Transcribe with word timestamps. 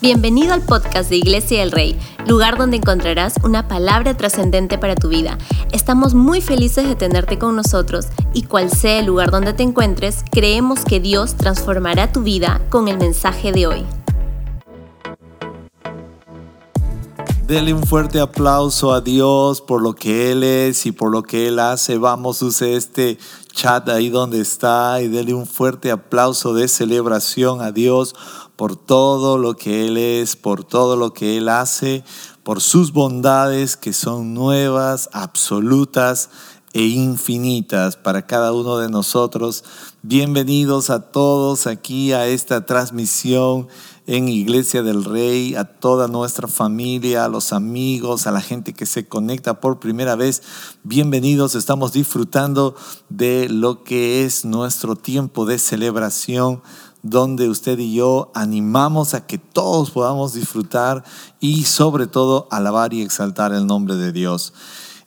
Bienvenido 0.00 0.54
al 0.54 0.62
podcast 0.62 1.10
de 1.10 1.16
Iglesia 1.16 1.58
del 1.58 1.72
Rey, 1.72 1.98
lugar 2.24 2.56
donde 2.56 2.76
encontrarás 2.76 3.34
una 3.42 3.66
palabra 3.66 4.16
trascendente 4.16 4.78
para 4.78 4.94
tu 4.94 5.08
vida. 5.08 5.38
Estamos 5.72 6.14
muy 6.14 6.40
felices 6.40 6.86
de 6.86 6.94
tenerte 6.94 7.36
con 7.36 7.56
nosotros 7.56 8.06
y 8.32 8.42
cual 8.42 8.70
sea 8.70 9.00
el 9.00 9.06
lugar 9.06 9.32
donde 9.32 9.54
te 9.54 9.64
encuentres, 9.64 10.22
creemos 10.30 10.84
que 10.84 11.00
Dios 11.00 11.34
transformará 11.34 12.12
tu 12.12 12.22
vida 12.22 12.62
con 12.70 12.86
el 12.86 12.96
mensaje 12.96 13.50
de 13.50 13.66
hoy. 13.66 13.84
Dele 17.48 17.74
un 17.74 17.82
fuerte 17.82 18.20
aplauso 18.20 18.92
a 18.92 19.00
Dios 19.00 19.60
por 19.62 19.82
lo 19.82 19.94
que 19.94 20.30
Él 20.30 20.44
es 20.44 20.86
y 20.86 20.92
por 20.92 21.10
lo 21.10 21.24
que 21.24 21.48
Él 21.48 21.58
hace. 21.58 21.98
Vamos, 21.98 22.40
use 22.42 22.76
este 22.76 23.18
chat 23.52 23.88
ahí 23.88 24.10
donde 24.10 24.40
está 24.40 25.00
y 25.00 25.08
dele 25.08 25.34
un 25.34 25.46
fuerte 25.46 25.90
aplauso 25.90 26.54
de 26.54 26.68
celebración 26.68 27.62
a 27.62 27.72
Dios 27.72 28.14
por 28.58 28.74
todo 28.74 29.38
lo 29.38 29.54
que 29.54 29.86
Él 29.86 29.96
es, 29.96 30.34
por 30.34 30.64
todo 30.64 30.96
lo 30.96 31.14
que 31.14 31.36
Él 31.36 31.48
hace, 31.48 32.02
por 32.42 32.60
sus 32.60 32.92
bondades 32.92 33.76
que 33.76 33.92
son 33.92 34.34
nuevas, 34.34 35.08
absolutas 35.12 36.28
e 36.72 36.82
infinitas 36.82 37.96
para 37.96 38.26
cada 38.26 38.52
uno 38.52 38.78
de 38.78 38.88
nosotros. 38.88 39.62
Bienvenidos 40.02 40.90
a 40.90 41.12
todos 41.12 41.68
aquí 41.68 42.12
a 42.12 42.26
esta 42.26 42.66
transmisión 42.66 43.68
en 44.08 44.28
Iglesia 44.28 44.82
del 44.82 45.04
Rey, 45.04 45.54
a 45.54 45.64
toda 45.64 46.08
nuestra 46.08 46.48
familia, 46.48 47.26
a 47.26 47.28
los 47.28 47.52
amigos, 47.52 48.26
a 48.26 48.32
la 48.32 48.40
gente 48.40 48.72
que 48.72 48.86
se 48.86 49.06
conecta 49.06 49.60
por 49.60 49.78
primera 49.78 50.16
vez. 50.16 50.42
Bienvenidos, 50.82 51.54
estamos 51.54 51.92
disfrutando 51.92 52.74
de 53.08 53.48
lo 53.50 53.84
que 53.84 54.24
es 54.24 54.44
nuestro 54.44 54.96
tiempo 54.96 55.46
de 55.46 55.60
celebración 55.60 56.62
donde 57.10 57.48
usted 57.48 57.78
y 57.78 57.94
yo 57.94 58.30
animamos 58.34 59.14
a 59.14 59.26
que 59.26 59.38
todos 59.38 59.90
podamos 59.90 60.34
disfrutar 60.34 61.04
y 61.40 61.64
sobre 61.64 62.06
todo 62.06 62.48
alabar 62.50 62.94
y 62.94 63.02
exaltar 63.02 63.52
el 63.52 63.66
nombre 63.66 63.96
de 63.96 64.12
Dios. 64.12 64.52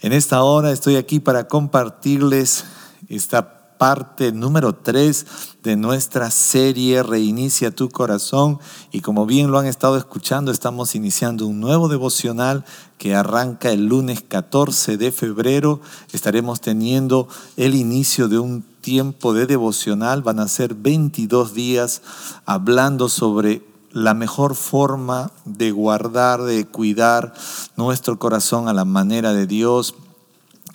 En 0.02 0.14
esta 0.14 0.44
hora 0.44 0.72
estoy 0.72 0.96
aquí 0.96 1.20
para 1.20 1.48
compartirles 1.48 2.66
esta 3.08 3.62
parte 3.78 4.32
número 4.32 4.76
3 4.76 5.26
de 5.64 5.76
nuestra 5.76 6.30
serie 6.30 7.02
Reinicia 7.02 7.72
tu 7.72 7.90
corazón 7.90 8.60
y 8.92 9.02
como 9.02 9.26
bien 9.26 9.50
lo 9.50 9.58
han 9.58 9.66
estado 9.66 9.98
escuchando 9.98 10.52
estamos 10.52 10.94
iniciando 10.94 11.48
un 11.48 11.60
nuevo 11.60 11.88
devocional 11.88 12.64
que 13.00 13.16
arranca 13.16 13.72
el 13.72 13.88
lunes 13.88 14.22
14 14.22 14.98
de 14.98 15.12
febrero. 15.12 15.82
Estaremos 16.14 16.62
teniendo 16.62 17.28
el 17.58 17.74
inicio 17.74 18.28
de 18.28 18.38
un 18.38 18.71
tiempo 18.82 19.34
de 19.34 19.46
devocional, 19.46 20.22
van 20.22 20.40
a 20.40 20.48
ser 20.48 20.74
22 20.76 21.54
días 21.54 22.02
hablando 22.46 23.10
sobre 23.10 23.62
la 23.92 24.14
mejor 24.14 24.56
forma 24.56 25.32
de 25.46 25.72
guardar, 25.72 26.42
de 26.44 26.66
cuidar 26.66 27.34
nuestro 27.76 28.18
corazón 28.20 28.68
a 28.68 28.74
la 28.74 28.86
manera 28.86 29.34
de 29.34 29.48
Dios. 29.48 29.96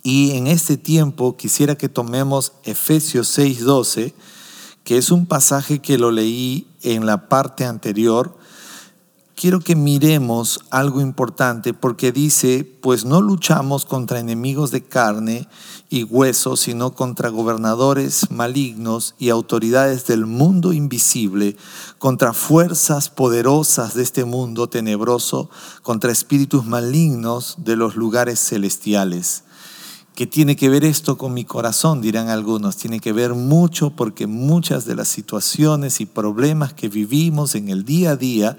Y 0.02 0.32
en 0.32 0.46
este 0.46 0.76
tiempo 0.76 1.36
quisiera 1.36 1.76
que 1.76 1.88
tomemos 1.88 2.52
Efesios 2.64 3.28
6:12, 3.28 4.14
que 4.84 4.98
es 4.98 5.10
un 5.10 5.26
pasaje 5.26 5.80
que 5.80 5.98
lo 5.98 6.10
leí 6.10 6.66
en 6.82 7.06
la 7.06 7.28
parte 7.28 7.64
anterior, 7.64 8.35
quiero 9.36 9.60
que 9.60 9.76
miremos 9.76 10.60
algo 10.70 11.02
importante 11.02 11.74
porque 11.74 12.10
dice, 12.10 12.64
pues 12.80 13.04
no 13.04 13.20
luchamos 13.20 13.84
contra 13.84 14.18
enemigos 14.18 14.70
de 14.70 14.82
carne 14.82 15.46
y 15.90 16.04
hueso, 16.04 16.56
sino 16.56 16.94
contra 16.94 17.28
gobernadores 17.28 18.30
malignos 18.30 19.14
y 19.18 19.28
autoridades 19.28 20.06
del 20.06 20.24
mundo 20.24 20.72
invisible, 20.72 21.56
contra 21.98 22.32
fuerzas 22.32 23.10
poderosas 23.10 23.94
de 23.94 24.02
este 24.02 24.24
mundo 24.24 24.68
tenebroso, 24.68 25.50
contra 25.82 26.10
espíritus 26.10 26.64
malignos 26.64 27.56
de 27.58 27.76
los 27.76 27.94
lugares 27.94 28.40
celestiales. 28.40 29.44
¿Qué 30.16 30.26
tiene 30.26 30.56
que 30.56 30.70
ver 30.70 30.82
esto 30.82 31.18
con 31.18 31.34
mi 31.34 31.44
corazón? 31.44 32.00
Dirán 32.00 32.30
algunos. 32.30 32.78
Tiene 32.78 33.00
que 33.00 33.12
ver 33.12 33.34
mucho 33.34 33.90
porque 33.90 34.26
muchas 34.26 34.86
de 34.86 34.94
las 34.94 35.08
situaciones 35.08 36.00
y 36.00 36.06
problemas 36.06 36.72
que 36.72 36.88
vivimos 36.88 37.54
en 37.54 37.68
el 37.68 37.84
día 37.84 38.12
a 38.12 38.16
día, 38.16 38.56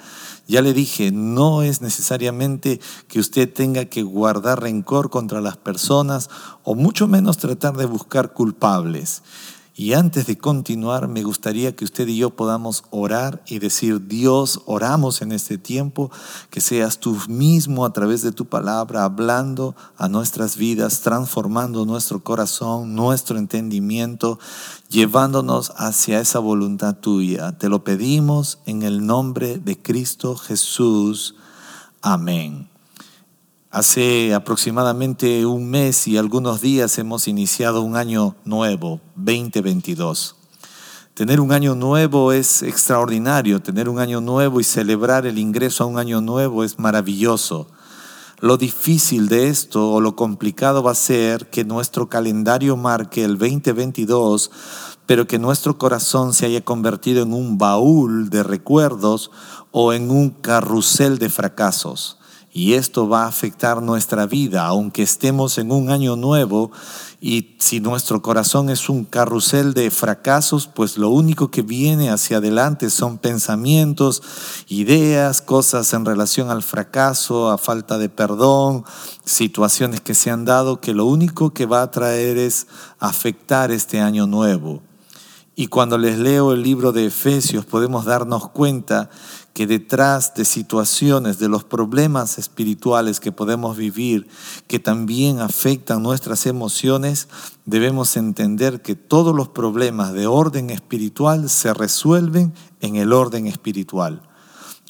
ya 0.47 0.61
le 0.61 0.75
dije, 0.75 1.11
no 1.11 1.63
es 1.63 1.81
necesariamente 1.81 2.79
que 3.07 3.19
usted 3.19 3.51
tenga 3.51 3.85
que 3.85 4.03
guardar 4.03 4.61
rencor 4.61 5.09
contra 5.09 5.41
las 5.41 5.57
personas 5.57 6.29
o 6.63 6.75
mucho 6.75 7.07
menos 7.07 7.39
tratar 7.39 7.75
de 7.75 7.87
buscar 7.87 8.33
culpables. 8.33 9.23
Y 9.79 9.93
antes 9.93 10.25
de 10.25 10.39
continuar, 10.39 11.07
me 11.07 11.21
gustaría 11.21 11.75
que 11.75 11.85
usted 11.85 12.07
y 12.07 12.17
yo 12.17 12.31
podamos 12.31 12.85
orar 12.89 13.43
y 13.45 13.59
decir, 13.59 14.07
Dios, 14.07 14.61
oramos 14.65 15.21
en 15.21 15.31
este 15.31 15.59
tiempo, 15.59 16.09
que 16.49 16.61
seas 16.61 16.97
tú 16.97 17.15
mismo 17.29 17.85
a 17.85 17.93
través 17.93 18.23
de 18.23 18.31
tu 18.31 18.45
palabra 18.45 19.03
hablando 19.03 19.75
a 19.95 20.09
nuestras 20.09 20.57
vidas, 20.57 21.01
transformando 21.01 21.85
nuestro 21.85 22.23
corazón, 22.23 22.95
nuestro 22.95 23.37
entendimiento, 23.37 24.39
llevándonos 24.89 25.71
hacia 25.77 26.21
esa 26.21 26.39
voluntad 26.39 26.95
tuya. 26.95 27.55
Te 27.59 27.69
lo 27.69 27.83
pedimos 27.83 28.57
en 28.65 28.81
el 28.81 29.05
nombre 29.05 29.59
de 29.59 29.77
Cristo 29.79 30.35
Jesús. 30.35 31.35
Amén. 32.01 32.67
Hace 33.77 34.33
aproximadamente 34.33 35.45
un 35.45 35.69
mes 35.69 36.07
y 36.07 36.17
algunos 36.17 36.61
días 36.61 36.97
hemos 36.97 37.27
iniciado 37.27 37.83
un 37.83 37.95
año 37.95 38.35
nuevo, 38.43 39.01
2022. 39.17 40.35
Tener 41.13 41.39
un 41.39 41.51
año 41.51 41.75
nuevo 41.75 42.31
es 42.31 42.63
extraordinario, 42.63 43.61
tener 43.61 43.87
un 43.87 43.99
año 43.99 44.19
nuevo 44.19 44.59
y 44.59 44.63
celebrar 44.63 45.27
el 45.27 45.37
ingreso 45.37 45.83
a 45.83 45.85
un 45.85 45.99
año 45.99 46.21
nuevo 46.21 46.63
es 46.63 46.79
maravilloso. 46.79 47.67
Lo 48.39 48.57
difícil 48.57 49.27
de 49.27 49.49
esto 49.49 49.91
o 49.91 50.01
lo 50.01 50.15
complicado 50.15 50.81
va 50.81 50.93
a 50.93 50.95
ser 50.95 51.51
que 51.51 51.63
nuestro 51.63 52.09
calendario 52.09 52.77
marque 52.77 53.23
el 53.23 53.37
2022, 53.37 54.49
pero 55.05 55.27
que 55.27 55.37
nuestro 55.37 55.77
corazón 55.77 56.33
se 56.33 56.47
haya 56.47 56.65
convertido 56.65 57.21
en 57.21 57.31
un 57.31 57.59
baúl 57.59 58.31
de 58.31 58.41
recuerdos 58.41 59.29
o 59.69 59.93
en 59.93 60.09
un 60.09 60.31
carrusel 60.31 61.19
de 61.19 61.29
fracasos. 61.29 62.16
Y 62.57 62.73
esto 62.73 63.07
va 63.07 63.25
a 63.25 63.27
afectar 63.27 63.83
nuestra 63.83 64.25
vida, 64.25 64.65
aunque 64.65 65.03
estemos 65.03 65.59
en 65.59 65.71
un 65.71 65.91
año 65.91 66.15
nuevo 66.15 66.71
y 67.21 67.55
si 67.59 67.79
nuestro 67.79 68.23
corazón 68.23 68.71
es 68.71 68.89
un 68.89 69.05
carrusel 69.05 69.75
de 69.75 69.91
fracasos, 69.91 70.65
pues 70.65 70.97
lo 70.97 71.11
único 71.11 71.51
que 71.51 71.61
viene 71.61 72.09
hacia 72.09 72.37
adelante 72.37 72.89
son 72.89 73.19
pensamientos, 73.19 74.23
ideas, 74.69 75.43
cosas 75.43 75.93
en 75.93 76.03
relación 76.03 76.49
al 76.49 76.63
fracaso, 76.63 77.51
a 77.51 77.59
falta 77.59 77.99
de 77.99 78.09
perdón, 78.09 78.85
situaciones 79.23 80.01
que 80.01 80.15
se 80.15 80.31
han 80.31 80.43
dado, 80.43 80.81
que 80.81 80.95
lo 80.95 81.05
único 81.05 81.51
que 81.53 81.67
va 81.67 81.83
a 81.83 81.91
traer 81.91 82.39
es 82.39 82.65
afectar 82.97 83.69
este 83.69 83.99
año 83.99 84.25
nuevo. 84.25 84.81
Y 85.59 85.67
cuando 85.67 85.97
les 85.97 86.19
leo 86.19 86.53
el 86.53 86.61
libro 86.61 86.91
de 86.91 87.07
Efesios 87.07 87.65
podemos 87.65 88.05
darnos 88.05 88.49
cuenta 88.49 89.09
que 89.57 89.65
detrás 89.65 90.35
de 90.35 90.45
situaciones, 90.45 91.39
de 91.39 91.49
los 91.49 91.63
problemas 91.63 92.37
espirituales 92.37 93.19
que 93.19 93.31
podemos 93.31 93.75
vivir, 93.75 94.27
que 94.67 94.77
también 94.77 95.39
afectan 95.39 96.03
nuestras 96.03 96.45
emociones, 96.45 97.27
debemos 97.65 98.17
entender 98.17 98.83
que 98.83 98.93
todos 98.93 99.35
los 99.35 99.47
problemas 99.47 100.13
de 100.13 100.27
orden 100.27 100.69
espiritual 100.69 101.49
se 101.49 101.73
resuelven 101.73 102.53
en 102.81 102.97
el 102.97 103.11
orden 103.11 103.47
espiritual. 103.47 104.21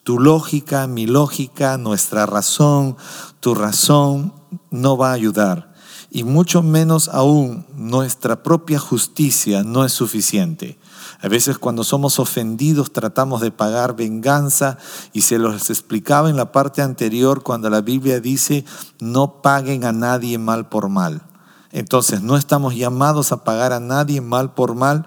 Tu 0.03 0.19
lógica, 0.19 0.85
mi 0.85 1.05
lógica, 1.05 1.77
nuestra 1.77 2.25
razón, 2.25 2.97
tu 3.39 3.55
razón 3.55 4.33
no 4.69 4.97
va 4.97 5.11
a 5.11 5.13
ayudar. 5.13 5.75
Y 6.11 6.25
mucho 6.25 6.61
menos 6.61 7.07
aún 7.07 7.65
nuestra 7.73 8.43
propia 8.43 8.79
justicia 8.79 9.63
no 9.63 9.85
es 9.85 9.93
suficiente. 9.93 10.77
A 11.19 11.27
veces 11.27 11.57
cuando 11.57 11.83
somos 11.83 12.19
ofendidos 12.19 12.93
tratamos 12.93 13.41
de 13.41 13.51
pagar 13.51 13.95
venganza 13.95 14.77
y 15.13 15.21
se 15.21 15.39
los 15.39 15.69
explicaba 15.69 16.29
en 16.29 16.37
la 16.37 16.51
parte 16.51 16.81
anterior 16.81 17.41
cuando 17.41 17.69
la 17.69 17.81
Biblia 17.81 18.19
dice 18.19 18.65
no 18.99 19.41
paguen 19.41 19.83
a 19.83 19.91
nadie 19.91 20.37
mal 20.37 20.69
por 20.69 20.89
mal. 20.89 21.23
Entonces 21.71 22.21
no 22.21 22.37
estamos 22.37 22.75
llamados 22.75 23.31
a 23.31 23.43
pagar 23.43 23.73
a 23.73 23.79
nadie 23.79 24.21
mal 24.21 24.53
por 24.53 24.73
mal, 24.73 25.05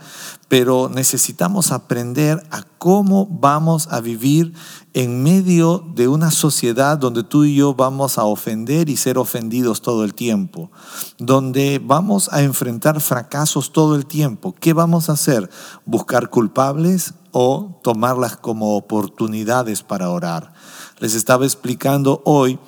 pero 0.49 0.91
necesitamos 0.93 1.73
aprender 1.73 2.47
a 2.51 2.65
cómo 2.79 3.27
vamos 3.27 3.89
a 3.91 4.01
vivir 4.01 4.53
en 4.93 5.23
medio 5.23 5.85
de 5.95 6.09
una 6.09 6.31
sociedad 6.31 6.99
donde 6.99 7.23
tú 7.23 7.45
y 7.45 7.55
yo 7.55 7.75
vamos 7.75 8.19
a 8.19 8.25
ofender 8.25 8.89
y 8.89 8.97
ser 8.97 9.19
ofendidos 9.19 9.83
todo 9.83 10.05
el 10.05 10.15
tiempo, 10.15 10.71
donde 11.19 11.81
vamos 11.83 12.29
a 12.33 12.43
enfrentar 12.43 13.01
fracasos 13.01 13.73
todo 13.73 13.95
el 13.95 14.07
tiempo. 14.07 14.55
¿Qué 14.59 14.73
vamos 14.73 15.09
a 15.09 15.13
hacer? 15.13 15.49
¿Buscar 15.85 16.29
culpables 16.31 17.15
o 17.31 17.79
tomarlas 17.83 18.37
como 18.37 18.77
oportunidades 18.77 19.83
para 19.83 20.11
orar? 20.11 20.53
Les 20.99 21.15
estaba 21.15 21.45
explicando 21.45 22.23
hoy 22.25 22.59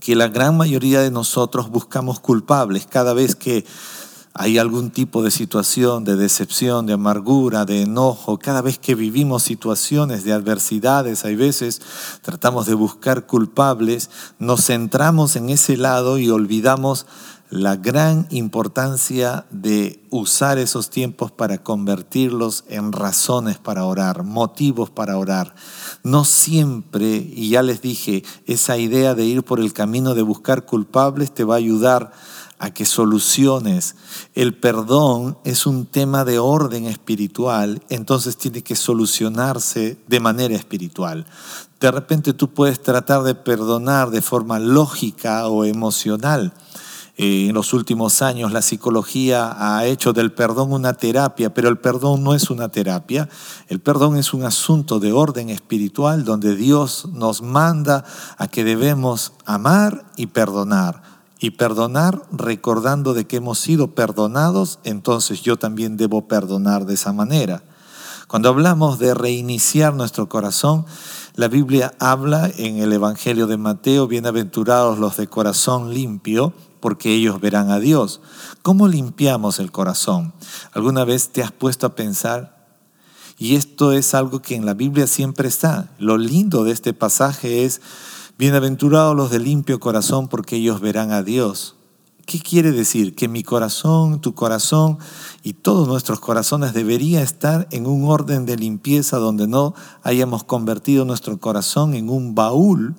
que 0.00 0.16
la 0.16 0.28
gran 0.28 0.56
mayoría 0.56 1.00
de 1.00 1.10
nosotros 1.10 1.70
buscamos 1.70 2.20
culpables 2.20 2.86
cada 2.86 3.12
vez 3.12 3.36
que 3.36 3.66
hay 4.36 4.58
algún 4.58 4.90
tipo 4.90 5.22
de 5.22 5.30
situación 5.30 6.04
de 6.04 6.16
decepción, 6.16 6.86
de 6.86 6.94
amargura, 6.94 7.64
de 7.64 7.82
enojo, 7.82 8.36
cada 8.36 8.62
vez 8.62 8.80
que 8.80 8.96
vivimos 8.96 9.44
situaciones 9.44 10.24
de 10.24 10.32
adversidades, 10.32 11.24
hay 11.24 11.36
veces 11.36 11.80
tratamos 12.20 12.66
de 12.66 12.74
buscar 12.74 13.26
culpables, 13.26 14.10
nos 14.40 14.66
centramos 14.66 15.36
en 15.36 15.50
ese 15.50 15.76
lado 15.76 16.18
y 16.18 16.30
olvidamos 16.30 17.06
la 17.50 17.76
gran 17.76 18.26
importancia 18.30 19.46
de 19.50 20.02
usar 20.10 20.58
esos 20.58 20.90
tiempos 20.90 21.30
para 21.30 21.58
convertirlos 21.58 22.64
en 22.68 22.90
razones 22.90 23.58
para 23.58 23.84
orar, 23.84 24.24
motivos 24.24 24.90
para 24.90 25.16
orar. 25.16 25.54
No 26.02 26.24
siempre, 26.24 27.06
y 27.06 27.50
ya 27.50 27.62
les 27.62 27.80
dije, 27.80 28.24
esa 28.46 28.76
idea 28.78 29.14
de 29.14 29.26
ir 29.26 29.44
por 29.44 29.60
el 29.60 29.72
camino 29.72 30.16
de 30.16 30.22
buscar 30.22 30.64
culpables 30.64 31.32
te 31.32 31.44
va 31.44 31.54
a 31.54 31.58
ayudar 31.58 32.12
a 32.58 32.70
que 32.70 32.86
soluciones. 32.86 33.96
El 34.34 34.54
perdón 34.54 35.38
es 35.44 35.66
un 35.66 35.86
tema 35.86 36.24
de 36.24 36.38
orden 36.38 36.86
espiritual, 36.86 37.82
entonces 37.88 38.36
tiene 38.36 38.62
que 38.62 38.76
solucionarse 38.76 39.98
de 40.06 40.20
manera 40.20 40.54
espiritual. 40.54 41.26
De 41.80 41.90
repente 41.90 42.32
tú 42.32 42.54
puedes 42.54 42.82
tratar 42.82 43.22
de 43.22 43.34
perdonar 43.34 44.10
de 44.10 44.22
forma 44.22 44.58
lógica 44.58 45.48
o 45.48 45.64
emocional. 45.64 46.54
Eh, 47.16 47.46
en 47.48 47.54
los 47.54 47.72
últimos 47.72 48.22
años 48.22 48.50
la 48.50 48.60
psicología 48.60 49.54
ha 49.56 49.86
hecho 49.86 50.12
del 50.12 50.32
perdón 50.32 50.72
una 50.72 50.94
terapia, 50.94 51.54
pero 51.54 51.68
el 51.68 51.78
perdón 51.78 52.24
no 52.24 52.34
es 52.34 52.50
una 52.50 52.70
terapia. 52.70 53.28
El 53.68 53.80
perdón 53.80 54.16
es 54.16 54.34
un 54.34 54.44
asunto 54.44 54.98
de 54.98 55.12
orden 55.12 55.50
espiritual 55.50 56.24
donde 56.24 56.56
Dios 56.56 57.06
nos 57.12 57.40
manda 57.40 58.04
a 58.36 58.48
que 58.48 58.64
debemos 58.64 59.32
amar 59.44 60.06
y 60.16 60.26
perdonar 60.26 61.13
y 61.38 61.50
perdonar 61.50 62.22
recordando 62.32 63.14
de 63.14 63.26
que 63.26 63.36
hemos 63.36 63.58
sido 63.58 63.94
perdonados, 63.94 64.78
entonces 64.84 65.42
yo 65.42 65.56
también 65.56 65.96
debo 65.96 66.26
perdonar 66.28 66.86
de 66.86 66.94
esa 66.94 67.12
manera. 67.12 67.62
Cuando 68.28 68.48
hablamos 68.48 68.98
de 68.98 69.14
reiniciar 69.14 69.94
nuestro 69.94 70.28
corazón, 70.28 70.86
la 71.34 71.48
Biblia 71.48 71.94
habla 71.98 72.50
en 72.56 72.78
el 72.78 72.92
Evangelio 72.92 73.46
de 73.46 73.58
Mateo, 73.58 74.06
bienaventurados 74.06 74.98
los 74.98 75.16
de 75.16 75.26
corazón 75.26 75.92
limpio, 75.92 76.54
porque 76.80 77.12
ellos 77.12 77.40
verán 77.40 77.70
a 77.70 77.78
Dios. 77.78 78.20
¿Cómo 78.62 78.88
limpiamos 78.88 79.58
el 79.58 79.72
corazón? 79.72 80.32
¿Alguna 80.72 81.04
vez 81.04 81.30
te 81.30 81.42
has 81.42 81.52
puesto 81.52 81.86
a 81.86 81.94
pensar? 81.94 82.66
Y 83.38 83.56
esto 83.56 83.92
es 83.92 84.14
algo 84.14 84.40
que 84.40 84.54
en 84.54 84.64
la 84.64 84.74
Biblia 84.74 85.06
siempre 85.06 85.48
está. 85.48 85.90
Lo 85.98 86.18
lindo 86.18 86.62
de 86.64 86.72
este 86.72 86.92
pasaje 86.92 87.64
es 87.64 87.80
Bienaventurados 88.36 89.14
los 89.14 89.30
de 89.30 89.38
limpio 89.38 89.78
corazón, 89.78 90.26
porque 90.26 90.56
ellos 90.56 90.80
verán 90.80 91.12
a 91.12 91.22
Dios. 91.22 91.76
¿Qué 92.26 92.40
quiere 92.40 92.72
decir? 92.72 93.14
Que 93.14 93.28
mi 93.28 93.44
corazón, 93.44 94.20
tu 94.20 94.34
corazón 94.34 94.98
y 95.44 95.52
todos 95.52 95.86
nuestros 95.86 96.18
corazones 96.18 96.74
debería 96.74 97.22
estar 97.22 97.68
en 97.70 97.86
un 97.86 98.10
orden 98.10 98.44
de 98.44 98.56
limpieza 98.56 99.18
donde 99.18 99.46
no 99.46 99.74
hayamos 100.02 100.42
convertido 100.42 101.04
nuestro 101.04 101.38
corazón 101.38 101.94
en 101.94 102.08
un 102.08 102.34
baúl 102.34 102.96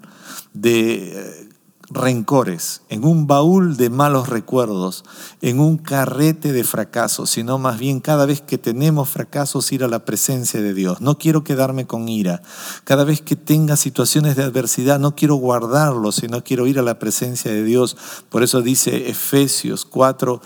de 0.53 1.11
eh, 1.11 1.44
rencores, 1.89 2.81
en 2.89 3.05
un 3.05 3.27
baúl 3.27 3.77
de 3.77 3.89
malos 3.89 4.29
recuerdos, 4.29 5.03
en 5.41 5.59
un 5.59 5.77
carrete 5.77 6.51
de 6.51 6.63
fracasos, 6.63 7.29
sino 7.29 7.57
más 7.57 7.77
bien 7.77 7.99
cada 7.99 8.25
vez 8.25 8.41
que 8.41 8.57
tenemos 8.57 9.09
fracasos 9.09 9.71
ir 9.71 9.83
a 9.83 9.87
la 9.87 10.05
presencia 10.05 10.61
de 10.61 10.73
Dios. 10.73 11.01
No 11.01 11.17
quiero 11.17 11.43
quedarme 11.43 11.85
con 11.85 12.09
ira. 12.09 12.41
Cada 12.83 13.03
vez 13.03 13.21
que 13.21 13.35
tenga 13.35 13.75
situaciones 13.75 14.35
de 14.35 14.43
adversidad, 14.43 14.99
no 14.99 15.15
quiero 15.15 15.35
guardarlo, 15.35 16.11
sino 16.11 16.43
quiero 16.43 16.67
ir 16.67 16.79
a 16.79 16.83
la 16.83 16.99
presencia 16.99 17.51
de 17.51 17.63
Dios. 17.63 17.97
Por 18.29 18.43
eso 18.43 18.61
dice 18.61 19.09
Efesios 19.09 19.85
4, 19.85 20.41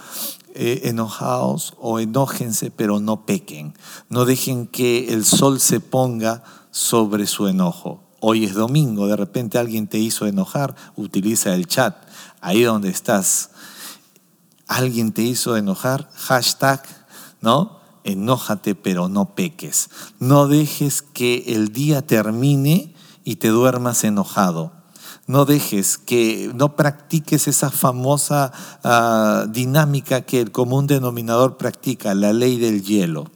eh, 0.55 0.81
enojaos 0.85 1.73
o 1.79 1.99
enójense, 1.99 2.71
pero 2.71 2.99
no 2.99 3.25
pequen. 3.25 3.73
No 4.09 4.25
dejen 4.25 4.67
que 4.67 5.13
el 5.13 5.23
sol 5.23 5.59
se 5.59 5.79
ponga 5.79 6.43
sobre 6.71 7.27
su 7.27 7.47
enojo 7.47 8.08
hoy 8.19 8.45
es 8.45 8.53
domingo, 8.53 9.07
de 9.07 9.15
repente 9.15 9.57
alguien 9.57 9.87
te 9.87 9.97
hizo 9.97 10.25
enojar, 10.25 10.75
utiliza 10.95 11.53
el 11.53 11.67
chat, 11.67 11.95
ahí 12.41 12.63
donde 12.63 12.89
estás. 12.89 13.51
Alguien 14.67 15.11
te 15.11 15.23
hizo 15.23 15.57
enojar, 15.57 16.09
hashtag, 16.13 16.83
¿no? 17.41 17.79
Enójate 18.03 18.75
pero 18.75 19.09
no 19.09 19.35
peques. 19.35 19.89
No 20.19 20.47
dejes 20.47 21.01
que 21.01 21.43
el 21.47 21.73
día 21.73 22.05
termine 22.05 22.93
y 23.23 23.37
te 23.37 23.49
duermas 23.49 24.03
enojado. 24.03 24.71
No 25.27 25.45
dejes 25.45 25.97
que, 25.97 26.51
no 26.55 26.75
practiques 26.75 27.47
esa 27.47 27.69
famosa 27.69 28.51
ah, 28.83 29.45
dinámica 29.49 30.21
que 30.21 30.39
el 30.41 30.51
común 30.51 30.87
denominador 30.87 31.57
practica, 31.57 32.15
la 32.15 32.33
ley 32.33 32.57
del 32.57 32.83
hielo 32.83 33.29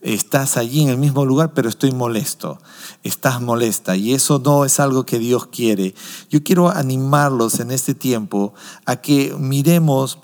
estás 0.00 0.56
allí 0.56 0.82
en 0.82 0.88
el 0.88 0.98
mismo 0.98 1.24
lugar, 1.24 1.52
pero 1.54 1.68
estoy 1.68 1.92
molesto, 1.92 2.58
estás 3.02 3.40
molesta 3.40 3.96
y 3.96 4.14
eso 4.14 4.40
no 4.44 4.64
es 4.64 4.78
algo 4.78 5.04
que 5.04 5.18
Dios 5.18 5.46
quiere. 5.46 5.94
Yo 6.30 6.42
quiero 6.42 6.70
animarlos 6.70 7.60
en 7.60 7.70
este 7.70 7.94
tiempo 7.94 8.54
a 8.84 8.96
que 8.96 9.34
miremos 9.38 10.18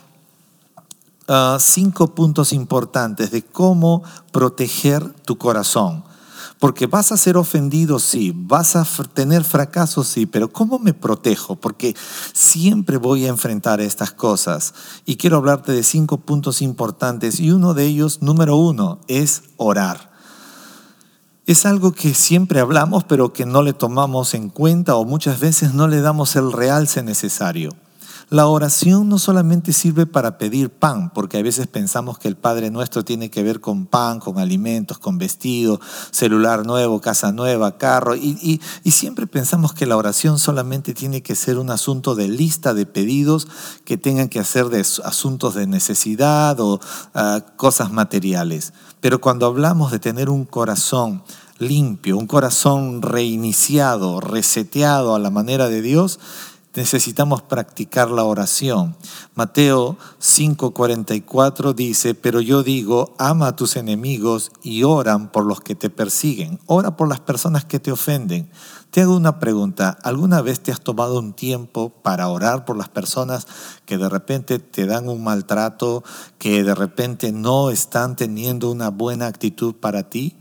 ah, 1.28 1.58
cinco 1.60 2.14
puntos 2.14 2.52
importantes 2.52 3.30
de 3.30 3.42
cómo 3.42 4.02
proteger 4.30 5.12
tu 5.24 5.38
corazón. 5.38 6.04
Porque 6.58 6.86
vas 6.86 7.12
a 7.12 7.16
ser 7.16 7.36
ofendido, 7.36 7.98
sí, 7.98 8.32
vas 8.34 8.76
a 8.76 8.84
tener 9.14 9.44
fracasos, 9.44 10.08
sí, 10.08 10.26
pero 10.26 10.52
¿cómo 10.52 10.78
me 10.78 10.94
protejo? 10.94 11.56
Porque 11.56 11.94
siempre 12.32 12.96
voy 12.96 13.26
a 13.26 13.30
enfrentar 13.30 13.80
estas 13.80 14.12
cosas. 14.12 14.74
Y 15.04 15.16
quiero 15.16 15.36
hablarte 15.38 15.72
de 15.72 15.82
cinco 15.82 16.18
puntos 16.18 16.62
importantes 16.62 17.40
y 17.40 17.50
uno 17.50 17.74
de 17.74 17.86
ellos, 17.86 18.22
número 18.22 18.56
uno, 18.56 19.00
es 19.08 19.42
orar. 19.56 20.12
Es 21.44 21.66
algo 21.66 21.92
que 21.92 22.14
siempre 22.14 22.60
hablamos, 22.60 23.04
pero 23.04 23.32
que 23.32 23.46
no 23.46 23.62
le 23.62 23.72
tomamos 23.72 24.34
en 24.34 24.48
cuenta 24.48 24.94
o 24.94 25.04
muchas 25.04 25.40
veces 25.40 25.74
no 25.74 25.88
le 25.88 26.00
damos 26.00 26.36
el 26.36 26.52
realce 26.52 27.02
necesario. 27.02 27.70
La 28.32 28.46
oración 28.46 29.10
no 29.10 29.18
solamente 29.18 29.74
sirve 29.74 30.06
para 30.06 30.38
pedir 30.38 30.70
pan, 30.70 31.12
porque 31.12 31.36
a 31.36 31.42
veces 31.42 31.66
pensamos 31.66 32.18
que 32.18 32.28
el 32.28 32.36
Padre 32.36 32.70
nuestro 32.70 33.04
tiene 33.04 33.28
que 33.28 33.42
ver 33.42 33.60
con 33.60 33.84
pan, 33.84 34.20
con 34.20 34.38
alimentos, 34.38 34.98
con 34.98 35.18
vestido, 35.18 35.82
celular 36.12 36.64
nuevo, 36.64 37.02
casa 37.02 37.30
nueva, 37.30 37.76
carro, 37.76 38.16
y, 38.16 38.62
siempre 38.86 39.26
pensamos 39.26 39.74
que 39.74 39.84
la 39.84 39.98
oración 39.98 40.38
solamente 40.38 40.94
tiene 40.94 41.22
que 41.22 41.34
ser 41.34 41.58
un 41.58 41.68
asunto 41.68 42.14
de 42.14 42.28
lista 42.28 42.72
de 42.72 42.86
pedidos 42.86 43.48
que 43.84 43.98
tengan 43.98 44.30
que 44.30 44.40
hacer 44.40 44.70
de 44.70 44.80
asuntos 44.80 45.54
de 45.54 45.66
necesidad 45.66 46.58
o 46.58 46.80
ah, 47.12 47.44
cosas 47.58 47.92
materiales. 47.92 48.72
Pero 49.02 49.20
cuando 49.20 49.44
hablamos 49.44 49.92
de 49.92 49.98
tener 49.98 50.30
un 50.30 50.46
corazón 50.46 51.22
limpio, 51.58 52.16
un 52.16 52.26
corazón 52.26 53.02
reiniciado, 53.02 54.20
reseteado 54.20 55.14
a 55.14 55.18
la 55.18 55.30
manera 55.30 55.68
de 55.68 55.82
Dios, 55.82 56.18
necesitamos 56.74 57.42
practicar 57.42 58.10
la 58.10 58.24
oración. 58.24 58.96
Mateo 59.34 59.96
5:44 60.20 61.74
dice, 61.74 62.14
pero 62.14 62.40
yo 62.40 62.62
digo, 62.62 63.14
ama 63.18 63.48
a 63.48 63.56
tus 63.56 63.76
enemigos 63.76 64.52
y 64.62 64.84
oran 64.84 65.30
por 65.30 65.44
los 65.44 65.60
que 65.60 65.74
te 65.74 65.90
persiguen, 65.90 66.58
ora 66.66 66.96
por 66.96 67.08
las 67.08 67.20
personas 67.20 67.64
que 67.64 67.80
te 67.80 67.92
ofenden. 67.92 68.50
Te 68.90 69.00
hago 69.00 69.16
una 69.16 69.38
pregunta, 69.38 69.96
¿alguna 70.02 70.42
vez 70.42 70.60
te 70.60 70.70
has 70.70 70.82
tomado 70.82 71.18
un 71.18 71.32
tiempo 71.32 71.90
para 72.02 72.28
orar 72.28 72.66
por 72.66 72.76
las 72.76 72.90
personas 72.90 73.46
que 73.86 73.96
de 73.96 74.08
repente 74.08 74.58
te 74.58 74.84
dan 74.84 75.08
un 75.08 75.24
maltrato, 75.24 76.04
que 76.38 76.62
de 76.62 76.74
repente 76.74 77.32
no 77.32 77.70
están 77.70 78.16
teniendo 78.16 78.70
una 78.70 78.90
buena 78.90 79.28
actitud 79.28 79.74
para 79.74 80.10
ti? 80.10 80.36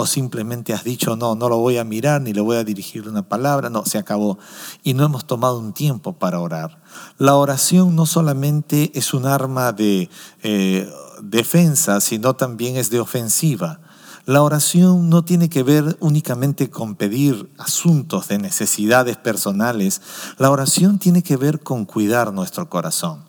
O 0.00 0.06
simplemente 0.06 0.72
has 0.72 0.84
dicho, 0.84 1.16
no, 1.16 1.34
no 1.34 1.48
lo 1.48 1.58
voy 1.58 1.76
a 1.76 1.82
mirar 1.82 2.20
ni 2.22 2.32
le 2.32 2.40
voy 2.40 2.56
a 2.56 2.62
dirigir 2.62 3.08
una 3.08 3.28
palabra, 3.28 3.68
no, 3.68 3.84
se 3.84 3.98
acabó. 3.98 4.38
Y 4.84 4.94
no 4.94 5.04
hemos 5.04 5.26
tomado 5.26 5.58
un 5.58 5.72
tiempo 5.72 6.12
para 6.12 6.38
orar. 6.38 6.80
La 7.18 7.34
oración 7.34 7.96
no 7.96 8.06
solamente 8.06 8.92
es 8.94 9.12
un 9.12 9.26
arma 9.26 9.72
de 9.72 10.08
eh, 10.44 10.88
defensa, 11.20 12.00
sino 12.00 12.36
también 12.36 12.76
es 12.76 12.90
de 12.90 13.00
ofensiva. 13.00 13.80
La 14.24 14.42
oración 14.42 15.10
no 15.10 15.24
tiene 15.24 15.48
que 15.48 15.64
ver 15.64 15.96
únicamente 15.98 16.70
con 16.70 16.94
pedir 16.94 17.50
asuntos 17.58 18.28
de 18.28 18.38
necesidades 18.38 19.16
personales. 19.16 20.00
La 20.36 20.52
oración 20.52 21.00
tiene 21.00 21.24
que 21.24 21.36
ver 21.36 21.58
con 21.58 21.84
cuidar 21.84 22.32
nuestro 22.32 22.70
corazón. 22.70 23.27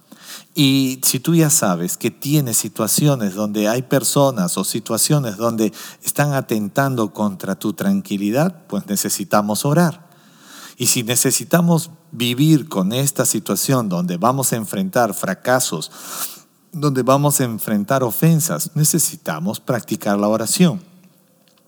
Y 0.62 1.00
si 1.04 1.22
tú 1.22 1.36
ya 1.36 1.50
sabes 1.50 1.96
que 1.96 2.12
tienes 2.12 2.58
situaciones 2.58 3.34
donde 3.34 3.70
hay 3.70 3.82
personas 3.84 4.58
o 4.58 4.66
situaciones 4.66 5.38
donde 5.38 5.72
están 6.04 6.34
atentando 6.34 7.13
contra 7.13 7.58
tu 7.58 7.72
tranquilidad, 7.72 8.68
pues 8.68 8.86
necesitamos 8.88 9.63
orar. 9.63 10.10
Y 10.75 10.88
si 10.88 11.04
necesitamos 11.04 11.92
vivir 12.12 12.68
con 12.68 12.92
esta 12.92 13.24
situación 13.24 13.88
donde 13.88 14.18
vamos 14.18 14.51
a 14.51 14.58
enfrentar 14.58 15.13
fracasos, 15.13 15.92
donde 16.74 17.04
vamos 17.04 17.39
a 17.39 17.46
enfrentar 17.46 18.04
ofensas, 18.04 18.72
necesitamos 18.75 19.62
practicar 19.62 20.20
la 20.20 20.28
oración. 20.28 20.84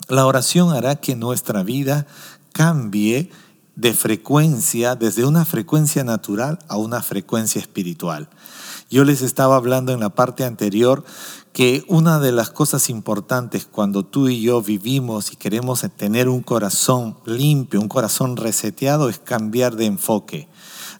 La 0.09 0.25
oración 0.25 0.73
hará 0.73 0.97
que 0.97 1.15
nuestra 1.15 1.63
vida 1.63 2.07
cambie 2.51 3.31
de 3.77 3.93
frecuencia, 3.93 4.95
desde 4.95 5.23
una 5.23 5.45
frecuencia 5.45 6.03
natural 6.03 6.59
a 6.67 6.75
una 6.75 7.01
frecuencia 7.01 7.61
espiritual. 7.61 8.27
Yo 8.91 9.05
les 9.05 9.21
estaba 9.21 9.55
hablando 9.55 9.93
en 9.93 10.01
la 10.01 10.09
parte 10.09 10.43
anterior 10.43 11.05
que 11.53 11.85
una 11.87 12.19
de 12.19 12.33
las 12.33 12.49
cosas 12.49 12.89
importantes 12.89 13.65
cuando 13.65 14.03
tú 14.03 14.27
y 14.27 14.41
yo 14.41 14.61
vivimos 14.61 15.31
y 15.31 15.37
queremos 15.37 15.85
tener 15.95 16.27
un 16.27 16.41
corazón 16.41 17.17
limpio, 17.25 17.79
un 17.79 17.87
corazón 17.87 18.35
reseteado, 18.35 19.07
es 19.07 19.17
cambiar 19.17 19.77
de 19.77 19.85
enfoque. 19.85 20.49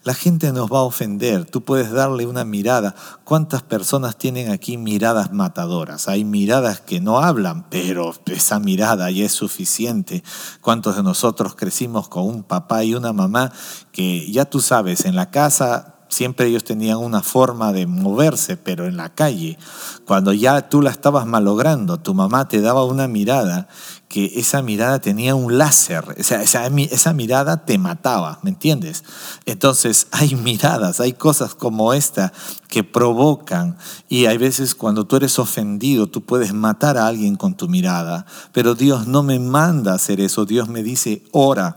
La 0.04 0.14
gente 0.14 0.52
nos 0.54 0.72
va 0.72 0.78
a 0.78 0.84
ofender, 0.84 1.44
tú 1.44 1.64
puedes 1.64 1.92
darle 1.92 2.24
una 2.24 2.46
mirada. 2.46 2.94
¿Cuántas 3.24 3.62
personas 3.62 4.16
tienen 4.16 4.50
aquí 4.50 4.78
miradas 4.78 5.30
matadoras? 5.30 6.08
Hay 6.08 6.24
miradas 6.24 6.80
que 6.80 6.98
no 6.98 7.18
hablan, 7.18 7.68
pero 7.68 8.14
esa 8.24 8.58
mirada 8.58 9.10
ya 9.10 9.26
es 9.26 9.32
suficiente. 9.32 10.24
¿Cuántos 10.62 10.96
de 10.96 11.02
nosotros 11.02 11.54
crecimos 11.56 12.08
con 12.08 12.24
un 12.24 12.42
papá 12.42 12.84
y 12.84 12.94
una 12.94 13.12
mamá 13.12 13.52
que 13.92 14.32
ya 14.32 14.46
tú 14.46 14.60
sabes, 14.60 15.04
en 15.04 15.14
la 15.14 15.30
casa 15.30 15.98
Siempre 16.12 16.48
ellos 16.48 16.62
tenían 16.62 16.98
una 16.98 17.22
forma 17.22 17.72
de 17.72 17.86
moverse, 17.86 18.58
pero 18.58 18.86
en 18.86 18.98
la 18.98 19.14
calle, 19.14 19.58
cuando 20.04 20.34
ya 20.34 20.68
tú 20.68 20.82
la 20.82 20.90
estabas 20.90 21.26
malogrando, 21.26 22.00
tu 22.00 22.12
mamá 22.12 22.48
te 22.48 22.60
daba 22.60 22.84
una 22.84 23.08
mirada 23.08 23.66
que 24.12 24.30
esa 24.36 24.60
mirada 24.60 25.00
tenía 25.00 25.34
un 25.34 25.56
láser, 25.56 26.04
o 26.20 26.22
sea, 26.22 26.42
esa, 26.42 27.12
mirada 27.14 27.64
te 27.64 27.78
mataba, 27.78 28.40
¿me 28.42 28.50
entiendes? 28.50 29.04
Entonces 29.46 30.06
hay 30.12 30.34
miradas, 30.34 31.00
hay 31.00 31.14
cosas 31.14 31.54
como 31.54 31.94
esta 31.94 32.30
que 32.68 32.84
provocan 32.84 33.78
y 34.10 34.26
hay 34.26 34.36
veces 34.36 34.74
cuando 34.74 35.06
tú 35.06 35.16
eres 35.16 35.38
ofendido, 35.38 36.08
tú 36.08 36.20
puedes 36.20 36.52
matar 36.52 36.98
a 36.98 37.06
alguien 37.06 37.36
con 37.36 37.54
tu 37.54 37.70
mirada, 37.70 38.26
pero 38.52 38.74
Dios 38.74 39.06
no 39.06 39.22
me 39.22 39.38
manda 39.38 39.94
hacer 39.94 40.20
eso, 40.20 40.44
Dios 40.44 40.68
me 40.68 40.82
dice, 40.82 41.22
ora, 41.32 41.76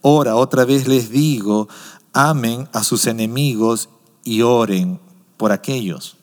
ora, 0.00 0.36
otra 0.36 0.64
vez 0.64 0.88
les 0.88 1.10
digo, 1.10 1.68
amen 2.14 2.68
a 2.72 2.82
sus 2.82 3.06
enemigos 3.06 3.90
y 4.24 4.40
oren 4.42 5.00
por 5.36 5.52
aquellos. 5.52 6.16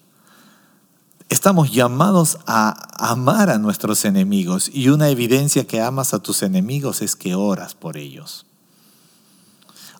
Estamos 1.29 1.71
llamados 1.71 2.39
a 2.47 2.87
amar 2.97 3.49
a 3.49 3.57
nuestros 3.57 4.03
enemigos 4.03 4.69
y 4.73 4.89
una 4.89 5.09
evidencia 5.09 5.65
que 5.65 5.79
amas 5.79 6.13
a 6.13 6.19
tus 6.19 6.41
enemigos 6.43 7.01
es 7.01 7.15
que 7.15 7.35
oras 7.35 7.75
por 7.75 7.97
ellos. 7.97 8.45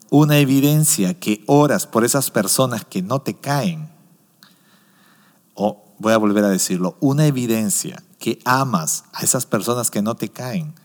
Una 0.09 0.39
evidencia 0.39 1.13
que 1.13 1.43
oras 1.47 1.87
por 1.87 2.03
esas 2.03 2.31
personas 2.31 2.83
que 2.83 3.01
no 3.01 3.21
te 3.21 3.35
caen. 3.37 3.89
O 5.53 5.85
voy 5.99 6.11
a 6.11 6.17
volver 6.17 6.43
a 6.43 6.49
decirlo, 6.49 6.97
una 6.99 7.25
evidencia 7.27 8.03
que 8.19 8.39
amas 8.43 9.05
a 9.13 9.23
esas 9.23 9.45
personas 9.45 9.89
que 9.89 10.01
no 10.01 10.15
te 10.15 10.29
caen 10.29 10.75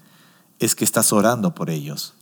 es 0.58 0.74
que 0.74 0.84
estás 0.84 1.12
orando 1.12 1.54
por 1.54 1.70
ellos. 1.70 2.15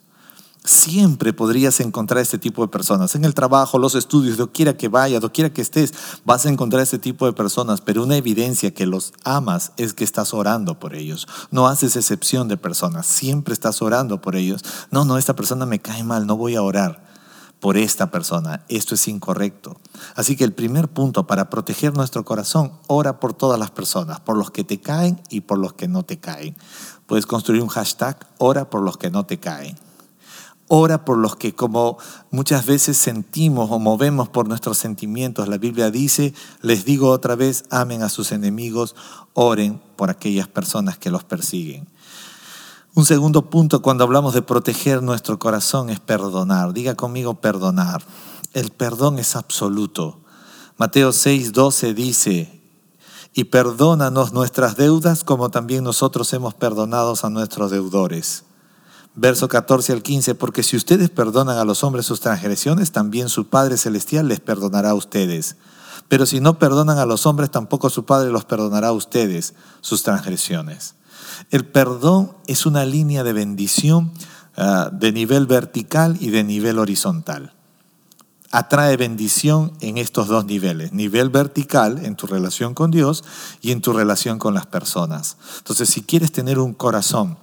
Siempre 0.67 1.35
podrías 1.35 1.79
encontrar 1.81 2.23
este 2.23 2.39
tipo 2.39 2.63
de 2.63 2.69
personas. 2.69 3.15
En 3.15 3.27
el 3.27 3.35
trabajo, 3.35 3.79
los 3.79 3.95
estudios, 3.95 4.39
quiera 4.55 4.75
que 4.79 4.89
vaya, 4.89 5.21
quiera 5.29 5.53
que 5.53 5.61
estés, 5.61 5.93
vas 6.25 6.47
a 6.47 6.49
encontrar 6.49 6.83
este 6.83 6.99
tipo 6.99 7.27
de 7.27 7.35
personas. 7.35 7.83
Pero 7.83 8.03
una 8.03 8.17
evidencia 8.17 8.73
que 8.73 8.87
los 8.87 9.13
amas 9.25 9.73
es 9.77 9.93
que 9.93 10.05
estás 10.05 10.33
orando 10.33 10.79
por 10.79 10.95
ellos. 10.95 11.29
No 11.51 11.69
haces 11.69 11.97
excepción 11.97 12.49
de 12.49 12.57
personas. 12.57 13.05
Siempre 13.05 13.53
estás 13.53 13.83
orando 13.83 14.23
por 14.23 14.37
ellos. 14.37 14.65
No, 14.91 15.05
no, 15.05 15.19
esta 15.19 15.37
persona 15.37 15.67
me 15.67 15.81
cae 15.81 16.03
mal, 16.03 16.27
no 16.27 16.39
voy 16.39 16.55
a 16.55 16.63
orar 16.63 17.05
por 17.61 17.77
esta 17.77 18.11
persona. 18.11 18.65
Esto 18.71 18.95
es 18.95 19.07
incorrecto. 19.07 19.79
Así 20.15 20.35
que 20.35 20.45
el 20.45 20.55
primer 20.55 20.89
punto 20.89 21.27
para 21.27 21.51
proteger 21.51 21.93
nuestro 21.93 22.25
corazón, 22.25 22.73
ora 22.87 23.21
por 23.21 23.35
todas 23.35 23.59
las 23.61 23.71
personas, 23.71 24.21
por 24.21 24.39
los 24.39 24.51
que 24.51 24.65
te 24.65 24.81
caen 24.81 25.21
y 25.29 25.43
por 25.43 25.59
los 25.59 25.75
que 25.75 25.89
no 25.89 26.05
te 26.05 26.21
caen. 26.21 26.57
Puedes 27.07 27.27
construir 27.27 27.61
un 27.61 27.69
hashtag, 27.69 28.17
ora 28.39 28.71
por 28.71 28.81
los 28.81 28.97
que 28.97 29.11
no 29.11 29.27
te 29.27 29.39
caen. 29.39 29.77
Ora 30.69 31.05
por 31.05 31.19
los 31.19 31.37
que 31.37 31.55
como 31.55 31.99
muchas 32.31 32.65
veces 32.65 32.97
sentimos 32.97 33.71
o 33.71 33.79
movemos 33.79 34.31
por 34.31 34.49
nuestros 34.49 34.79
sentimientos. 34.79 35.47
La 35.47 35.59
Biblia 35.59 35.91
dice, 35.91 36.33
les 36.63 36.87
digo 36.87 37.11
otra 37.11 37.35
vez, 37.35 37.65
amen 37.71 38.03
a 38.03 38.09
sus 38.09 38.33
enemigos, 38.33 38.97
oren 39.35 39.81
por 39.97 40.09
aquellas 40.09 40.49
personas 40.49 40.97
que 40.97 41.11
los 41.11 41.23
persiguen. 41.23 41.87
Un 42.95 43.05
segundo 43.05 43.51
punto 43.51 43.83
cuando 43.83 44.05
hablamos 44.05 44.33
de 44.33 44.41
proteger 44.41 45.03
nuestro 45.03 45.39
corazón 45.39 45.91
es 45.91 46.01
perdonar. 46.01 46.73
Diga 46.73 46.95
conmigo 46.95 47.35
perdonar. 47.35 48.03
El 48.55 48.71
perdón 48.71 49.19
es 49.19 49.37
absoluto. 49.37 50.21
Mateo 50.79 51.13
6, 51.13 51.53
12 51.53 51.93
dice, 51.93 52.63
y 53.35 53.45
perdónanos 53.45 54.33
nuestras 54.33 54.77
deudas 54.77 55.25
como 55.25 55.51
también 55.51 55.85
nosotros 55.85 56.33
hemos 56.33 56.55
perdonado 56.55 57.15
a 57.21 57.31
nuestros 57.31 57.71
deudores 57.71 58.45
verso 59.17 59.49
14 59.49 59.93
al 59.93 60.03
15, 60.03 60.35
porque 60.35 60.63
si 60.63 60.77
ustedes 60.77 61.11
perdonan 61.11 61.59
a 61.59 61.65
los 61.65 61.85
hombres 61.85 62.07
sus 62.07 62.21
transgresiones, 62.21 62.93
también 62.93 63.29
su 63.29 63.49
Padre 63.49 63.77
Celestial 63.77 64.29
les 64.29 64.41
perdonará 64.41 64.91
a 64.91 64.95
ustedes. 64.95 65.57
Pero 66.09 66.27
si 66.27 66.41
no 66.41 66.59
perdonan 66.59 66.99
a 66.99 67.07
los 67.07 67.27
hombres, 67.27 67.51
tampoco 67.51 67.91
su 67.91 68.05
Padre 68.05 68.31
los 68.31 68.45
perdonará 68.45 68.89
a 68.89 68.93
ustedes 68.93 69.55
sus 69.81 70.03
transgresiones. 70.03 70.97
El 71.51 71.67
perdón 71.67 72.33
es 72.47 72.67
una 72.67 72.85
línea 72.85 73.25
de 73.25 73.33
bendición 73.33 74.13
ah, 74.57 74.91
de 74.93 75.13
nivel 75.13 75.47
vertical 75.47 76.17
y 76.21 76.31
de 76.31 76.45
nivel 76.45 76.79
horizontal. 76.79 77.53
Atrae 78.51 78.97
bendición 78.97 79.73
en 79.81 79.99
estos 79.99 80.29
dos 80.29 80.45
niveles, 80.45 80.93
nivel 80.93 81.29
vertical 81.29 82.05
en 82.05 82.15
tu 82.15 82.29
relación 82.29 82.75
con 82.75 82.93
Dios 82.93 83.25
y 83.61 83.73
en 83.73 83.81
tu 83.81 83.93
relación 83.93 84.39
con 84.39 84.55
las 84.55 84.67
personas. 84.67 85.37
Entonces, 85.59 85.89
si 85.89 86.03
quieres 86.03 86.31
tener 86.31 86.61
un 86.61 86.73
corazón 86.73 87.37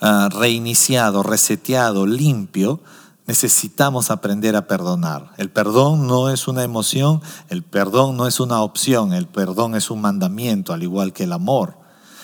Ah, 0.00 0.28
reiniciado, 0.32 1.22
reseteado, 1.22 2.06
limpio, 2.06 2.80
necesitamos 3.26 4.10
aprender 4.10 4.56
a 4.56 4.66
perdonar. 4.66 5.32
El 5.36 5.50
perdón 5.50 6.06
no 6.06 6.30
es 6.30 6.48
una 6.48 6.64
emoción, 6.64 7.20
el 7.48 7.62
perdón 7.62 8.16
no 8.16 8.26
es 8.26 8.40
una 8.40 8.62
opción, 8.62 9.12
el 9.12 9.26
perdón 9.26 9.74
es 9.74 9.90
un 9.90 10.00
mandamiento, 10.00 10.72
al 10.72 10.82
igual 10.82 11.12
que 11.12 11.24
el 11.24 11.32
amor. 11.32 11.78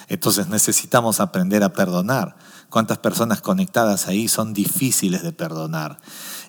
Entonces 0.08 0.48
necesitamos 0.48 1.20
aprender 1.20 1.62
a 1.62 1.72
perdonar. 1.72 2.36
¿Cuántas 2.70 2.98
personas 2.98 3.40
conectadas 3.40 4.08
ahí 4.08 4.28
son 4.28 4.52
difíciles 4.52 5.22
de 5.22 5.32
perdonar? 5.32 5.98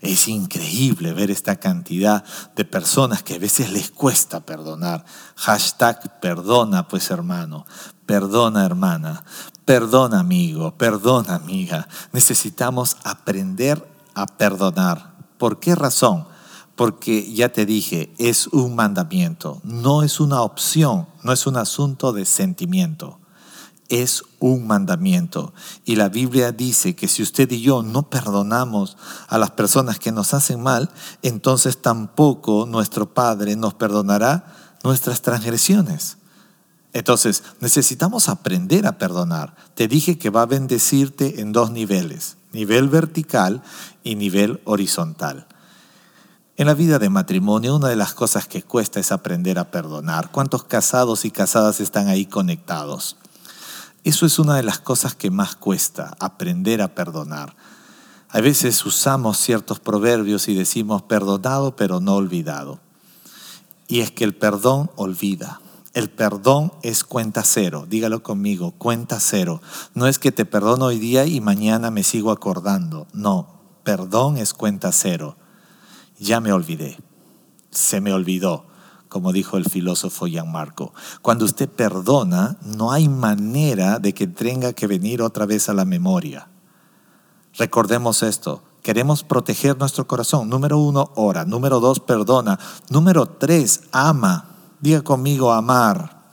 Es 0.01 0.27
increíble 0.27 1.13
ver 1.13 1.31
esta 1.31 1.57
cantidad 1.57 2.23
de 2.55 2.65
personas 2.65 3.23
que 3.23 3.35
a 3.35 3.39
veces 3.39 3.71
les 3.71 3.89
cuesta 3.89 4.41
perdonar. 4.41 5.05
Hashtag 5.35 6.19
perdona 6.19 6.87
pues 6.87 7.09
hermano, 7.11 7.65
perdona 8.09 8.65
hermana, 8.65 9.23
perdona 9.65 10.21
amigo, 10.21 10.75
perdona 10.75 11.35
amiga. 11.35 11.87
Necesitamos 12.11 12.97
aprender 13.03 13.87
a 14.15 14.25
perdonar. 14.25 15.13
¿Por 15.37 15.59
qué 15.59 15.75
razón? 15.75 16.25
Porque 16.75 17.31
ya 17.31 17.49
te 17.49 17.67
dije, 17.67 18.11
es 18.17 18.47
un 18.47 18.73
mandamiento, 18.73 19.61
no 19.63 20.01
es 20.01 20.19
una 20.19 20.41
opción, 20.41 21.05
no 21.21 21.31
es 21.33 21.45
un 21.45 21.55
asunto 21.57 22.11
de 22.11 22.25
sentimiento 22.25 23.19
es 23.89 24.23
un 24.37 24.67
mandamiento. 24.67 25.51
Y 25.83 25.95
la 25.95 26.09
Biblia 26.09 26.51
dice 26.51 26.95
que 26.95 27.07
si 27.07 27.23
usted 27.23 27.49
y 27.51 27.61
yo 27.61 27.81
no 27.81 28.07
perdonamos 28.07 28.97
a 29.27 29.39
las 29.39 29.49
personas 29.49 29.97
que 29.97 30.11
nos 30.11 30.35
hacen 30.35 30.61
mal, 30.61 30.91
entonces 31.23 31.81
tampoco 31.81 32.67
nuestro 32.67 33.15
Padre 33.15 33.55
nos 33.55 33.73
perdonará 33.73 34.45
nuestras 34.83 35.23
transgresiones. 35.23 36.18
Entonces, 36.93 37.43
necesitamos 37.59 38.29
aprender 38.29 38.87
a 38.87 38.97
perdonar. 38.97 39.55
Te 39.75 39.87
dije 39.87 40.17
que 40.17 40.29
va 40.29 40.41
a 40.41 40.47
bendecirte 40.47 41.41
en 41.41 41.51
dos 41.51 41.71
niveles, 41.71 42.37
nivel 42.51 42.89
vertical 42.89 43.61
y 44.03 44.15
nivel 44.15 44.61
horizontal. 44.65 45.47
En 46.57 46.67
la 46.67 46.73
vida 46.73 46.99
de 46.99 47.09
matrimonio, 47.09 47.77
una 47.77 47.87
de 47.87 47.95
las 47.95 48.13
cosas 48.13 48.47
que 48.47 48.63
cuesta 48.63 48.99
es 48.99 49.11
aprender 49.11 49.59
a 49.59 49.71
perdonar. 49.71 50.31
¿Cuántos 50.31 50.65
casados 50.65 51.23
y 51.23 51.31
casadas 51.31 51.79
están 51.79 52.07
ahí 52.07 52.25
conectados? 52.25 53.15
Eso 54.03 54.25
es 54.25 54.39
una 54.39 54.55
de 54.55 54.63
las 54.63 54.79
cosas 54.79 55.15
que 55.15 55.31
más 55.31 55.55
cuesta, 55.55 56.17
aprender 56.19 56.81
a 56.81 56.95
perdonar. 56.95 57.55
A 58.29 58.41
veces 58.41 58.85
usamos 58.85 59.37
ciertos 59.37 59.79
proverbios 59.79 60.47
y 60.49 60.53
decimos 60.53 61.01
perdonado 61.03 61.75
pero 61.75 61.99
no 61.99 62.15
olvidado. 62.15 62.79
Y 63.87 64.01
es 64.01 64.11
que 64.11 64.23
el 64.23 64.35
perdón 64.35 64.91
olvida. 64.95 65.61
El 65.93 66.09
perdón 66.09 66.71
es 66.83 67.03
cuenta 67.03 67.43
cero. 67.43 67.85
Dígalo 67.89 68.21
conmigo, 68.21 68.71
cuenta 68.71 69.19
cero. 69.19 69.61
No 69.93 70.07
es 70.07 70.19
que 70.19 70.31
te 70.31 70.45
perdono 70.45 70.85
hoy 70.85 70.99
día 70.99 71.25
y 71.25 71.41
mañana 71.41 71.91
me 71.91 72.03
sigo 72.03 72.31
acordando. 72.31 73.07
No, 73.13 73.61
perdón 73.83 74.37
es 74.37 74.53
cuenta 74.53 74.91
cero. 74.91 75.35
Ya 76.19 76.39
me 76.39 76.51
olvidé. 76.51 76.97
Se 77.71 78.01
me 78.01 78.13
olvidó 78.13 78.69
como 79.09 79.33
dijo 79.33 79.57
el 79.57 79.65
filósofo 79.65 80.27
Gianmarco. 80.27 80.93
Cuando 81.21 81.43
usted 81.43 81.67
perdona, 81.67 82.57
no 82.63 82.91
hay 82.91 83.09
manera 83.09 83.99
de 83.99 84.13
que 84.13 84.27
tenga 84.27 84.73
que 84.73 84.87
venir 84.87 85.21
otra 85.21 85.45
vez 85.45 85.67
a 85.67 85.73
la 85.73 85.83
memoria. 85.83 86.47
Recordemos 87.57 88.23
esto. 88.23 88.63
Queremos 88.83 89.23
proteger 89.23 89.77
nuestro 89.77 90.07
corazón. 90.07 90.47
Número 90.47 90.77
uno, 90.77 91.11
ora. 91.15 91.43
Número 91.43 91.79
dos, 91.79 91.99
perdona. 91.99 92.59
Número 92.89 93.25
tres, 93.25 93.81
ama. 93.91 94.48
Diga 94.79 95.01
conmigo, 95.01 95.51
amar. 95.51 96.29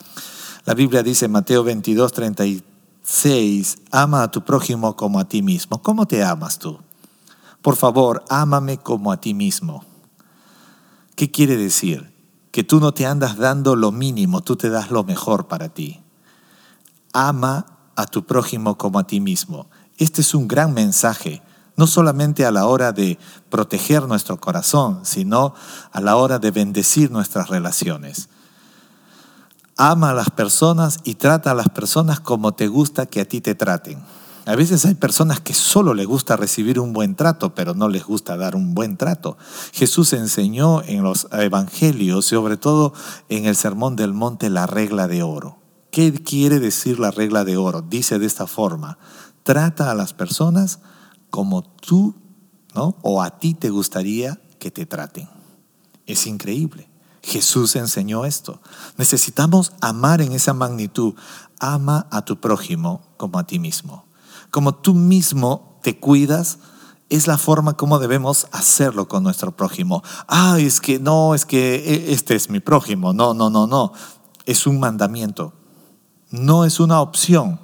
La 0.64 0.74
Biblia 0.74 1.02
dice 1.02 1.26
en 1.26 1.32
Mateo 1.32 1.64
22, 1.64 2.12
36, 2.12 3.78
ama 3.90 4.22
a 4.22 4.30
tu 4.30 4.44
prójimo 4.44 4.96
como 4.96 5.20
a 5.20 5.24
ti 5.26 5.42
mismo. 5.42 5.82
¿Cómo 5.82 6.06
te 6.06 6.24
amas 6.24 6.58
tú? 6.58 6.78
Por 7.62 7.76
favor, 7.76 8.24
ámame 8.28 8.78
como 8.78 9.12
a 9.12 9.20
ti 9.20 9.34
mismo. 9.34 9.84
¿Qué 11.14 11.30
quiere 11.30 11.56
decir? 11.56 12.16
que 12.56 12.64
tú 12.64 12.80
no 12.80 12.94
te 12.94 13.04
andas 13.04 13.36
dando 13.36 13.76
lo 13.76 13.92
mínimo, 13.92 14.40
tú 14.40 14.56
te 14.56 14.70
das 14.70 14.90
lo 14.90 15.04
mejor 15.04 15.46
para 15.46 15.68
ti. 15.68 16.00
Ama 17.12 17.66
a 17.96 18.06
tu 18.06 18.24
prójimo 18.24 18.78
como 18.78 18.98
a 18.98 19.06
ti 19.06 19.20
mismo. 19.20 19.68
Este 19.98 20.22
es 20.22 20.34
un 20.34 20.48
gran 20.48 20.72
mensaje, 20.72 21.42
no 21.76 21.86
solamente 21.86 22.46
a 22.46 22.50
la 22.50 22.64
hora 22.64 22.92
de 22.92 23.18
proteger 23.50 24.04
nuestro 24.04 24.40
corazón, 24.40 25.00
sino 25.02 25.52
a 25.92 26.00
la 26.00 26.16
hora 26.16 26.38
de 26.38 26.50
bendecir 26.50 27.10
nuestras 27.10 27.50
relaciones. 27.50 28.30
Ama 29.76 30.10
a 30.10 30.14
las 30.14 30.30
personas 30.30 31.00
y 31.04 31.16
trata 31.16 31.50
a 31.50 31.54
las 31.54 31.68
personas 31.68 32.18
como 32.20 32.52
te 32.52 32.66
gusta 32.66 33.06
que 33.06 33.20
a 33.20 33.28
ti 33.28 33.42
te 33.42 33.54
traten. 33.54 34.02
A 34.46 34.54
veces 34.54 34.86
hay 34.86 34.94
personas 34.94 35.40
que 35.40 35.52
solo 35.52 35.92
les 35.92 36.06
gusta 36.06 36.36
recibir 36.36 36.80
un 36.80 36.92
buen 36.92 37.14
trato, 37.14 37.54
pero 37.54 37.74
no 37.74 37.88
les 37.88 38.04
gusta 38.04 38.36
dar 38.36 38.56
un 38.56 38.74
buen 38.74 38.96
trato. 38.96 39.36
Jesús 39.72 40.12
enseñó 40.12 40.82
en 40.82 41.02
los 41.02 41.26
evangelios, 41.32 42.26
sobre 42.26 42.56
todo 42.56 42.94
en 43.28 43.44
el 43.44 43.56
Sermón 43.56 43.96
del 43.96 44.14
Monte, 44.14 44.48
la 44.48 44.66
regla 44.66 45.08
de 45.08 45.22
oro. 45.22 45.58
¿Qué 45.90 46.12
quiere 46.12 46.60
decir 46.60 46.98
la 46.98 47.10
regla 47.10 47.44
de 47.44 47.56
oro? 47.56 47.82
Dice 47.82 48.18
de 48.18 48.26
esta 48.26 48.46
forma, 48.46 48.98
trata 49.42 49.90
a 49.90 49.94
las 49.94 50.14
personas 50.14 50.78
como 51.28 51.62
tú 51.62 52.14
o 53.02 53.22
a 53.22 53.38
ti 53.38 53.54
te 53.54 53.70
gustaría 53.70 54.40
que 54.58 54.70
te 54.70 54.86
traten. 54.86 55.28
Es 56.06 56.26
increíble. 56.26 56.88
Jesús 57.26 57.74
enseñó 57.74 58.24
esto. 58.24 58.60
Necesitamos 58.98 59.72
amar 59.80 60.22
en 60.22 60.30
esa 60.30 60.54
magnitud. 60.54 61.14
Ama 61.58 62.06
a 62.12 62.24
tu 62.24 62.40
prójimo 62.40 63.02
como 63.16 63.40
a 63.40 63.44
ti 63.44 63.58
mismo. 63.58 64.04
Como 64.52 64.76
tú 64.76 64.94
mismo 64.94 65.80
te 65.82 65.98
cuidas, 65.98 66.58
es 67.08 67.26
la 67.26 67.36
forma 67.36 67.76
como 67.76 67.98
debemos 67.98 68.46
hacerlo 68.52 69.08
con 69.08 69.24
nuestro 69.24 69.56
prójimo. 69.56 70.04
Ah, 70.28 70.58
es 70.60 70.80
que 70.80 71.00
no, 71.00 71.34
es 71.34 71.44
que 71.44 71.74
e, 71.74 72.12
este 72.12 72.36
es 72.36 72.48
mi 72.48 72.60
prójimo. 72.60 73.12
No, 73.12 73.34
no, 73.34 73.50
no, 73.50 73.66
no. 73.66 73.92
Es 74.44 74.68
un 74.68 74.78
mandamiento. 74.78 75.52
No 76.30 76.64
es 76.64 76.78
una 76.78 77.00
opción. 77.00 77.58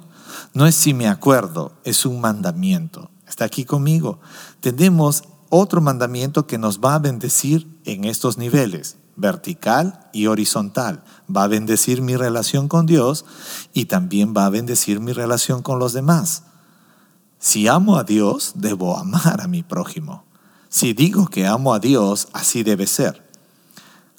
No 0.53 0.67
es 0.67 0.75
si 0.75 0.93
me 0.93 1.07
acuerdo, 1.07 1.71
es 1.85 2.05
un 2.05 2.19
mandamiento. 2.19 3.11
Está 3.25 3.45
aquí 3.45 3.63
conmigo. 3.63 4.19
Tenemos 4.59 5.23
otro 5.47 5.79
mandamiento 5.79 6.47
que 6.47 6.57
nos 6.57 6.81
va 6.81 6.95
a 6.95 6.99
bendecir 6.99 7.79
en 7.85 8.03
estos 8.03 8.37
niveles, 8.37 8.97
vertical 9.15 10.09
y 10.13 10.27
horizontal. 10.27 11.03
Va 11.33 11.43
a 11.43 11.47
bendecir 11.47 12.01
mi 12.01 12.15
relación 12.15 12.67
con 12.67 12.85
Dios 12.85 13.25
y 13.73 13.85
también 13.85 14.33
va 14.35 14.45
a 14.45 14.49
bendecir 14.49 14.99
mi 14.99 15.13
relación 15.13 15.61
con 15.61 15.79
los 15.79 15.93
demás. 15.93 16.43
Si 17.39 17.67
amo 17.67 17.97
a 17.97 18.03
Dios, 18.03 18.53
debo 18.55 18.97
amar 18.97 19.41
a 19.41 19.47
mi 19.47 19.63
prójimo. 19.63 20.23
Si 20.69 20.93
digo 20.93 21.27
que 21.27 21.45
amo 21.45 21.73
a 21.73 21.79
Dios, 21.79 22.29
así 22.33 22.63
debe 22.63 22.87
ser. 22.87 23.23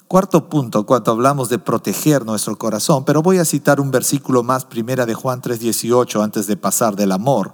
Cuarto 0.07 0.47
punto, 0.49 0.85
cuando 0.85 1.11
hablamos 1.11 1.49
de 1.49 1.57
proteger 1.57 2.25
nuestro 2.25 2.57
corazón, 2.57 3.03
pero 3.05 3.23
voy 3.23 3.39
a 3.39 3.45
citar 3.45 3.81
un 3.81 3.89
versículo 3.89 4.43
más, 4.43 4.63
primera 4.63 5.07
de 5.07 5.15
Juan 5.15 5.41
3:18, 5.41 6.23
antes 6.23 6.45
de 6.45 6.55
pasar 6.55 6.95
del 6.95 7.11
amor. 7.11 7.53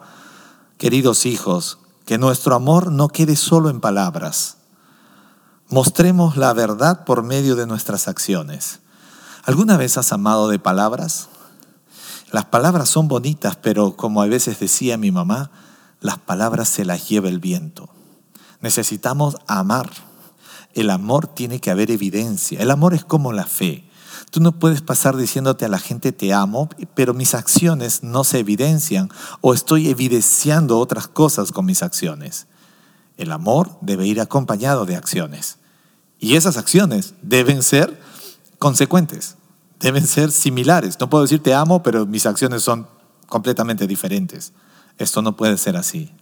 Queridos 0.77 1.25
hijos, 1.25 1.79
que 2.05 2.17
nuestro 2.17 2.53
amor 2.53 2.91
no 2.91 3.07
quede 3.07 3.37
solo 3.37 3.69
en 3.69 3.79
palabras. 3.79 4.57
Mostremos 5.71 6.37
la 6.37 6.53
verdad 6.53 7.05
por 7.05 7.23
medio 7.23 7.55
de 7.55 7.65
nuestras 7.65 8.07
acciones. 8.07 8.81
¿Alguna 9.43 9.77
vez 9.77 9.97
has 9.97 10.13
amado 10.13 10.49
de 10.49 10.59
palabras? 10.59 11.29
Las 12.31 12.45
palabras 12.45 12.89
son 12.89 13.07
bonitas, 13.07 13.55
pero 13.55 13.95
como 13.95 14.21
a 14.21 14.27
veces 14.27 14.59
decía 14.59 14.97
mi 14.97 15.11
mamá, 15.11 15.49
las 15.99 16.19
palabras 16.19 16.69
se 16.69 16.85
las 16.85 17.09
lleva 17.09 17.29
el 17.29 17.39
viento. 17.39 17.89
Necesitamos 18.59 19.37
amar 19.47 19.89
el 20.73 20.89
amor 20.89 21.27
tiene 21.27 21.59
que 21.59 21.71
haber 21.71 21.91
evidencia. 21.91 22.59
El 22.61 22.71
amor 22.71 22.93
es 22.93 23.03
como 23.03 23.33
la 23.33 23.45
fe. 23.45 23.83
Tú 24.29 24.39
no 24.39 24.53
puedes 24.53 24.81
pasar 24.81 25.17
diciéndote 25.17 25.65
a 25.65 25.69
la 25.69 25.79
gente 25.79 26.11
te 26.11 26.33
amo, 26.33 26.69
pero 26.95 27.13
mis 27.13 27.33
acciones 27.33 28.03
no 28.03 28.23
se 28.23 28.39
evidencian 28.39 29.09
o 29.41 29.53
estoy 29.53 29.89
evidenciando 29.89 30.79
otras 30.79 31.07
cosas 31.07 31.51
con 31.51 31.65
mis 31.65 31.83
acciones. 31.83 32.47
El 33.17 33.31
amor 33.31 33.77
debe 33.81 34.07
ir 34.07 34.21
acompañado 34.21 34.85
de 34.85 34.95
acciones. 34.95 35.57
Y 36.21 36.37
esas 36.37 36.55
acciones 36.55 37.15
deben 37.21 37.63
ser 37.63 37.99
consecuentes, 38.59 39.35
deben 39.81 40.07
ser 40.07 40.31
similares. 40.31 40.97
No 41.01 41.09
puedo 41.09 41.23
decir 41.23 41.43
te 41.43 41.53
amo, 41.53 41.83
pero 41.83 42.05
mis 42.05 42.25
acciones 42.25 42.63
son 42.63 42.87
completamente 43.27 43.87
diferentes. 43.87 44.53
Esto 44.97 45.21
no 45.21 45.35
puede 45.35 45.57
ser 45.57 45.75
así. 45.75 46.13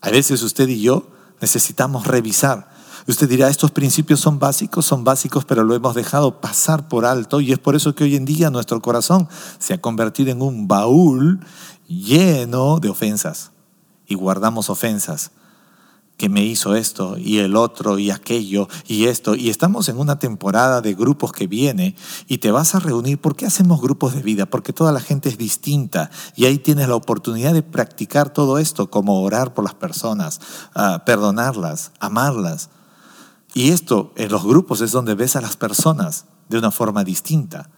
A 0.00 0.10
veces 0.10 0.40
usted 0.44 0.68
y 0.68 0.82
yo 0.82 1.10
necesitamos 1.40 2.06
revisar 2.06 2.70
Usted 3.06 3.28
dirá, 3.28 3.48
estos 3.48 3.70
principios 3.70 4.20
son 4.20 4.38
básicos, 4.38 4.84
son 4.84 5.04
básicos, 5.04 5.44
pero 5.44 5.64
lo 5.64 5.74
hemos 5.74 5.94
dejado 5.94 6.40
pasar 6.40 6.88
por 6.88 7.06
alto 7.06 7.40
y 7.40 7.52
es 7.52 7.58
por 7.58 7.74
eso 7.74 7.94
que 7.94 8.04
hoy 8.04 8.16
en 8.16 8.24
día 8.24 8.50
nuestro 8.50 8.80
corazón 8.82 9.28
se 9.58 9.74
ha 9.74 9.80
convertido 9.80 10.30
en 10.30 10.42
un 10.42 10.68
baúl 10.68 11.40
lleno 11.88 12.78
de 12.78 12.90
ofensas 12.90 13.52
y 14.06 14.14
guardamos 14.14 14.68
ofensas 14.70 15.30
que 16.20 16.28
me 16.28 16.44
hizo 16.44 16.74
esto 16.74 17.16
y 17.16 17.38
el 17.38 17.56
otro 17.56 17.98
y 17.98 18.10
aquello 18.10 18.68
y 18.86 19.06
esto. 19.06 19.34
Y 19.34 19.48
estamos 19.48 19.88
en 19.88 19.98
una 19.98 20.18
temporada 20.18 20.82
de 20.82 20.92
grupos 20.92 21.32
que 21.32 21.46
viene 21.46 21.96
y 22.28 22.38
te 22.38 22.50
vas 22.50 22.74
a 22.74 22.78
reunir. 22.78 23.18
¿Por 23.18 23.36
qué 23.36 23.46
hacemos 23.46 23.80
grupos 23.80 24.14
de 24.14 24.20
vida? 24.20 24.44
Porque 24.44 24.74
toda 24.74 24.92
la 24.92 25.00
gente 25.00 25.30
es 25.30 25.38
distinta 25.38 26.10
y 26.36 26.44
ahí 26.44 26.58
tienes 26.58 26.90
la 26.90 26.94
oportunidad 26.94 27.54
de 27.54 27.62
practicar 27.62 28.34
todo 28.34 28.58
esto, 28.58 28.90
como 28.90 29.22
orar 29.22 29.54
por 29.54 29.64
las 29.64 29.72
personas, 29.72 30.42
ah, 30.74 31.04
perdonarlas, 31.06 31.92
amarlas. 32.00 32.68
Y 33.54 33.70
esto 33.70 34.12
en 34.16 34.30
los 34.30 34.44
grupos 34.44 34.82
es 34.82 34.92
donde 34.92 35.14
ves 35.14 35.36
a 35.36 35.40
las 35.40 35.56
personas 35.56 36.26
de 36.50 36.58
una 36.58 36.70
forma 36.70 37.02
distinta. 37.02 37.70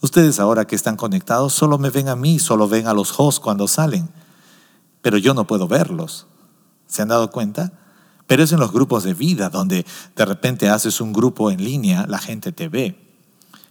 Ustedes 0.00 0.40
ahora 0.40 0.66
que 0.66 0.76
están 0.76 0.96
conectados 0.96 1.52
solo 1.52 1.76
me 1.76 1.90
ven 1.90 2.08
a 2.08 2.16
mí, 2.16 2.38
solo 2.38 2.68
ven 2.68 2.86
a 2.86 2.94
los 2.94 3.12
hosts 3.20 3.38
cuando 3.38 3.68
salen, 3.68 4.08
pero 5.02 5.18
yo 5.18 5.34
no 5.34 5.46
puedo 5.46 5.68
verlos. 5.68 6.26
¿Se 6.86 7.02
han 7.02 7.08
dado 7.08 7.30
cuenta? 7.30 7.81
Pero 8.32 8.44
es 8.44 8.52
en 8.52 8.60
los 8.60 8.72
grupos 8.72 9.04
de 9.04 9.12
vida 9.12 9.50
donde 9.50 9.84
de 10.16 10.24
repente 10.24 10.70
haces 10.70 11.02
un 11.02 11.12
grupo 11.12 11.50
en 11.50 11.62
línea, 11.62 12.06
la 12.08 12.16
gente 12.16 12.50
te 12.50 12.70
ve 12.70 12.96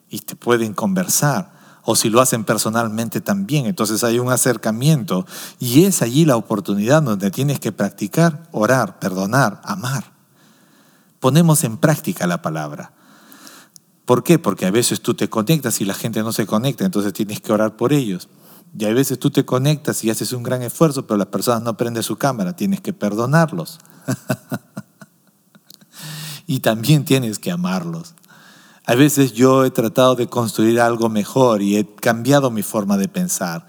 y 0.08 0.19
te 0.19 0.36
pueden 0.36 0.76
conversar. 0.76 1.52
O 1.82 1.95
si 1.95 2.12
lo 2.12 2.21
hacen 2.21 2.43
personalmente 2.43 3.21
también, 3.21 3.65
entonces 3.65 4.04
hay 4.04 4.19
un 4.19 4.32
acercamiento 4.32 5.26
y 5.58 5.86
es 5.86 6.04
allí 6.04 6.26
la 6.26 6.36
oportunidad 6.36 7.02
donde 7.02 7.32
tienes 7.32 7.60
que 7.60 7.71
practicar, 7.71 8.43
orar, 8.52 9.00
perdonar, 9.00 9.62
amar 9.63 10.12
ponemos 11.19 11.63
en 11.63 11.78
práctica 11.78 12.28
la 12.28 12.43
palabra. 12.43 12.93
¿Por 14.06 14.24
qué? 14.24 14.38
Porque 14.38 14.67
a 14.67 14.71
veces 14.71 15.02
tú 15.02 15.15
te 15.15 15.28
conectas 15.28 15.82
y 15.82 15.86
la 15.86 15.95
gente 15.95 16.21
no 16.21 16.34
se 16.34 16.45
conecta, 16.45 16.86
entonces 16.86 17.13
tienes 17.13 17.41
que 17.41 17.52
orar 17.52 17.78
por 17.78 17.93
ellos. 17.93 18.30
Y 18.77 18.86
a 18.86 18.93
veces 18.93 19.19
tú 19.19 19.31
te 19.31 19.45
conectas 19.45 20.03
y 20.03 20.10
haces 20.10 20.31
un 20.34 20.43
gran 20.43 20.62
esfuerzo, 20.62 21.05
pero 21.05 21.17
las 21.17 21.27
personas 21.27 21.63
no 21.63 21.75
prenden 21.75 22.03
su 22.03 22.17
cámara, 22.17 22.55
tienes 22.55 22.81
que 22.81 22.93
perdonarlos. 22.93 23.79
y 26.47 26.60
también 26.60 27.03
tienes 27.03 27.38
que 27.38 27.51
amarlos. 27.51 28.15
A 28.86 28.95
veces 28.95 29.34
yo 29.34 29.65
he 29.65 29.71
tratado 29.71 30.15
de 30.15 30.27
construir 30.27 30.79
algo 30.79 31.10
mejor 31.10 31.62
y 31.62 31.77
he 31.77 31.95
cambiado 31.95 32.49
mi 32.49 32.63
forma 32.63 32.97
de 32.97 33.07
pensar. 33.07 33.67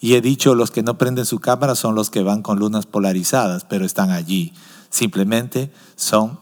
Y 0.00 0.14
he 0.14 0.20
dicho, 0.20 0.54
los 0.54 0.70
que 0.70 0.82
no 0.82 0.98
prenden 0.98 1.26
su 1.26 1.40
cámara 1.40 1.74
son 1.74 1.94
los 1.94 2.10
que 2.10 2.22
van 2.22 2.42
con 2.42 2.58
lunas 2.58 2.86
polarizadas, 2.86 3.64
pero 3.64 3.84
están 3.84 4.10
allí. 4.10 4.52
Simplemente 4.88 5.72
son 5.94 6.38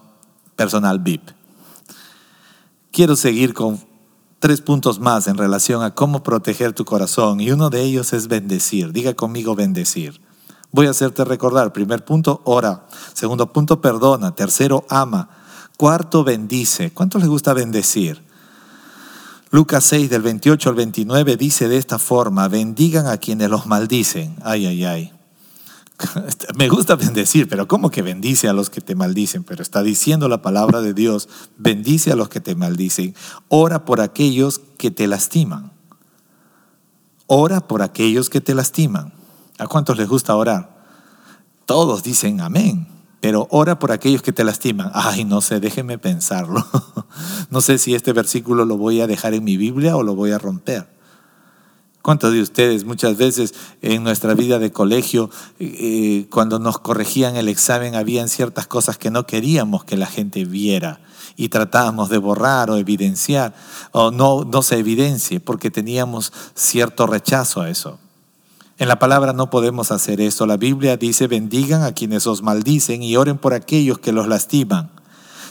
personal 0.56 1.00
VIP. 1.00 1.30
Quiero 2.90 3.16
seguir 3.16 3.54
con 3.54 3.87
tres 4.38 4.60
puntos 4.60 5.00
más 5.00 5.26
en 5.26 5.36
relación 5.36 5.82
a 5.82 5.94
cómo 5.94 6.22
proteger 6.22 6.72
tu 6.72 6.84
corazón 6.84 7.40
y 7.40 7.50
uno 7.50 7.70
de 7.70 7.82
ellos 7.82 8.12
es 8.12 8.28
bendecir. 8.28 8.92
Diga 8.92 9.14
conmigo 9.14 9.54
bendecir. 9.54 10.20
Voy 10.70 10.86
a 10.86 10.90
hacerte 10.90 11.24
recordar. 11.24 11.72
Primer 11.72 12.04
punto, 12.04 12.42
ora. 12.44 12.86
Segundo 13.14 13.52
punto, 13.52 13.80
perdona. 13.80 14.34
Tercero, 14.34 14.84
ama. 14.88 15.30
Cuarto, 15.76 16.24
bendice. 16.24 16.92
¿Cuánto 16.92 17.18
les 17.18 17.28
gusta 17.28 17.54
bendecir? 17.54 18.22
Lucas 19.50 19.84
6 19.84 20.10
del 20.10 20.22
28 20.22 20.68
al 20.68 20.74
29 20.74 21.36
dice 21.36 21.68
de 21.68 21.78
esta 21.78 21.98
forma, 21.98 22.48
bendigan 22.48 23.06
a 23.06 23.16
quienes 23.16 23.48
los 23.48 23.66
maldicen. 23.66 24.36
Ay, 24.42 24.66
ay, 24.66 24.84
ay. 24.84 25.17
Me 26.56 26.68
gusta 26.68 26.96
bendecir, 26.96 27.48
pero 27.48 27.66
¿cómo 27.66 27.90
que 27.90 28.02
bendice 28.02 28.48
a 28.48 28.52
los 28.52 28.70
que 28.70 28.80
te 28.80 28.94
maldicen? 28.94 29.44
Pero 29.44 29.62
está 29.62 29.82
diciendo 29.82 30.28
la 30.28 30.42
palabra 30.42 30.80
de 30.80 30.94
Dios, 30.94 31.28
bendice 31.56 32.12
a 32.12 32.16
los 32.16 32.28
que 32.28 32.40
te 32.40 32.54
maldicen. 32.54 33.14
Ora 33.48 33.84
por 33.84 34.00
aquellos 34.00 34.60
que 34.78 34.90
te 34.90 35.06
lastiman. 35.06 35.72
Ora 37.26 37.60
por 37.60 37.82
aquellos 37.82 38.30
que 38.30 38.40
te 38.40 38.54
lastiman. 38.54 39.12
¿A 39.58 39.66
cuántos 39.66 39.98
les 39.98 40.08
gusta 40.08 40.34
orar? 40.36 40.78
Todos 41.66 42.02
dicen 42.02 42.40
amén, 42.40 42.88
pero 43.20 43.48
ora 43.50 43.78
por 43.78 43.92
aquellos 43.92 44.22
que 44.22 44.32
te 44.32 44.44
lastiman. 44.44 44.90
Ay, 44.94 45.24
no 45.24 45.40
sé, 45.40 45.60
déjeme 45.60 45.98
pensarlo. 45.98 46.64
No 47.50 47.62
sé 47.62 47.78
si 47.78 47.94
este 47.94 48.12
versículo 48.12 48.66
lo 48.66 48.76
voy 48.76 49.00
a 49.00 49.06
dejar 49.06 49.32
en 49.32 49.42
mi 49.42 49.56
Biblia 49.56 49.96
o 49.96 50.02
lo 50.02 50.14
voy 50.14 50.32
a 50.32 50.38
romper. 50.38 50.97
¿Cuántos 52.02 52.32
de 52.32 52.40
ustedes 52.40 52.84
muchas 52.84 53.16
veces 53.16 53.54
en 53.82 54.02
nuestra 54.04 54.34
vida 54.34 54.58
de 54.58 54.72
colegio, 54.72 55.30
eh, 55.58 56.26
cuando 56.30 56.58
nos 56.58 56.78
corregían 56.78 57.36
el 57.36 57.48
examen, 57.48 57.94
habían 57.94 58.28
ciertas 58.28 58.66
cosas 58.66 58.98
que 58.98 59.10
no 59.10 59.26
queríamos 59.26 59.84
que 59.84 59.96
la 59.96 60.06
gente 60.06 60.44
viera? 60.44 61.00
y 61.38 61.50
tratábamos 61.50 62.08
de 62.08 62.18
borrar 62.18 62.68
o 62.68 62.76
evidenciar, 62.76 63.54
o 63.92 64.10
no, 64.10 64.42
no 64.44 64.60
se 64.60 64.76
evidencie, 64.76 65.38
porque 65.38 65.70
teníamos 65.70 66.32
cierto 66.56 67.06
rechazo 67.06 67.60
a 67.60 67.70
eso. 67.70 68.00
En 68.76 68.88
la 68.88 68.98
palabra 68.98 69.32
no 69.32 69.48
podemos 69.48 69.92
hacer 69.92 70.20
eso. 70.20 70.46
La 70.46 70.56
Biblia 70.56 70.96
dice, 70.96 71.28
bendigan 71.28 71.82
a 71.84 71.92
quienes 71.92 72.26
os 72.26 72.42
maldicen 72.42 73.04
y 73.04 73.16
oren 73.16 73.38
por 73.38 73.54
aquellos 73.54 74.00
que 74.00 74.12
los 74.12 74.26
lastiman. 74.26 74.90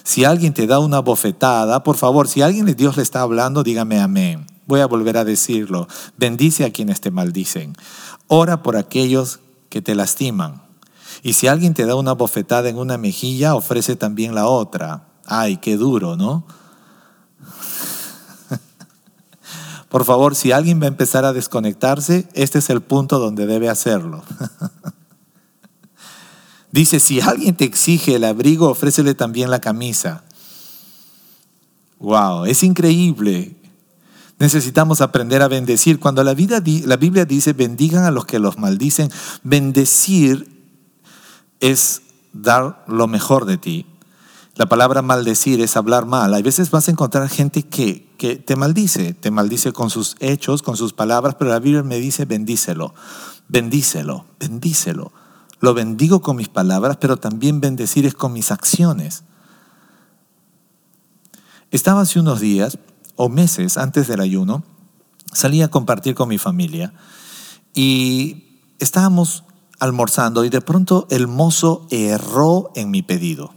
Si 0.03 0.25
alguien 0.25 0.53
te 0.53 0.67
da 0.67 0.79
una 0.79 0.99
bofetada, 0.99 1.83
por 1.83 1.95
favor, 1.95 2.27
si 2.27 2.41
alguien 2.41 2.65
de 2.65 2.75
Dios 2.75 2.97
le 2.97 3.03
está 3.03 3.21
hablando, 3.21 3.63
dígame 3.63 3.99
amén. 3.99 4.45
Voy 4.67 4.81
a 4.81 4.85
volver 4.85 5.17
a 5.17 5.25
decirlo. 5.25 5.87
Bendice 6.17 6.65
a 6.65 6.71
quienes 6.71 7.01
te 7.01 7.09
maldicen. 7.09 7.75
Ora 8.27 8.61
por 8.61 8.77
aquellos 8.77 9.39
que 9.69 9.81
te 9.81 9.95
lastiman. 9.95 10.61
Y 11.23 11.33
si 11.33 11.47
alguien 11.47 11.73
te 11.73 11.85
da 11.85 11.95
una 11.95 12.13
bofetada 12.13 12.69
en 12.69 12.77
una 12.77 12.97
mejilla, 12.97 13.55
ofrece 13.55 13.95
también 13.95 14.35
la 14.35 14.47
otra. 14.47 15.07
Ay, 15.25 15.57
qué 15.57 15.77
duro, 15.77 16.15
¿no? 16.15 16.45
Por 19.89 20.05
favor, 20.05 20.35
si 20.35 20.51
alguien 20.51 20.81
va 20.81 20.85
a 20.85 20.89
empezar 20.89 21.25
a 21.25 21.33
desconectarse, 21.33 22.27
este 22.33 22.59
es 22.59 22.69
el 22.69 22.81
punto 22.81 23.19
donde 23.19 23.47
debe 23.47 23.69
hacerlo. 23.69 24.23
Dice, 26.71 26.99
si 26.99 27.21
alguien 27.21 27.55
te 27.55 27.65
exige 27.65 28.15
el 28.15 28.25
abrigo, 28.25 28.69
ofrécele 28.69 29.15
también 29.15 29.49
la 29.49 29.61
camisa. 29.61 30.23
Wow, 31.99 32.45
es 32.45 32.61
increíble. 32.63 33.55
Necesitamos 34.39 35.01
aprender 35.01 35.41
a 35.41 35.47
bendecir. 35.47 35.99
Cuando 35.99 36.23
la, 36.23 36.33
vida, 36.33 36.61
la 36.85 36.97
Biblia 36.97 37.25
dice, 37.25 37.53
bendigan 37.53 38.03
a 38.03 38.11
los 38.11 38.25
que 38.25 38.39
los 38.39 38.57
maldicen, 38.57 39.09
bendecir 39.43 40.47
es 41.59 42.01
dar 42.33 42.83
lo 42.87 43.07
mejor 43.07 43.45
de 43.45 43.57
ti. 43.57 43.85
La 44.55 44.67
palabra 44.67 45.01
maldecir 45.01 45.61
es 45.61 45.77
hablar 45.77 46.05
mal. 46.05 46.33
Hay 46.33 46.41
veces 46.41 46.71
vas 46.71 46.87
a 46.87 46.91
encontrar 46.91 47.29
gente 47.29 47.63
que, 47.63 48.11
que 48.17 48.37
te 48.37 48.55
maldice, 48.55 49.13
te 49.13 49.29
maldice 49.31 49.71
con 49.71 49.89
sus 49.89 50.15
hechos, 50.19 50.63
con 50.63 50.77
sus 50.77 50.93
palabras, 50.93 51.35
pero 51.37 51.51
la 51.51 51.59
Biblia 51.59 51.83
me 51.83 51.99
dice 51.99 52.25
bendícelo, 52.25 52.95
bendícelo, 53.47 54.25
bendícelo. 54.39 55.13
Lo 55.59 55.73
bendigo 55.73 56.21
con 56.21 56.37
mis 56.37 56.49
palabras, 56.49 56.97
pero 56.97 57.17
también 57.17 57.61
bendecir 57.61 58.05
es 58.05 58.13
con 58.15 58.33
mis 58.33 58.51
acciones. 58.51 59.23
Estaba 61.69 62.01
hace 62.01 62.19
unos 62.19 62.39
días 62.39 62.79
o 63.17 63.27
meses 63.27 63.77
antes 63.77 64.07
del 64.07 64.21
ayuno, 64.21 64.63
salí 65.33 65.61
a 65.61 65.67
compartir 65.67 66.15
con 66.15 66.29
mi 66.29 66.37
familia 66.37 66.93
y 67.73 68.61
estábamos 68.79 69.43
almorzando 69.79 70.45
y 70.45 70.49
de 70.49 70.61
pronto 70.61 71.07
el 71.09 71.27
mozo 71.27 71.87
erró 71.91 72.71
en 72.75 72.89
mi 72.89 73.01
pedido. 73.01 73.53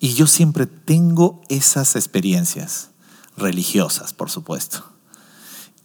Y 0.00 0.14
yo 0.14 0.26
siempre 0.26 0.66
tengo 0.66 1.42
esas 1.48 1.96
experiencias 1.96 2.90
religiosas, 3.36 4.12
por 4.12 4.30
supuesto. 4.30 4.84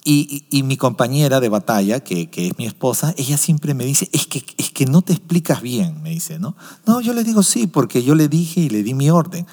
Y, 0.04 0.64
mi 0.64 0.78
compañera 0.78 1.40
de 1.40 1.50
batalla, 1.50 2.00
que, 2.00 2.28
es 2.34 2.58
mi 2.58 2.66
esposa, 2.66 3.14
ella 3.18 3.38
siempre 3.38 3.76
me 3.76 3.86
dice, 3.86 4.10
es 4.12 4.26
que, 4.26 4.44
es 4.58 4.72
que 4.72 4.88
no 4.88 5.04
te 5.04 5.14
explicas 5.14 5.62
bien, 5.62 6.02
me 6.02 6.10
dice, 6.10 6.40
¿no? 6.40 6.56
No, 6.88 7.02
yo 7.02 7.14
le 7.14 7.24
digo 7.24 7.44
sí, 7.44 7.68
porque 7.68 8.02
yo 8.02 8.16
le 8.16 8.28
dije 8.28 8.62
y 8.62 8.70
le 8.70 8.82
di 8.82 8.96
mi 8.96 9.12
orden. 9.12 9.46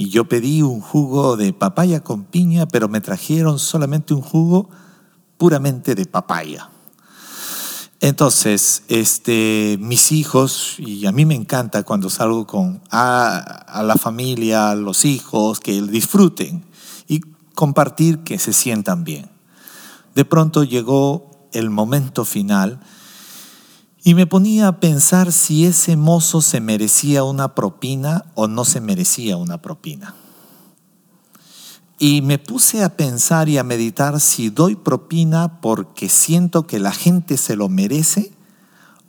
Y 0.00 0.08
yo 0.08 0.24
pedí 0.24 0.62
un 0.62 0.80
jugo 0.80 1.36
de 1.36 1.52
papaya 1.52 2.00
con 2.00 2.24
piña, 2.24 2.66
pero 2.66 2.88
me 2.88 3.02
trajeron 3.02 3.58
solamente 3.58 4.14
un 4.14 4.22
jugo 4.22 4.70
puramente 5.36 5.94
de 5.94 6.06
papaya. 6.06 6.70
Entonces, 8.00 8.82
este, 8.88 9.76
mis 9.78 10.10
hijos, 10.10 10.76
y 10.78 11.04
a 11.04 11.12
mí 11.12 11.26
me 11.26 11.34
encanta 11.34 11.82
cuando 11.82 12.08
salgo 12.08 12.46
con 12.46 12.80
a, 12.90 13.82
la 13.84 13.96
familia, 13.96 14.74
los 14.74 15.04
hijos, 15.04 15.60
que 15.60 15.82
disfruten 15.82 16.64
y 17.06 17.20
compartir 17.54 18.20
que 18.20 18.38
se 18.38 18.54
sientan 18.54 19.04
bien. 19.04 19.28
De 20.14 20.24
pronto 20.24 20.64
llegó 20.64 21.50
el 21.52 21.68
momento 21.68 22.24
final 22.24 22.80
y 24.02 24.14
me 24.14 24.26
ponía 24.26 24.68
a 24.68 24.80
pensar 24.80 25.32
si 25.32 25.66
ese 25.66 25.96
mozo 25.96 26.40
se 26.40 26.60
merecía 26.60 27.24
una 27.24 27.54
propina 27.54 28.24
o 28.34 28.48
no 28.48 28.64
se 28.64 28.80
merecía 28.80 29.36
una 29.36 29.60
propina. 29.60 30.14
Y 31.98 32.22
me 32.22 32.38
puse 32.38 32.82
a 32.82 32.96
pensar 32.96 33.50
y 33.50 33.58
a 33.58 33.64
meditar 33.64 34.20
si 34.20 34.48
doy 34.48 34.74
propina 34.74 35.60
porque 35.60 36.08
siento 36.08 36.66
que 36.66 36.78
la 36.78 36.92
gente 36.92 37.36
se 37.36 37.56
lo 37.56 37.68
merece 37.68 38.32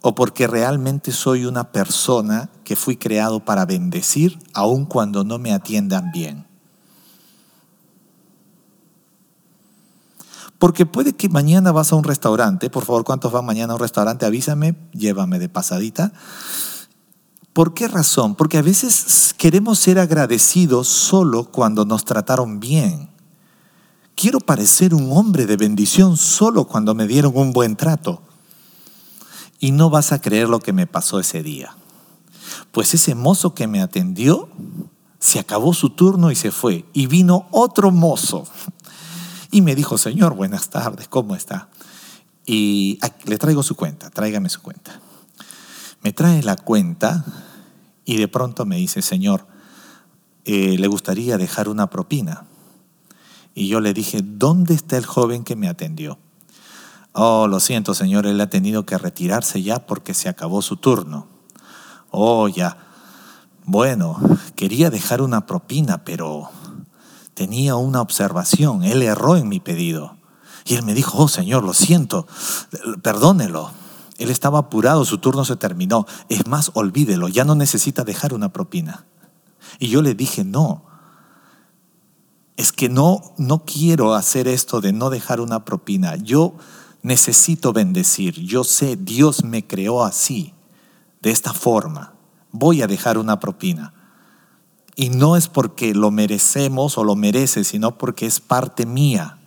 o 0.02 0.14
porque 0.14 0.46
realmente 0.46 1.14
soy 1.14 1.46
una 1.46 1.72
persona 1.72 2.50
que 2.66 2.76
fui 2.76 2.98
creado 2.98 3.46
para 3.46 3.66
bendecir 3.66 4.40
aun 4.54 4.86
cuando 4.86 5.24
no 5.24 5.40
me 5.40 5.54
atiendan 5.54 6.12
bien. 6.12 6.51
Porque 10.62 10.86
puede 10.86 11.14
que 11.14 11.28
mañana 11.28 11.72
vas 11.72 11.92
a 11.92 11.96
un 11.96 12.04
restaurante, 12.04 12.70
por 12.70 12.86
favor, 12.86 13.04
¿cuántos 13.04 13.32
van 13.32 13.44
mañana 13.44 13.74
a 13.74 13.78
un 13.78 13.82
restaurante? 13.82 14.28
Avísame, 14.28 14.76
llévame 14.94 15.40
de 15.40 15.50
pasadita. 15.50 16.14
¿Por 17.52 17.74
qué 17.74 17.88
razón? 17.88 18.36
Porque 18.36 18.60
a 18.60 18.62
veces 18.62 19.34
queremos 19.40 19.80
ser 19.80 19.98
agradecidos 19.98 20.88
solo 20.88 21.46
cuando 21.46 21.84
nos 21.84 22.06
trataron 22.06 22.60
bien. 22.60 23.10
Quiero 24.14 24.40
parecer 24.40 24.94
un 24.94 25.12
hombre 25.14 25.48
de 25.48 25.58
bendición 25.58 26.16
solo 26.16 26.68
cuando 26.68 26.94
me 26.94 27.08
dieron 27.08 27.36
un 27.36 27.54
buen 27.54 27.76
trato. 27.76 28.22
Y 29.60 29.72
no 29.72 29.90
vas 29.90 30.12
a 30.12 30.22
creer 30.22 30.48
lo 30.48 30.60
que 30.60 30.74
me 30.74 30.86
pasó 30.86 31.20
ese 31.20 31.42
día. 31.42 31.76
Pues 32.72 32.94
ese 32.94 33.16
mozo 33.16 33.56
que 33.56 33.66
me 33.66 33.82
atendió, 33.82 34.48
se 35.18 35.40
acabó 35.40 35.74
su 35.74 35.90
turno 35.90 36.30
y 36.30 36.36
se 36.36 36.52
fue. 36.52 36.86
Y 36.94 37.08
vino 37.08 37.48
otro 37.50 37.90
mozo 37.90 38.44
y 39.52 39.62
me 39.62 39.76
dijo, 39.76 39.98
Señor, 39.98 40.34
buenas 40.34 40.70
tardes, 40.70 41.10
¿cómo 41.10 41.36
está? 41.36 41.70
Y 42.46 43.00
le 43.26 43.38
traigo 43.38 43.62
su 43.62 43.76
cuenta, 43.76 44.10
tráigame 44.10 44.50
su 44.50 44.62
cuenta. 44.62 45.00
Me 46.02 46.14
trae 46.14 46.42
la 46.42 46.56
cuenta 46.56 47.24
y 48.06 48.18
de 48.18 48.28
pronto 48.28 48.66
me 48.66 48.78
dice, 48.78 49.02
Señor, 49.02 49.46
eh, 50.46 50.78
¿le 50.80 50.88
gustaría 50.88 51.38
dejar 51.38 51.70
una 51.70 51.90
propina? 51.90 52.46
Y 53.54 53.68
yo 53.68 53.82
le 53.82 53.94
dije, 53.94 54.22
¿dónde 54.24 54.74
está 54.74 54.98
el 54.98 55.06
joven 55.06 55.44
que 55.44 55.56
me 55.56 55.68
atendió? 55.68 56.18
Oh, 57.12 57.48
lo 57.48 57.60
siento, 57.60 57.94
Señor, 57.94 58.26
él 58.26 58.40
ha 58.40 58.50
tenido 58.50 58.86
que 58.86 58.98
retirarse 58.98 59.62
ya 59.62 59.86
porque 59.86 60.14
se 60.14 60.30
acabó 60.30 60.62
su 60.62 60.78
turno. 60.78 61.28
Oh, 62.10 62.48
ya. 62.48 62.78
Bueno, 63.66 64.18
quería 64.56 64.90
dejar 64.90 65.22
una 65.22 65.46
propina, 65.46 66.04
pero 66.06 66.50
tenía 67.42 67.76
una 67.76 68.02
observación, 68.02 68.84
él 68.84 69.02
erró 69.02 69.36
en 69.36 69.50
mi 69.50 69.60
pedido. 69.60 70.16
Y 70.64 70.76
él 70.76 70.84
me 70.84 70.94
dijo, 70.94 71.18
oh 71.18 71.28
Señor, 71.28 71.64
lo 71.64 71.74
siento, 71.74 72.28
perdónelo. 73.02 73.72
Él 74.20 74.30
estaba 74.30 74.60
apurado, 74.60 75.06
su 75.06 75.18
turno 75.18 75.44
se 75.44 75.56
terminó. 75.56 76.06
Es 76.30 76.46
más, 76.46 76.70
olvídelo, 76.76 77.30
ya 77.30 77.44
no 77.44 77.56
necesita 77.56 78.04
dejar 78.04 78.36
una 78.36 78.54
propina. 78.54 79.08
Y 79.80 79.88
yo 79.88 80.04
le 80.04 80.14
dije, 80.14 80.44
no, 80.44 80.86
es 82.58 82.72
que 82.72 82.90
no, 82.90 83.34
no 83.40 83.66
quiero 83.66 84.14
hacer 84.14 84.48
esto 84.48 84.80
de 84.80 84.94
no 84.94 85.10
dejar 85.10 85.42
una 85.42 85.66
propina. 85.66 86.18
Yo 86.18 86.54
necesito 87.02 87.74
bendecir. 87.74 88.36
Yo 88.36 88.64
sé, 88.64 88.98
Dios 88.98 89.44
me 89.44 89.66
creó 89.66 90.04
así, 90.04 90.54
de 91.24 91.32
esta 91.32 91.54
forma. 91.54 92.14
Voy 92.52 92.84
a 92.84 92.88
dejar 92.88 93.18
una 93.18 93.40
propina. 93.40 93.96
Y 94.96 95.10
no 95.10 95.38
es 95.38 95.48
porque 95.48 95.94
lo 95.94 96.12
merecemos 96.12 96.98
o 96.98 97.04
lo 97.04 97.16
merece, 97.16 97.64
sino 97.64 97.98
porque 97.98 98.26
es 98.26 98.40
parte 98.40 98.86
mía. 98.86 99.38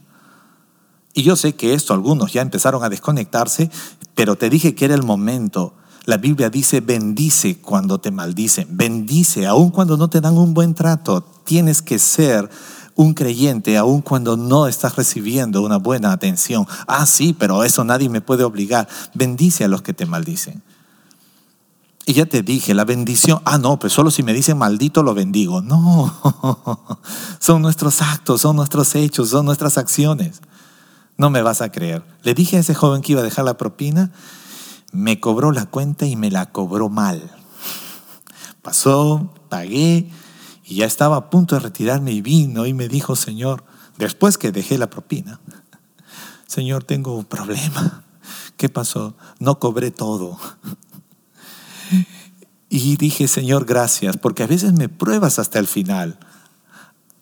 Y 1.12 1.22
yo 1.22 1.36
sé 1.36 1.54
que 1.54 1.74
esto 1.74 1.94
algunos 1.94 2.32
ya 2.32 2.42
empezaron 2.42 2.82
a 2.82 2.88
desconectarse, 2.88 3.70
pero 4.14 4.36
te 4.36 4.50
dije 4.50 4.74
que 4.74 4.84
era 4.84 4.94
el 4.94 5.04
momento. 5.04 5.74
La 6.06 6.16
Biblia 6.18 6.50
dice, 6.50 6.80
bendice 6.80 7.58
cuando 7.58 7.98
te 7.98 8.10
maldicen, 8.10 8.68
bendice 8.70 9.46
aun 9.46 9.70
cuando 9.70 9.96
no 9.96 10.08
te 10.08 10.20
dan 10.20 10.36
un 10.36 10.52
buen 10.52 10.74
trato. 10.74 11.22
Tienes 11.44 11.82
que 11.82 11.98
ser 11.98 12.50
un 12.96 13.14
creyente 13.14 13.76
aun 13.76 14.02
cuando 14.02 14.36
no 14.36 14.66
estás 14.66 14.96
recibiendo 14.96 15.62
una 15.62 15.78
buena 15.78 16.12
atención. 16.12 16.66
Ah, 16.86 17.06
sí, 17.06 17.32
pero 17.32 17.64
eso 17.64 17.84
nadie 17.84 18.08
me 18.08 18.20
puede 18.20 18.44
obligar. 18.44 18.88
Bendice 19.14 19.64
a 19.64 19.68
los 19.68 19.82
que 19.82 19.94
te 19.94 20.06
maldicen. 20.06 20.62
Y 22.06 22.12
ya 22.12 22.26
te 22.26 22.42
dije, 22.42 22.74
la 22.74 22.84
bendición, 22.84 23.40
ah, 23.46 23.56
no, 23.56 23.78
pues 23.78 23.92
solo 23.92 24.10
si 24.10 24.22
me 24.22 24.34
dicen 24.34 24.58
maldito 24.58 25.02
lo 25.02 25.14
bendigo. 25.14 25.62
No, 25.62 26.12
son 27.38 27.62
nuestros 27.62 28.02
actos, 28.02 28.42
son 28.42 28.56
nuestros 28.56 28.94
hechos, 28.94 29.30
son 29.30 29.46
nuestras 29.46 29.78
acciones. 29.78 30.42
No 31.16 31.30
me 31.30 31.40
vas 31.42 31.62
a 31.62 31.72
creer. 31.72 32.04
Le 32.22 32.34
dije 32.34 32.58
a 32.58 32.60
ese 32.60 32.74
joven 32.74 33.00
que 33.00 33.12
iba 33.12 33.22
a 33.22 33.24
dejar 33.24 33.46
la 33.46 33.56
propina, 33.56 34.12
me 34.92 35.18
cobró 35.18 35.50
la 35.50 35.66
cuenta 35.66 36.04
y 36.04 36.16
me 36.16 36.30
la 36.30 36.52
cobró 36.52 36.90
mal. 36.90 37.30
Pasó, 38.60 39.32
pagué 39.48 40.10
y 40.64 40.76
ya 40.76 40.86
estaba 40.86 41.16
a 41.16 41.30
punto 41.30 41.54
de 41.54 41.60
retirarme 41.60 42.12
y 42.12 42.20
vino 42.20 42.66
y 42.66 42.74
me 42.74 42.88
dijo, 42.88 43.16
Señor, 43.16 43.64
después 43.96 44.36
que 44.36 44.52
dejé 44.52 44.76
la 44.76 44.90
propina, 44.90 45.40
Señor, 46.46 46.84
tengo 46.84 47.16
un 47.16 47.24
problema. 47.24 48.04
¿Qué 48.56 48.68
pasó? 48.68 49.14
No 49.38 49.58
cobré 49.58 49.90
todo. 49.90 50.38
Y 52.76 52.96
dije, 52.96 53.28
Señor, 53.28 53.66
gracias, 53.66 54.16
porque 54.16 54.42
a 54.42 54.48
veces 54.48 54.72
me 54.72 54.88
pruebas 54.88 55.38
hasta 55.38 55.60
el 55.60 55.68
final. 55.68 56.18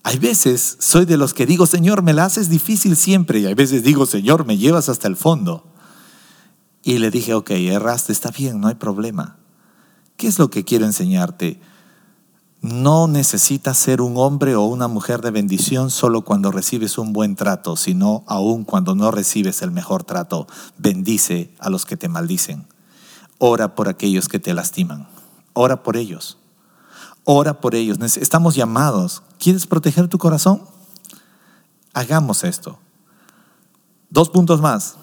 Hay 0.02 0.18
veces 0.18 0.78
soy 0.80 1.04
de 1.04 1.18
los 1.18 1.34
que 1.34 1.44
digo, 1.44 1.66
Señor, 1.66 2.02
me 2.02 2.14
la 2.14 2.24
haces 2.24 2.48
difícil 2.48 2.96
siempre. 2.96 3.40
Y 3.40 3.44
hay 3.44 3.52
veces 3.52 3.82
digo, 3.82 4.06
Señor, 4.06 4.46
me 4.46 4.56
llevas 4.56 4.88
hasta 4.88 5.08
el 5.08 5.14
fondo. 5.14 5.70
Y 6.82 6.96
le 6.96 7.10
dije, 7.10 7.34
ok, 7.34 7.50
erraste, 7.50 8.14
está 8.14 8.30
bien, 8.30 8.62
no 8.62 8.68
hay 8.68 8.76
problema. 8.76 9.36
¿Qué 10.16 10.26
es 10.26 10.38
lo 10.38 10.48
que 10.48 10.64
quiero 10.64 10.86
enseñarte? 10.86 11.60
No 12.62 13.06
necesitas 13.06 13.76
ser 13.76 14.00
un 14.00 14.16
hombre 14.16 14.54
o 14.54 14.62
una 14.62 14.88
mujer 14.88 15.20
de 15.20 15.32
bendición 15.32 15.90
solo 15.90 16.22
cuando 16.22 16.50
recibes 16.50 16.96
un 16.96 17.12
buen 17.12 17.36
trato, 17.36 17.76
sino 17.76 18.24
aún 18.26 18.64
cuando 18.64 18.94
no 18.94 19.10
recibes 19.10 19.60
el 19.60 19.70
mejor 19.70 20.02
trato. 20.02 20.46
Bendice 20.78 21.52
a 21.58 21.68
los 21.68 21.84
que 21.84 21.98
te 21.98 22.08
maldicen. 22.08 22.66
Ora 23.36 23.74
por 23.74 23.90
aquellos 23.90 24.30
que 24.30 24.38
te 24.38 24.54
lastiman. 24.54 25.08
Ora 25.52 25.82
por 25.82 25.96
ellos. 25.96 26.38
Ora 27.24 27.60
por 27.60 27.74
ellos. 27.74 27.98
Estamos 28.16 28.54
llamados. 28.54 29.22
¿Quieres 29.38 29.66
proteger 29.66 30.08
tu 30.08 30.18
corazón? 30.18 30.62
Hagamos 31.92 32.44
esto. 32.44 32.78
Dos 34.10 34.30
puntos 34.30 34.60
más. 34.60 34.96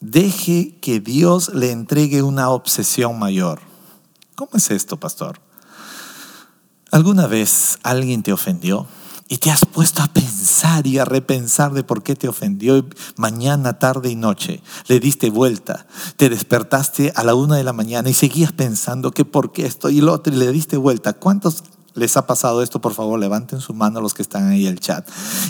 Deje 0.00 0.78
que 0.80 1.00
Dios 1.00 1.54
le 1.54 1.70
entregue 1.70 2.22
una 2.22 2.50
obsesión 2.50 3.18
mayor. 3.18 3.60
¿Cómo 4.34 4.50
es 4.54 4.70
esto, 4.70 4.98
pastor? 4.98 5.40
¿Alguna 6.90 7.26
vez 7.26 7.78
alguien 7.82 8.22
te 8.22 8.32
ofendió? 8.32 8.86
Y 9.32 9.38
te 9.38 9.50
has 9.50 9.64
puesto 9.64 10.02
a 10.02 10.08
pensar 10.08 10.86
y 10.86 10.98
a 10.98 11.06
repensar 11.06 11.72
de 11.72 11.82
por 11.82 12.02
qué 12.02 12.14
te 12.14 12.28
ofendió 12.28 12.84
mañana, 13.16 13.78
tarde 13.78 14.10
y 14.10 14.14
noche. 14.14 14.60
Le 14.88 15.00
diste 15.00 15.30
vuelta, 15.30 15.86
te 16.18 16.28
despertaste 16.28 17.14
a 17.16 17.24
la 17.24 17.34
una 17.34 17.56
de 17.56 17.64
la 17.64 17.72
mañana 17.72 18.10
y 18.10 18.12
seguías 18.12 18.52
pensando 18.52 19.10
que 19.10 19.24
por 19.24 19.50
qué 19.50 19.64
esto 19.64 19.88
y 19.88 20.02
lo 20.02 20.12
otro 20.12 20.34
y 20.34 20.36
le 20.36 20.52
diste 20.52 20.76
vuelta. 20.76 21.14
¿Cuántos 21.14 21.64
¿Les 21.94 22.16
ha 22.16 22.26
pasado 22.26 22.62
esto? 22.62 22.80
Por 22.80 22.94
favor, 22.94 23.18
levanten 23.18 23.60
su 23.60 23.74
mano 23.74 24.00
los 24.00 24.14
que 24.14 24.22
están 24.22 24.48
ahí 24.48 24.66
en 24.66 24.72
el 24.72 24.80
chat. 24.80 25.06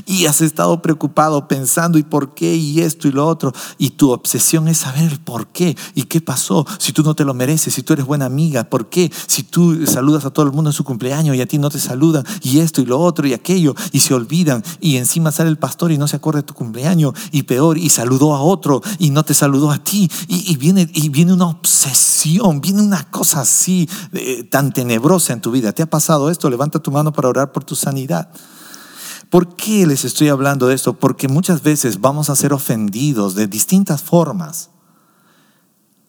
Y 0.07 0.26
has 0.26 0.40
estado 0.40 0.83
preocupado 0.83 1.46
pensando 1.48 1.98
y 1.98 2.02
por 2.02 2.35
qué 2.35 2.57
y 2.57 2.81
esto 2.81 3.09
y 3.09 3.12
lo 3.12 3.26
otro. 3.26 3.52
Y 3.78 3.90
tu 3.90 4.11
obsesión 4.11 4.68
es 4.68 4.78
saber 4.78 5.20
por 5.20 5.48
qué 5.48 5.76
y 5.94 6.05
qué 6.05 6.20
pasó. 6.20 6.66
Si 6.78 6.92
tú 6.92 7.02
no 7.02 7.14
te 7.14 7.24
lo 7.24 7.35
mereces, 7.35 7.74
si 7.74 7.83
tú 7.83 7.92
eres 7.92 8.07
buena 8.07 8.26
amiga, 8.26 8.64
¿por 8.64 8.88
qué? 8.88 9.11
Si 9.26 9.44
tú 9.44 9.87
saludas 9.87 10.24
a 10.24 10.31
todo 10.31 10.46
el 10.46 10.52
mundo 10.52 10.70
en 10.70 10.74
su 10.74 10.85
cumpleaños 10.85 11.37
y 11.37 11.40
a 11.40 11.46
ti 11.46 11.59
no 11.59 11.70
te 11.70 11.78
saludan 11.78 12.24
y 12.42 12.59
esto 12.59 12.81
y 12.81 12.87
lo 12.87 12.98
otro 12.98 13.26
y 13.26 13.35
aquello 13.35 13.74
y 13.92 14.00
se 14.00 14.14
olvidan 14.14 14.64
y 14.81 14.96
encima 14.96 15.33
sale 15.33 15.50
el 15.50 15.59
pastor 15.59 15.92
y 15.92 15.98
no 15.98 16.09
se 16.09 16.16
acuerda 16.16 16.40
de 16.40 16.46
tu 16.46 16.55
cumpleaños 16.55 17.14
y 17.31 17.44
peor 17.44 17.78
y 17.78 17.90
saludó 17.90 18.35
a 18.35 18.40
otro 18.40 18.83
y 18.98 19.11
no 19.11 19.24
te 19.24 19.35
saludó 19.35 19.70
a 19.70 19.78
ti 19.78 20.11
y, 20.28 20.57
viene, 20.57 20.88
y 20.92 21.09
viene 21.09 21.33
una 21.33 21.46
obsesión, 21.46 22.61
viene 22.61 22.83
una 22.83 23.11
cosa 23.11 23.40
así 23.42 23.88
eh, 24.12 24.44
tan 24.44 24.72
tenebrosa 24.72 25.33
en 25.33 25.40
tu 25.40 25.50
vida. 25.50 25.72
¿Te 25.72 25.83
ha 25.83 25.87
pasado 25.87 26.31
esto, 26.33 26.51
levanta 26.51 26.81
tu 26.81 26.90
mano 26.90 27.12
para 27.12 27.29
orar 27.29 27.53
por 27.53 27.64
tu 27.64 27.77
sanidad. 27.77 28.31
¿Por 29.31 29.57
qué 29.57 29.87
les 29.87 30.05
estoy 30.05 30.29
hablando 30.29 30.66
de 30.66 30.75
esto? 30.75 30.92
Porque 30.92 31.29
muchas 31.29 31.62
veces 31.62 32.01
vamos 32.01 32.29
a 32.29 32.37
ser 32.37 32.53
ofendidos 32.53 33.35
de 33.35 33.47
distintas 33.47 34.03
formas. 34.03 34.71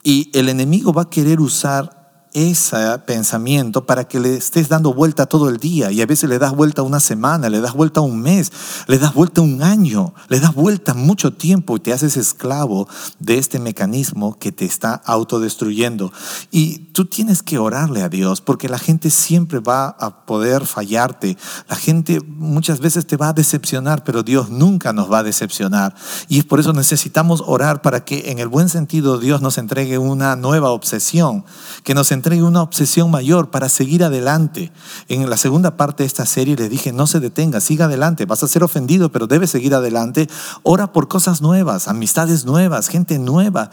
Y 0.03 0.29
el 0.33 0.49
enemigo 0.49 0.91
va 0.91 1.03
a 1.03 1.09
querer 1.09 1.39
usar 1.39 2.02
ese 2.33 2.97
pensamiento 3.05 3.85
para 3.85 4.05
que 4.05 4.19
le 4.19 4.35
estés 4.35 4.69
dando 4.69 4.93
vuelta 4.93 5.25
todo 5.25 5.49
el 5.49 5.57
día 5.57 5.91
y 5.91 6.01
a 6.01 6.05
veces 6.05 6.29
le 6.29 6.39
das 6.39 6.55
vuelta 6.55 6.81
una 6.81 6.99
semana, 6.99 7.49
le 7.49 7.61
das 7.61 7.73
vuelta 7.73 8.01
un 8.01 8.21
mes, 8.21 8.51
le 8.87 8.97
das 8.97 9.13
vuelta 9.13 9.41
un 9.41 9.61
año, 9.61 10.13
le 10.29 10.39
das 10.39 10.53
vuelta 10.53 10.93
mucho 10.93 11.33
tiempo 11.33 11.77
y 11.77 11.79
te 11.79 11.93
haces 11.93 12.17
esclavo 12.17 12.87
de 13.19 13.37
este 13.37 13.59
mecanismo 13.59 14.37
que 14.39 14.51
te 14.51 14.65
está 14.65 14.93
autodestruyendo. 15.05 16.11
Y 16.51 16.79
tú 16.93 17.05
tienes 17.05 17.43
que 17.43 17.59
orarle 17.59 18.01
a 18.01 18.09
Dios 18.09 18.41
porque 18.41 18.69
la 18.69 18.79
gente 18.79 19.09
siempre 19.09 19.59
va 19.59 19.87
a 19.87 20.25
poder 20.25 20.65
fallarte, 20.65 21.37
la 21.69 21.75
gente 21.75 22.19
muchas 22.21 22.79
veces 22.79 23.05
te 23.05 23.17
va 23.17 23.29
a 23.29 23.33
decepcionar, 23.33 24.03
pero 24.03 24.23
Dios 24.23 24.49
nunca 24.49 24.93
nos 24.93 25.11
va 25.11 25.19
a 25.19 25.23
decepcionar. 25.23 25.95
Y 26.27 26.39
es 26.39 26.45
por 26.45 26.59
eso 26.59 26.73
necesitamos 26.73 27.43
orar 27.45 27.81
para 27.81 28.03
que 28.03 28.31
en 28.31 28.39
el 28.39 28.47
buen 28.47 28.69
sentido 28.69 29.19
Dios 29.19 29.41
nos 29.41 29.57
entregue 29.57 29.97
una 29.97 30.35
nueva 30.35 30.71
obsesión, 30.71 31.45
que 31.83 31.93
nos 31.93 32.11
entregue 32.23 32.43
una 32.43 32.61
obsesión 32.61 33.11
mayor 33.11 33.51
para 33.51 33.67
seguir 33.67 34.01
adelante. 34.01 34.71
En 35.09 35.29
la 35.29 35.35
segunda 35.35 35.75
parte 35.75 36.03
de 36.03 36.07
esta 36.07 36.25
serie 36.25 36.55
le 36.55 36.69
dije, 36.69 36.93
no 36.93 37.05
se 37.05 37.19
detenga, 37.19 37.59
siga 37.59 37.85
adelante, 37.85 38.25
vas 38.25 38.43
a 38.43 38.47
ser 38.47 38.63
ofendido, 38.63 39.11
pero 39.11 39.27
debes 39.27 39.49
seguir 39.49 39.75
adelante. 39.75 40.29
Ora 40.63 40.93
por 40.93 41.09
cosas 41.09 41.41
nuevas, 41.41 41.89
amistades 41.89 42.45
nuevas, 42.45 42.87
gente 42.87 43.19
nueva. 43.19 43.71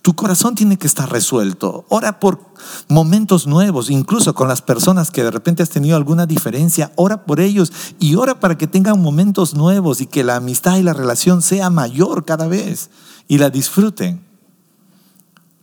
Tu 0.00 0.14
corazón 0.14 0.54
tiene 0.54 0.78
que 0.78 0.86
estar 0.86 1.12
resuelto. 1.12 1.84
Ora 1.90 2.20
por 2.20 2.40
momentos 2.88 3.46
nuevos, 3.46 3.90
incluso 3.90 4.32
con 4.34 4.48
las 4.48 4.62
personas 4.62 5.10
que 5.10 5.22
de 5.22 5.30
repente 5.30 5.62
has 5.62 5.68
tenido 5.68 5.94
alguna 5.94 6.24
diferencia. 6.24 6.92
Ora 6.96 7.26
por 7.26 7.38
ellos 7.38 7.70
y 7.98 8.14
ora 8.14 8.40
para 8.40 8.56
que 8.56 8.66
tengan 8.66 8.98
momentos 9.02 9.52
nuevos 9.52 10.00
y 10.00 10.06
que 10.06 10.24
la 10.24 10.36
amistad 10.36 10.78
y 10.78 10.82
la 10.82 10.94
relación 10.94 11.42
sea 11.42 11.68
mayor 11.68 12.24
cada 12.24 12.48
vez 12.48 12.88
y 13.28 13.36
la 13.36 13.50
disfruten. 13.50 14.29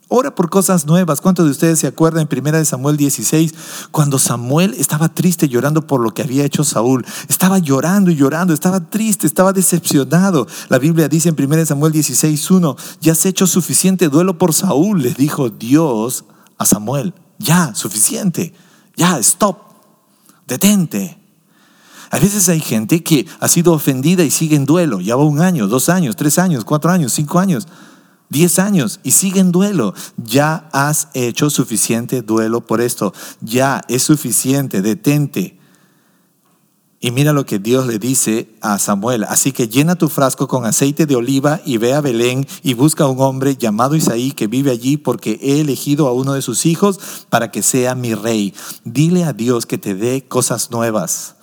Ora 0.10 0.34
por 0.34 0.50
cosas 0.50 0.86
nuevas. 0.86 1.20
¿Cuántos 1.20 1.46
de 1.46 1.52
ustedes 1.52 1.80
se 1.80 1.88
acuerdan 1.88 2.28
en 2.32 2.48
1 2.48 2.64
Samuel 2.64 2.96
16 2.96 3.54
cuando 3.92 4.18
Samuel 4.18 4.74
estaba 4.78 5.10
triste 5.10 5.50
llorando 5.50 5.86
por 5.86 6.00
lo 6.00 6.14
que 6.14 6.22
había 6.22 6.46
hecho 6.46 6.64
Saúl? 6.64 7.06
Estaba 7.28 7.60
llorando 7.60 8.10
y 8.10 8.16
llorando, 8.16 8.54
estaba 8.54 8.80
triste, 8.80 9.28
estaba 9.28 9.52
decepcionado. 9.52 10.48
La 10.70 10.78
Biblia 10.78 11.10
dice 11.10 11.28
en 11.28 11.36
1 11.38 11.66
Samuel 11.66 11.92
16, 11.92 12.52
1, 12.52 12.76
ya 13.02 13.12
has 13.12 13.26
hecho 13.26 13.48
suficiente 13.48 14.08
duelo 14.08 14.38
por 14.38 14.54
Saúl, 14.54 15.02
le 15.02 15.14
dijo 15.14 15.50
Dios 15.50 16.24
a 16.58 16.66
Samuel. 16.66 17.14
Ya, 17.38 17.76
suficiente. 17.76 18.54
Ya, 18.96 19.20
stop. 19.20 19.58
Detente. 20.48 21.18
A 22.10 22.20
veces 22.20 22.48
hay 22.48 22.62
gente 22.62 23.04
que 23.04 23.28
ha 23.42 23.50
sido 23.50 23.74
ofendida 23.74 24.24
y 24.24 24.32
sigue 24.32 24.56
en 24.56 24.66
duelo. 24.66 25.02
Ya 25.02 25.18
va 25.18 25.26
un 25.26 25.42
año, 25.42 25.68
dos 25.68 25.90
años, 25.90 26.16
tres 26.16 26.40
años, 26.40 26.64
cuatro 26.64 26.92
años, 26.92 27.12
cinco 27.12 27.40
años. 27.40 27.68
10 28.30 28.60
años 28.60 29.00
y 29.04 29.12
sigue 29.12 29.40
en 29.40 29.52
duelo. 29.52 29.94
Ya 30.18 30.70
has 30.74 31.10
hecho 31.14 31.50
suficiente 31.50 32.22
duelo 32.22 32.66
por 32.66 32.82
esto. 32.82 33.14
Ya 33.42 33.82
es 33.88 34.04
suficiente, 34.04 34.82
detente. 34.82 35.58
Y 37.00 37.12
mira 37.12 37.32
lo 37.32 37.46
que 37.46 37.60
Dios 37.60 37.86
le 37.86 38.00
dice 38.00 38.50
a 38.60 38.80
Samuel. 38.80 39.24
Así 39.26 39.52
que 39.52 39.68
llena 39.68 39.96
tu 39.96 40.10
frasco 40.10 40.48
con 40.48 40.66
aceite 40.66 41.06
de 41.06 41.16
oliva 41.16 41.62
y 41.64 41.78
ve 41.78 41.94
a 41.94 42.02
Belén 42.02 42.48
y 42.64 42.74
busca 42.74 43.04
a 43.04 43.08
un 43.08 43.22
hombre 43.22 43.56
llamado 43.56 43.96
Isaí 43.96 44.32
que 44.32 44.48
vive 44.48 44.72
allí 44.72 44.98
porque 44.98 45.40
he 45.42 45.62
elegido 45.62 46.08
a 46.08 46.14
uno 46.14 46.34
de 46.34 46.42
sus 46.42 46.66
hijos 46.66 47.00
para 47.30 47.52
que 47.52 47.62
sea 47.62 47.94
mi 47.94 48.16
rey. 48.16 48.54
Dile 48.84 49.26
a 49.26 49.34
Dios 49.34 49.68
que 49.68 49.78
te 49.78 49.94
dé 49.94 50.28
cosas 50.28 50.72
nuevas 50.72 51.37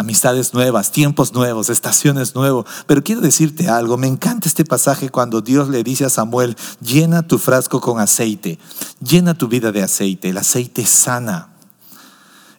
amistades 0.00 0.52
nuevas, 0.54 0.92
tiempos 0.92 1.32
nuevos, 1.32 1.70
estaciones 1.70 2.34
nuevas. 2.34 2.64
Pero 2.86 3.04
quiero 3.04 3.20
decirte 3.20 3.68
algo, 3.68 3.96
me 3.96 4.06
encanta 4.06 4.48
este 4.48 4.64
pasaje 4.64 5.10
cuando 5.10 5.40
Dios 5.40 5.68
le 5.68 5.84
dice 5.84 6.04
a 6.04 6.10
Samuel, 6.10 6.56
llena 6.80 7.26
tu 7.26 7.38
frasco 7.38 7.80
con 7.80 8.00
aceite, 8.00 8.58
llena 9.00 9.34
tu 9.34 9.48
vida 9.48 9.72
de 9.72 9.82
aceite, 9.82 10.30
el 10.30 10.38
aceite 10.38 10.84
sana. 10.86 11.48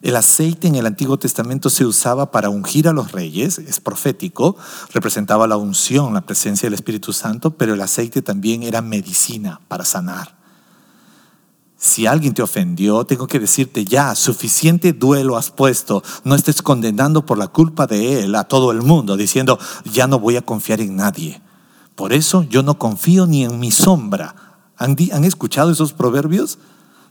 El 0.00 0.16
aceite 0.16 0.66
en 0.66 0.74
el 0.74 0.86
Antiguo 0.86 1.16
Testamento 1.16 1.70
se 1.70 1.84
usaba 1.84 2.32
para 2.32 2.48
ungir 2.48 2.88
a 2.88 2.92
los 2.92 3.12
reyes, 3.12 3.58
es 3.58 3.78
profético, 3.78 4.56
representaba 4.92 5.46
la 5.46 5.56
unción, 5.56 6.12
la 6.12 6.22
presencia 6.22 6.66
del 6.66 6.74
Espíritu 6.74 7.12
Santo, 7.12 7.52
pero 7.52 7.74
el 7.74 7.80
aceite 7.80 8.20
también 8.20 8.64
era 8.64 8.82
medicina 8.82 9.60
para 9.68 9.84
sanar. 9.84 10.41
Si 11.84 12.06
alguien 12.06 12.32
te 12.32 12.42
ofendió, 12.42 13.04
tengo 13.04 13.26
que 13.26 13.40
decirte 13.40 13.84
ya, 13.84 14.14
suficiente 14.14 14.92
duelo 14.92 15.36
has 15.36 15.50
puesto. 15.50 16.04
No 16.22 16.36
estés 16.36 16.62
condenando 16.62 17.26
por 17.26 17.38
la 17.38 17.48
culpa 17.48 17.88
de 17.88 18.22
él 18.22 18.36
a 18.36 18.44
todo 18.44 18.70
el 18.70 18.82
mundo, 18.82 19.16
diciendo, 19.16 19.58
ya 19.84 20.06
no 20.06 20.20
voy 20.20 20.36
a 20.36 20.42
confiar 20.42 20.80
en 20.80 20.94
nadie. 20.94 21.42
Por 21.96 22.12
eso 22.12 22.44
yo 22.44 22.62
no 22.62 22.78
confío 22.78 23.26
ni 23.26 23.42
en 23.42 23.58
mi 23.58 23.72
sombra. 23.72 24.36
¿Han, 24.76 24.94
¿Han 25.12 25.24
escuchado 25.24 25.72
esos 25.72 25.92
proverbios? 25.92 26.60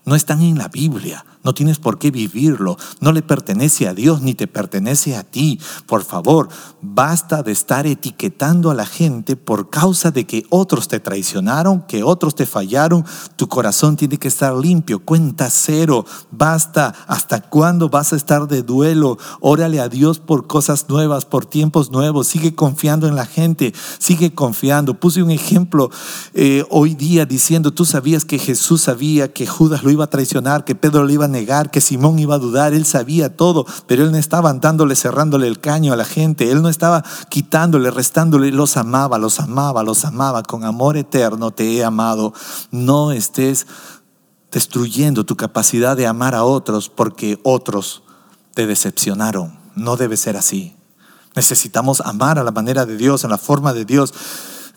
No 0.04 0.16
están 0.16 0.42
en 0.42 0.58
la 0.58 0.68
Biblia. 0.68 1.26
No 1.44 1.54
tienes 1.54 1.80
por 1.80 1.98
qué 1.98 2.12
vivirlo. 2.12 2.78
No 3.00 3.12
le 3.12 3.24
pertenece 3.24 3.88
a 3.88 3.94
Dios 3.94 4.22
ni 4.22 4.36
te 4.36 4.48
pertenece 4.48 5.16
a 5.16 5.24
ti. 5.24 5.60
Por 5.88 6.04
favor, 6.04 6.50
basta 6.82 7.42
de 7.42 7.52
estar 7.52 7.88
etiquetando 7.88 8.70
a 8.70 8.76
la 8.76 8.86
gente 8.86 9.36
por 9.36 9.70
causa 9.70 10.12
de 10.12 10.26
que 10.26 10.46
otros 10.50 10.88
te 10.88 11.00
traicionaron, 11.00 11.82
que 11.88 12.04
otros 12.04 12.36
te 12.36 12.46
fallaron. 12.46 13.06
Tu 13.38 13.48
corazón 13.48 13.96
tiene 13.96 14.18
que 14.18 14.28
estar 14.28 14.56
limpio. 14.56 15.04
Cuenta 15.04 15.50
cero. 15.50 16.06
Basta. 16.32 16.94
¿Hasta 17.08 17.42
cuándo 17.42 17.90
vas 17.90 18.14
a 18.14 18.18
estar 18.18 18.48
de 18.48 18.62
duelo? 18.62 19.18
Órale 19.40 19.80
a 19.80 19.90
Dios 19.90 20.20
por 20.20 20.46
cosas 20.46 20.88
nuevas, 20.90 21.26
por 21.26 21.48
tiempos 21.48 21.92
nuevos. 21.92 22.28
Sigue 22.28 22.54
confiando 22.54 23.08
en 23.08 23.16
la 23.16 23.26
gente. 23.26 23.74
Sigue 23.98 24.34
confiando. 24.34 25.00
Puse 25.00 25.24
un 25.24 25.32
ejemplo 25.32 25.90
eh, 26.36 26.66
hoy 26.70 26.94
día 26.94 27.26
diciendo, 27.26 27.72
tú 27.72 27.86
sabías 27.86 28.26
que 28.26 28.38
Jesús 28.38 28.82
sabía 28.82 29.34
que 29.34 29.48
Judas 29.48 29.84
lo 29.84 29.91
iba 29.92 30.06
a 30.06 30.10
traicionar, 30.10 30.66
que 30.66 30.76
Pedro 30.76 31.04
lo 31.04 31.12
iba 31.12 31.26
a 31.26 31.28
negar, 31.28 31.72
que 31.72 31.82
Simón 31.82 32.20
iba 32.20 32.36
a 32.36 32.40
dudar, 32.40 32.74
él 32.74 32.86
sabía 32.86 33.36
todo, 33.36 33.66
pero 33.88 34.04
él 34.04 34.12
no 34.12 34.18
estaba 34.18 34.54
dándole, 34.54 34.96
cerrándole 34.96 35.48
el 35.48 35.60
caño 35.60 35.94
a 35.94 35.96
la 35.96 36.06
gente, 36.06 36.52
él 36.52 36.62
no 36.62 36.70
estaba 36.70 37.04
quitándole, 37.30 37.92
restándole, 37.92 38.52
los 38.52 38.78
amaba, 38.78 39.18
los 39.18 39.40
amaba, 39.40 39.84
los 39.84 40.06
amaba, 40.06 40.44
con 40.44 40.64
amor 40.64 40.98
eterno 40.98 41.52
te 41.52 41.72
he 41.74 41.84
amado. 41.84 42.34
No 42.72 43.12
estés 43.12 43.68
destruyendo 44.52 45.26
tu 45.26 45.36
capacidad 45.36 45.96
de 45.96 46.08
amar 46.08 46.36
a 46.36 46.44
otros 46.44 46.90
porque 46.90 47.40
otros 47.44 48.04
te 48.54 48.68
decepcionaron. 48.68 49.58
No 49.76 49.96
debe 49.96 50.18
ser 50.18 50.38
así. 50.38 50.76
Necesitamos 51.36 52.02
amar 52.02 52.38
a 52.38 52.44
la 52.44 52.52
manera 52.52 52.86
de 52.86 52.98
Dios, 52.98 53.24
en 53.24 53.30
la 53.30 53.38
forma 53.38 53.74
de 53.74 53.86
Dios. 53.86 54.14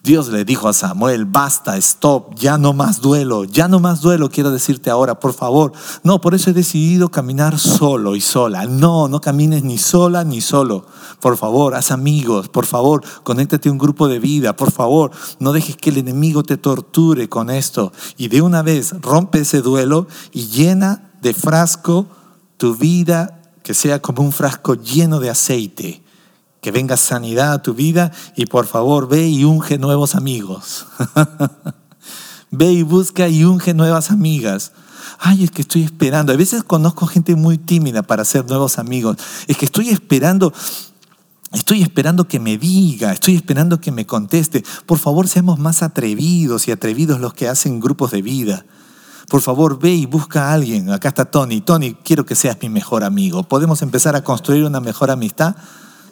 Dios 0.05 0.29
le 0.29 0.45
dijo 0.45 0.69
a 0.69 0.75
Samuel, 0.75 1.25
basta, 1.25 1.79
stop, 1.79 2.35
ya 2.35 2.59
no 2.59 2.75
más 2.75 3.01
duelo, 3.01 3.45
ya 3.45 3.69
no 3.69 3.81
más 3.81 4.03
duelo, 4.03 4.29
quiero 4.29 4.51
decirte 4.51 4.91
ahora, 4.91 5.19
por 5.19 5.33
favor. 5.33 5.73
No, 6.03 6.21
por 6.21 6.35
eso 6.35 6.51
he 6.51 6.53
decidido 6.53 7.11
caminar 7.11 7.59
solo 7.59 8.15
y 8.15 8.21
sola. 8.21 8.67
No, 8.67 9.09
no 9.09 9.23
camines 9.23 9.65
ni 9.65 9.79
sola 9.79 10.23
ni 10.23 10.43
solo. 10.43 10.85
Por 11.21 11.39
favor, 11.39 11.75
haz 11.75 11.91
amigos, 11.91 12.51
por 12.51 12.67
favor, 12.67 13.03
conéctate 13.23 13.71
a 13.71 13.73
un 13.73 13.79
grupo 13.79 14.07
de 14.07 14.19
vida, 14.19 14.55
por 14.55 14.73
favor, 14.73 15.11
no 15.39 15.55
dejes 15.55 15.79
que 15.79 15.89
el 15.89 15.97
enemigo 15.97 16.43
te 16.43 16.59
torture 16.59 17.31
con 17.31 17.49
esto. 17.49 17.91
Y 18.19 18.29
de 18.29 18.43
una 18.43 18.61
vez 18.61 18.95
rompe 19.01 19.39
ese 19.39 19.63
duelo 19.63 20.07
y 20.33 20.49
llena 20.49 21.13
de 21.23 21.33
frasco 21.33 22.05
tu 22.59 22.77
vida, 22.77 23.41
que 23.63 23.73
sea 23.73 24.03
como 24.03 24.23
un 24.23 24.33
frasco 24.33 24.75
lleno 24.75 25.19
de 25.19 25.31
aceite 25.31 26.04
que 26.65 26.71
venga 26.71 26.97
sanidad 26.97 27.53
a 27.53 27.63
tu 27.63 27.75
vida 27.75 28.11
y 28.37 28.47
por 28.47 28.65
favor 28.65 29.07
ve 29.07 29.29
y 29.29 29.45
unge 29.45 29.77
nuevos 29.77 30.15
amigos. 30.15 30.87
ve 32.51 32.73
y 32.73 32.83
busca 32.83 33.29
y 33.29 33.45
unge 33.45 33.75
nuevas 33.75 34.11
amigas. 34.11 34.73
Ay, 35.19 35.45
es 35.45 35.51
que 35.51 35.61
estoy 35.61 35.83
esperando. 35.83 36.33
A 36.33 36.37
veces 36.37 36.65
conozco 36.65 37.07
gente 37.07 37.37
muy 37.37 37.59
tímida 37.59 38.03
para 38.03 38.23
hacer 38.23 38.47
nuevos 38.47 38.79
amigos. 38.79 39.19
Es 39.47 39.59
que 39.59 39.67
estoy 39.67 39.91
esperando 39.91 40.55
Estoy 41.53 41.83
esperando 41.83 42.27
que 42.27 42.41
me 42.41 42.57
diga, 42.57 43.13
estoy 43.13 43.37
esperando 43.37 43.79
que 43.79 43.93
me 43.93 44.07
conteste. 44.07 44.65
Por 44.87 44.99
favor, 44.99 45.29
seamos 45.29 45.59
más 45.59 45.83
atrevidos 45.83 46.67
y 46.67 46.73
atrevidos 46.73 47.21
los 47.21 47.35
que 47.35 47.47
hacen 47.47 47.79
grupos 47.79 48.11
de 48.11 48.23
vida. 48.23 48.65
Por 49.29 49.43
favor, 49.43 49.79
ve 49.79 49.93
y 49.93 50.07
busca 50.07 50.49
a 50.49 50.55
alguien. 50.55 50.91
Acá 50.91 51.11
está 51.11 51.27
Tony. 51.27 51.61
Tony, 51.61 51.93
quiero 51.93 52.25
que 52.25 52.35
seas 52.35 52.57
mi 52.63 52.71
mejor 52.71 53.05
amigo. 53.05 53.43
¿Podemos 53.45 53.83
empezar 53.83 54.17
a 54.17 54.25
construir 54.25 54.65
una 54.65 54.81
mejor 54.81 55.11
amistad? 55.11 55.55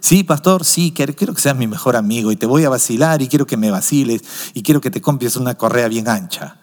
Sí, 0.02 0.24
pastor, 0.24 0.64
sí, 0.64 0.92
quiero, 0.92 1.14
que 1.14 1.40
seas 1.40 1.56
mi 1.56 1.68
mejor 1.68 1.94
amigo 1.94 2.32
y 2.32 2.36
te 2.36 2.44
voy 2.44 2.64
a 2.64 2.68
vacilar 2.68 3.22
y 3.22 3.28
quiero 3.28 3.46
que 3.46 3.56
me 3.56 3.70
vaciles 3.70 4.22
y 4.52 4.64
quiero 4.64 4.80
que 4.80 4.90
te 4.90 5.00
compres 5.00 5.36
una 5.36 5.54
correa 5.54 5.86
bien 5.86 6.08
ancha. 6.08 6.58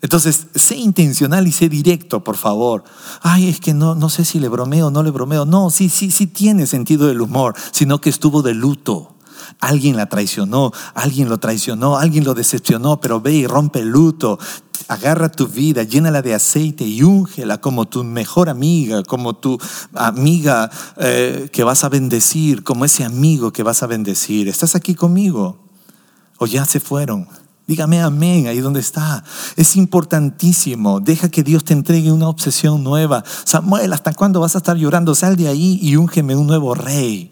Entonces, 0.00 0.46
sé 0.54 0.76
intencional 0.76 1.48
y 1.48 1.52
sé 1.52 1.68
directo, 1.68 2.22
por 2.22 2.36
favor. 2.36 2.84
Ay, 3.22 3.48
es 3.48 3.58
que 3.58 3.74
no, 3.74 3.96
no 3.96 4.08
sé 4.08 4.24
si 4.24 4.38
le 4.38 4.48
bromeo 4.48 4.86
o 4.86 4.90
no 4.92 5.02
le 5.02 5.10
bromeo. 5.10 5.44
No, 5.44 5.70
sí, 5.70 5.88
sí, 5.88 6.12
sí 6.12 6.28
tiene 6.28 6.64
sentido 6.68 7.08
del 7.08 7.20
humor, 7.20 7.56
sino 7.72 8.00
que 8.00 8.08
estuvo 8.08 8.40
de 8.40 8.54
luto. 8.54 9.16
Alguien 9.60 9.96
la 9.96 10.06
traicionó, 10.06 10.72
alguien 10.94 11.28
lo 11.28 11.38
traicionó, 11.38 11.96
alguien 11.96 12.24
lo 12.24 12.34
decepcionó, 12.34 13.00
pero 13.00 13.20
ve 13.20 13.32
y 13.32 13.46
rompe 13.46 13.80
el 13.80 13.88
luto. 13.88 14.38
Agarra 14.88 15.30
tu 15.30 15.46
vida, 15.46 15.82
llénala 15.82 16.22
de 16.22 16.34
aceite 16.34 16.84
y 16.84 17.02
úngela 17.02 17.60
como 17.60 17.86
tu 17.86 18.02
mejor 18.02 18.48
amiga, 18.48 19.02
como 19.04 19.34
tu 19.34 19.58
amiga 19.94 20.70
eh, 20.96 21.48
que 21.52 21.62
vas 21.64 21.84
a 21.84 21.88
bendecir, 21.88 22.64
como 22.64 22.84
ese 22.84 23.04
amigo 23.04 23.52
que 23.52 23.62
vas 23.62 23.82
a 23.82 23.86
bendecir. 23.86 24.48
¿Estás 24.48 24.74
aquí 24.74 24.94
conmigo? 24.94 25.58
¿O 26.38 26.46
ya 26.46 26.64
se 26.64 26.80
fueron? 26.80 27.28
Dígame 27.70 28.02
amén 28.02 28.48
ahí 28.48 28.58
donde 28.58 28.80
está. 28.80 29.22
Es 29.54 29.76
importantísimo. 29.76 30.98
Deja 30.98 31.28
que 31.28 31.44
Dios 31.44 31.64
te 31.64 31.72
entregue 31.72 32.10
una 32.10 32.28
obsesión 32.28 32.82
nueva. 32.82 33.22
Samuel, 33.44 33.92
¿hasta 33.92 34.12
cuándo 34.12 34.40
vas 34.40 34.56
a 34.56 34.58
estar 34.58 34.76
llorando? 34.76 35.14
Sal 35.14 35.36
de 35.36 35.46
ahí 35.46 35.78
y 35.80 35.94
úngeme 35.94 36.34
un 36.34 36.48
nuevo 36.48 36.74
rey 36.74 37.30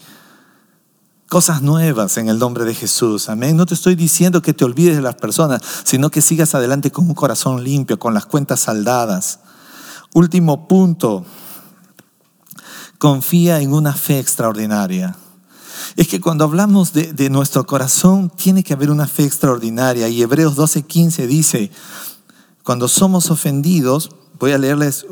cosas 1.28 1.62
nuevas 1.62 2.16
en 2.16 2.28
el 2.28 2.38
nombre 2.38 2.64
de 2.64 2.74
Jesús. 2.74 3.28
Amén. 3.28 3.56
No 3.56 3.66
te 3.66 3.74
estoy 3.74 3.94
diciendo 3.94 4.42
que 4.42 4.54
te 4.54 4.64
olvides 4.64 4.96
de 4.96 5.02
las 5.02 5.16
personas, 5.16 5.60
sino 5.84 6.10
que 6.10 6.22
sigas 6.22 6.54
adelante 6.54 6.90
con 6.90 7.06
un 7.06 7.14
corazón 7.14 7.62
limpio, 7.62 7.98
con 7.98 8.14
las 8.14 8.26
cuentas 8.26 8.60
saldadas. 8.60 9.40
Último 10.14 10.66
punto. 10.66 11.24
Confía 12.98 13.60
en 13.60 13.72
una 13.72 13.92
fe 13.92 14.18
extraordinaria. 14.18 15.16
Es 15.96 16.08
que 16.08 16.20
cuando 16.20 16.44
hablamos 16.44 16.92
de, 16.92 17.30
nuestro 17.30 17.64
corazón, 17.66 18.30
tiene 18.30 18.64
que 18.64 18.72
haber 18.72 18.90
una 18.90 19.06
fe 19.06 19.24
extraordinaria. 19.24 20.08
Y 20.08 20.22
Hebreos 20.22 20.56
12:15 20.56 21.26
dice, 21.26 21.70
cuando 22.64 22.88
somos 22.88 23.30
ofendidos, 23.30 24.10
voy 24.38 24.52
a 24.52 24.58
leerles 24.58 25.06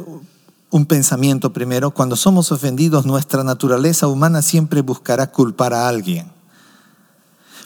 un 0.70 0.86
pensamiento 0.86 1.52
primero. 1.52 1.90
Cuando 1.92 2.16
somos 2.16 2.52
ofendidos, 2.52 3.06
nuestra 3.06 3.44
naturaleza 3.44 4.08
humana 4.08 4.42
siempre 4.42 4.82
buscará 4.82 5.30
culpar 5.30 5.72
a 5.74 5.88
alguien. 5.88 6.30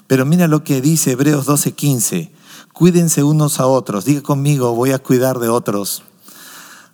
Pero 0.07 0.25
mira 0.25 0.47
lo 0.47 0.63
que 0.63 0.81
dice 0.81 1.11
Hebreos 1.11 1.45
12:15. 1.45 2.31
Cuídense 2.73 3.23
unos 3.23 3.59
a 3.59 3.67
otros. 3.67 4.05
Diga 4.05 4.21
conmigo, 4.21 4.75
voy 4.75 4.91
a 4.91 4.99
cuidar 4.99 5.39
de 5.39 5.49
otros. 5.49 6.03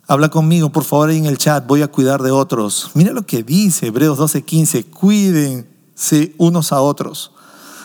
Habla 0.06 0.30
conmigo, 0.30 0.70
por 0.70 0.84
favor, 0.84 1.10
en 1.10 1.26
el 1.26 1.36
chat, 1.36 1.66
voy 1.66 1.82
a 1.82 1.88
cuidar 1.88 2.22
de 2.22 2.30
otros. 2.30 2.90
Mira 2.94 3.12
lo 3.12 3.26
que 3.26 3.42
dice 3.42 3.88
Hebreos 3.88 4.18
12:15. 4.18 4.84
Cuídense 4.84 6.34
unos 6.38 6.72
a 6.72 6.80
otros. 6.80 7.32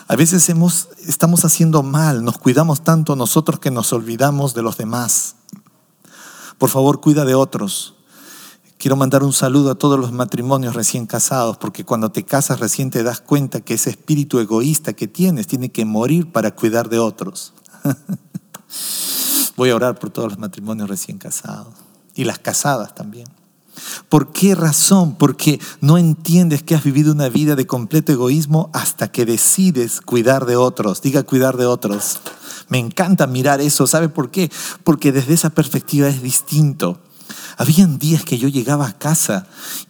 A 0.06 0.16
veces 0.16 0.48
hemos, 0.50 0.88
estamos 1.06 1.44
haciendo 1.44 1.82
mal, 1.82 2.24
nos 2.24 2.36
cuidamos 2.36 2.84
tanto 2.84 3.16
nosotros 3.16 3.58
que 3.58 3.70
nos 3.70 3.92
olvidamos 3.92 4.52
de 4.52 4.62
los 4.62 4.76
demás. 4.76 5.36
Por 6.58 6.68
favor, 6.68 7.00
cuida 7.00 7.24
de 7.24 7.34
otros. 7.34 7.93
Quiero 8.78 8.96
mandar 8.96 9.22
un 9.22 9.32
saludo 9.32 9.70
a 9.70 9.74
todos 9.76 9.98
los 9.98 10.12
matrimonios 10.12 10.74
recién 10.74 11.06
casados, 11.06 11.56
porque 11.56 11.84
cuando 11.84 12.10
te 12.10 12.24
casas 12.24 12.60
recién 12.60 12.90
te 12.90 13.02
das 13.02 13.20
cuenta 13.20 13.60
que 13.60 13.74
ese 13.74 13.90
espíritu 13.90 14.40
egoísta 14.40 14.92
que 14.92 15.08
tienes 15.08 15.46
tiene 15.46 15.70
que 15.70 15.84
morir 15.84 16.30
para 16.30 16.54
cuidar 16.54 16.88
de 16.88 16.98
otros. 16.98 17.54
Voy 19.56 19.70
a 19.70 19.76
orar 19.76 19.98
por 19.98 20.10
todos 20.10 20.30
los 20.30 20.38
matrimonios 20.38 20.88
recién 20.88 21.18
casados 21.18 21.74
y 22.14 22.24
las 22.24 22.38
casadas 22.38 22.94
también. 22.94 23.26
¿Por 24.08 24.32
qué 24.32 24.54
razón? 24.54 25.16
Porque 25.16 25.60
no 25.80 25.98
entiendes 25.98 26.62
que 26.62 26.74
has 26.74 26.84
vivido 26.84 27.12
una 27.12 27.28
vida 27.28 27.56
de 27.56 27.66
completo 27.66 28.12
egoísmo 28.12 28.70
hasta 28.72 29.10
que 29.10 29.24
decides 29.24 30.00
cuidar 30.00 30.46
de 30.46 30.56
otros. 30.56 31.02
Diga 31.02 31.22
cuidar 31.22 31.56
de 31.56 31.66
otros. 31.66 32.20
Me 32.68 32.78
encanta 32.78 33.26
mirar 33.26 33.60
eso. 33.60 33.86
¿Sabe 33.86 34.08
por 34.08 34.30
qué? 34.30 34.50
Porque 34.84 35.12
desde 35.12 35.34
esa 35.34 35.50
perspectiva 35.50 36.08
es 36.08 36.22
distinto. 36.22 37.00
Habían 37.56 37.98
días 37.98 38.24
que 38.24 38.38
yo 38.38 38.48
llegaba 38.48 38.86
a 38.86 38.98
casa 38.98 39.46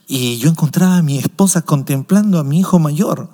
y 0.06 0.38
yo 0.38 0.50
encontraba 0.50 0.98
a 0.98 1.02
mi 1.02 1.18
esposa 1.18 1.62
contemplando 1.62 2.38
a 2.38 2.44
mi 2.44 2.60
hijo 2.60 2.78
mayor. 2.78 3.30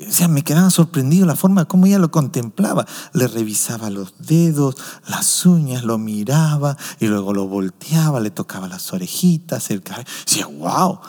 O 0.00 0.12
sea, 0.12 0.28
me 0.28 0.44
quedaba 0.44 0.70
sorprendido 0.70 1.26
la 1.26 1.34
forma 1.34 1.64
como 1.64 1.86
ella 1.86 1.98
lo 1.98 2.12
contemplaba. 2.12 2.86
Le 3.12 3.26
revisaba 3.26 3.90
los 3.90 4.14
dedos, 4.18 4.76
las 5.08 5.44
uñas, 5.44 5.82
lo 5.82 5.98
miraba 5.98 6.76
y 7.00 7.06
luego 7.06 7.34
lo 7.34 7.48
volteaba, 7.48 8.20
le 8.20 8.30
tocaba 8.30 8.68
las 8.68 8.92
orejitas, 8.92 9.70
el 9.70 9.82
cabello. 9.82 10.08
Decía, 10.24 10.46
wow. 10.46 11.00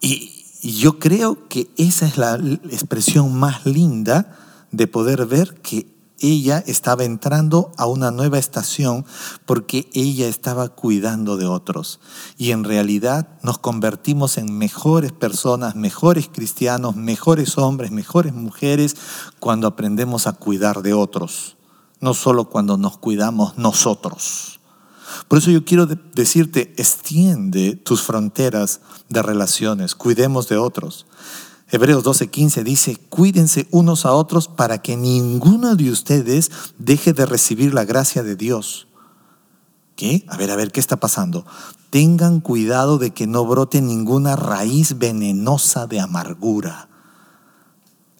Y, 0.00 0.46
y 0.62 0.72
yo 0.78 0.98
creo 0.98 1.46
que 1.48 1.70
esa 1.76 2.06
es 2.06 2.16
la 2.16 2.36
expresión 2.70 3.34
más 3.34 3.66
linda 3.66 4.38
de 4.70 4.86
poder 4.86 5.26
ver 5.26 5.60
que 5.60 5.91
ella 6.22 6.62
estaba 6.66 7.04
entrando 7.04 7.72
a 7.76 7.86
una 7.86 8.10
nueva 8.10 8.38
estación 8.38 9.04
porque 9.44 9.90
ella 9.92 10.28
estaba 10.28 10.68
cuidando 10.68 11.36
de 11.36 11.46
otros. 11.46 12.00
Y 12.38 12.52
en 12.52 12.64
realidad 12.64 13.28
nos 13.42 13.58
convertimos 13.58 14.38
en 14.38 14.56
mejores 14.56 15.12
personas, 15.12 15.74
mejores 15.74 16.30
cristianos, 16.32 16.96
mejores 16.96 17.58
hombres, 17.58 17.90
mejores 17.90 18.32
mujeres 18.32 18.96
cuando 19.40 19.66
aprendemos 19.66 20.26
a 20.26 20.32
cuidar 20.32 20.82
de 20.82 20.94
otros, 20.94 21.56
no 22.00 22.14
solo 22.14 22.48
cuando 22.48 22.78
nos 22.78 22.96
cuidamos 22.98 23.58
nosotros. 23.58 24.60
Por 25.28 25.38
eso 25.38 25.50
yo 25.50 25.64
quiero 25.64 25.86
decirte, 25.86 26.72
extiende 26.76 27.74
tus 27.76 28.02
fronteras 28.02 28.80
de 29.08 29.22
relaciones, 29.22 29.94
cuidemos 29.94 30.48
de 30.48 30.56
otros. 30.56 31.06
Hebreos 31.72 32.04
12:15 32.04 32.64
dice, 32.64 32.96
cuídense 33.08 33.66
unos 33.70 34.04
a 34.04 34.12
otros 34.12 34.46
para 34.46 34.82
que 34.82 34.94
ninguno 34.94 35.74
de 35.74 35.90
ustedes 35.90 36.50
deje 36.76 37.14
de 37.14 37.24
recibir 37.24 37.72
la 37.72 37.86
gracia 37.86 38.22
de 38.22 38.36
Dios. 38.36 38.88
¿Qué? 39.96 40.22
A 40.28 40.36
ver, 40.36 40.50
a 40.50 40.56
ver, 40.56 40.70
¿qué 40.70 40.80
está 40.80 40.98
pasando? 40.98 41.46
Tengan 41.88 42.40
cuidado 42.40 42.98
de 42.98 43.12
que 43.12 43.26
no 43.26 43.46
brote 43.46 43.80
ninguna 43.80 44.36
raíz 44.36 44.98
venenosa 44.98 45.86
de 45.86 46.00
amargura. 46.00 46.90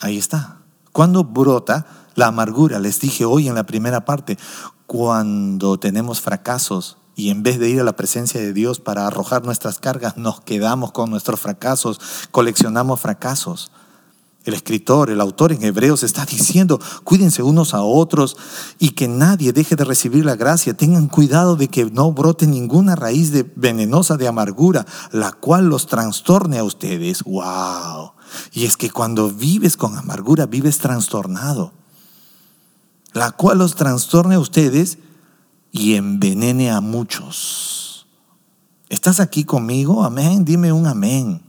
Ahí 0.01 0.17
está. 0.17 0.63
¿Cuándo 0.91 1.23
brota 1.23 1.87
la 2.15 2.29
amargura? 2.29 2.79
Les 2.79 3.01
dije 3.01 3.27
hoy 3.27 3.49
en 3.49 3.55
la 3.55 3.67
primera 3.67 4.07
parte, 4.07 4.39
cuando 4.87 5.79
tenemos 5.79 6.23
fracasos, 6.23 6.97
y 7.15 7.31
en 7.31 7.43
vez 7.43 7.59
de 7.59 7.69
ir 7.69 7.81
a 7.81 7.85
la 7.85 7.97
presencia 7.97 8.41
de 8.41 8.53
Dios 8.53 8.81
para 8.81 9.07
arrojar 9.07 9.45
nuestras 9.45 9.79
cargas, 9.79 10.17
nos 10.17 10.41
quedamos 10.41 10.93
con 10.93 11.11
nuestros 11.11 11.41
fracasos, 11.41 12.01
coleccionamos 12.31 13.01
fracasos. 13.01 13.71
El 14.45 14.55
escritor, 14.55 15.11
el 15.11 15.21
autor 15.21 15.53
en 15.53 15.63
Hebreos 15.63 16.03
está 16.03 16.25
diciendo, 16.25 16.81
cuídense 17.05 17.43
unos 17.43 17.75
a 17.75 17.83
otros 17.83 18.37
y 18.79 18.91
que 18.91 19.07
nadie 19.07 19.53
deje 19.53 19.77
de 19.77 19.85
recibir 19.85 20.25
la 20.25 20.35
gracia. 20.35 20.75
Tengan 20.75 21.07
cuidado 21.07 21.55
de 21.55 21.69
que 21.69 21.85
no 21.85 22.13
brote 22.13 22.47
ninguna 22.47 22.97
raíz 22.97 23.31
de, 23.31 23.45
venenosa 23.55 24.17
de 24.17 24.27
amargura, 24.27 24.85
la 25.13 25.33
cual 25.33 25.67
los 25.67 25.87
trastorne 25.87 26.59
a 26.59 26.65
ustedes. 26.65 27.23
¡Wow! 27.23 28.13
Y 28.53 28.65
es 28.65 28.77
que 28.77 28.91
cuando 28.91 29.31
vives 29.31 29.77
con 29.77 29.97
amargura, 29.97 30.47
vives 30.47 30.79
trastornado. 30.79 31.73
La 33.13 33.31
cual 33.33 33.59
los 33.59 33.77
trastorne 33.77 34.37
a 34.37 34.41
ustedes 34.41 34.99
y 35.73 35.95
envenene 35.95 36.71
a 36.71 36.81
muchos. 36.83 38.07
¿Estás 38.91 39.21
aquí 39.21 39.45
conmigo? 39.45 40.05
Amén. 40.05 40.45
Dime 40.45 40.71
un 40.71 40.87
amén. 40.87 41.41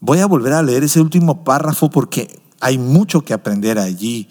Voy 0.00 0.18
a 0.18 0.26
volver 0.26 0.52
a 0.52 0.62
leer 0.62 0.82
ese 0.82 1.00
último 1.00 1.44
párrafo 1.44 1.88
porque 1.88 2.42
hay 2.60 2.76
mucho 2.76 3.22
que 3.22 3.32
aprender 3.32 3.78
allí. 3.78 4.28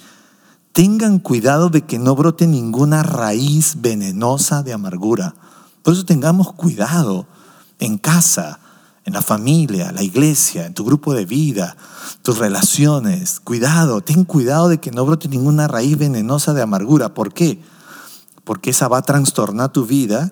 Tengan 0.74 1.20
cuidado 1.20 1.70
de 1.70 1.84
que 1.84 1.98
no 1.98 2.14
brote 2.16 2.46
ninguna 2.46 3.04
raíz 3.04 3.78
venenosa 3.80 4.62
de 4.62 4.74
amargura. 4.74 5.34
Por 5.82 5.94
eso 5.94 6.04
tengamos 6.04 6.52
cuidado 6.52 7.28
en 7.80 7.98
casa, 7.98 8.60
en 9.06 9.14
la 9.14 9.22
familia, 9.22 9.94
la 9.94 10.04
iglesia, 10.04 10.66
en 10.66 10.74
tu 10.74 10.84
grupo 10.84 11.14
de 11.14 11.26
vida, 11.26 11.78
tus 12.22 12.38
relaciones. 12.38 13.40
Cuidado, 13.40 14.02
ten 14.02 14.26
cuidado 14.26 14.68
de 14.68 14.80
que 14.80 14.92
no 14.92 15.06
brote 15.06 15.30
ninguna 15.30 15.70
raíz 15.70 15.98
venenosa 15.98 16.54
de 16.54 16.62
amargura. 16.62 17.14
¿Por 17.14 17.34
qué? 17.34 17.62
Porque 18.46 18.70
esa 18.70 18.88
va 18.88 19.00
a 19.00 19.02
trastornar 19.02 19.74
tu 19.74 19.86
vida 19.86 20.32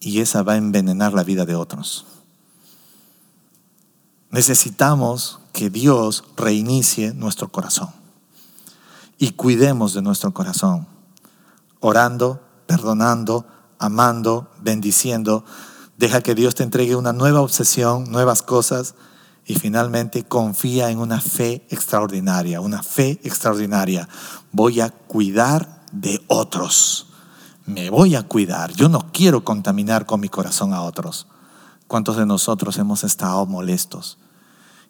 y 0.00 0.20
esa 0.20 0.42
va 0.42 0.54
a 0.54 0.56
envenenar 0.56 1.12
la 1.12 1.24
vida 1.24 1.44
de 1.44 1.54
otros. 1.54 2.06
Necesitamos 4.30 5.40
que 5.52 5.68
Dios 5.68 6.24
reinicie 6.36 7.12
nuestro 7.12 7.48
corazón 7.48 7.90
y 9.18 9.32
cuidemos 9.32 9.92
de 9.92 10.02
nuestro 10.02 10.32
corazón, 10.32 10.86
orando, 11.80 12.40
perdonando, 12.66 13.46
amando, 13.78 14.50
bendiciendo. 14.62 15.44
Deja 15.98 16.22
que 16.22 16.34
Dios 16.34 16.54
te 16.54 16.62
entregue 16.62 16.96
una 16.96 17.12
nueva 17.12 17.42
obsesión, 17.42 18.10
nuevas 18.10 18.42
cosas 18.42 18.94
y 19.44 19.56
finalmente 19.56 20.24
confía 20.24 20.90
en 20.90 20.98
una 20.98 21.20
fe 21.20 21.66
extraordinaria, 21.68 22.60
una 22.60 22.82
fe 22.82 23.20
extraordinaria. 23.22 24.08
Voy 24.50 24.80
a 24.80 24.88
cuidar 24.88 25.81
de 25.92 26.24
otros. 26.26 27.06
Me 27.64 27.90
voy 27.90 28.16
a 28.16 28.24
cuidar. 28.24 28.72
Yo 28.72 28.88
no 28.88 29.12
quiero 29.12 29.44
contaminar 29.44 30.06
con 30.06 30.20
mi 30.20 30.28
corazón 30.28 30.72
a 30.72 30.82
otros. 30.82 31.28
¿Cuántos 31.86 32.16
de 32.16 32.26
nosotros 32.26 32.78
hemos 32.78 33.04
estado 33.04 33.46
molestos? 33.46 34.18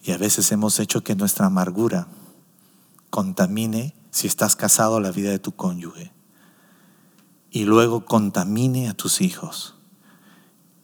Y 0.02 0.12
a 0.12 0.18
veces 0.18 0.50
hemos 0.52 0.80
hecho 0.80 1.02
que 1.02 1.14
nuestra 1.14 1.46
amargura 1.46 2.08
contamine, 3.10 3.94
si 4.10 4.26
estás 4.26 4.56
casado, 4.56 5.00
la 5.00 5.10
vida 5.10 5.30
de 5.30 5.38
tu 5.38 5.52
cónyuge. 5.52 6.12
Y 7.50 7.64
luego 7.64 8.06
contamine 8.06 8.88
a 8.88 8.94
tus 8.94 9.20
hijos. 9.20 9.74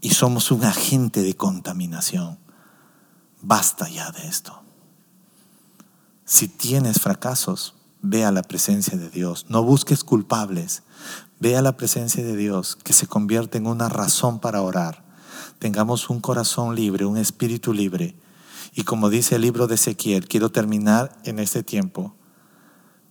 Y 0.00 0.10
somos 0.10 0.50
un 0.50 0.64
agente 0.64 1.22
de 1.22 1.34
contaminación. 1.34 2.38
Basta 3.40 3.88
ya 3.88 4.10
de 4.10 4.28
esto. 4.28 4.62
Si 6.24 6.48
tienes 6.48 7.00
fracasos, 7.00 7.74
ve 8.02 8.24
a 8.24 8.32
la 8.32 8.42
presencia 8.42 8.96
de 8.96 9.10
Dios. 9.10 9.46
No 9.48 9.62
busques 9.62 10.04
culpables. 10.04 10.82
Ve 11.40 11.56
a 11.56 11.62
la 11.62 11.76
presencia 11.76 12.24
de 12.24 12.36
Dios 12.36 12.76
que 12.76 12.92
se 12.92 13.06
convierte 13.06 13.58
en 13.58 13.66
una 13.66 13.88
razón 13.88 14.40
para 14.40 14.62
orar. 14.62 15.04
Tengamos 15.58 16.10
un 16.10 16.20
corazón 16.20 16.74
libre, 16.74 17.04
un 17.04 17.16
espíritu 17.16 17.72
libre. 17.72 18.16
Y 18.74 18.84
como 18.84 19.10
dice 19.10 19.36
el 19.36 19.42
libro 19.42 19.66
de 19.66 19.76
Ezequiel, 19.76 20.28
quiero 20.28 20.50
terminar 20.50 21.16
en 21.24 21.38
este 21.38 21.62
tiempo. 21.62 22.14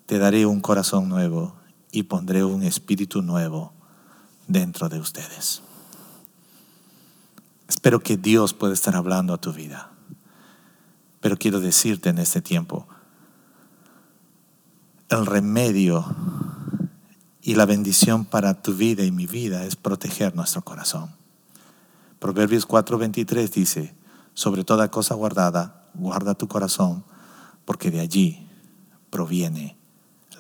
Te 0.06 0.18
daré 0.18 0.46
un 0.46 0.62
corazón 0.62 1.10
nuevo 1.10 1.56
y 1.92 2.04
pondré 2.04 2.44
un 2.44 2.64
espíritu 2.64 3.22
nuevo 3.22 3.74
dentro 4.48 4.88
de 4.90 5.00
ustedes. 5.00 5.62
Espero 7.68 8.00
que 8.00 8.18
Dios 8.18 8.54
pueda 8.54 8.74
estar 8.74 8.96
hablando 8.96 9.34
a 9.34 9.42
tu 9.42 9.52
vida. 9.52 9.92
Pero 11.20 11.38
quiero 11.38 11.60
decirte 11.60 12.10
en 12.10 12.20
este 12.20 12.42
tiempo, 12.42 12.88
el 15.10 15.26
remedio 15.26 16.06
y 17.42 17.56
la 17.56 17.66
bendición 17.66 18.26
para 18.26 18.62
tu 18.62 18.74
vida 18.74 19.04
y 19.04 19.12
mi 19.12 19.26
vida 19.26 19.64
es 19.64 19.78
proteger 19.78 20.36
nuestro 20.36 20.64
corazón. 20.64 21.16
Proverbios 22.20 22.68
4:23 22.68 23.50
dice, 23.52 23.96
sobre 24.34 24.64
toda 24.64 24.92
cosa 24.92 25.16
guardada, 25.16 25.90
guarda 25.94 26.34
tu 26.34 26.48
corazón, 26.48 27.06
porque 27.64 27.90
de 27.90 28.02
allí 28.02 28.48
proviene 29.10 29.78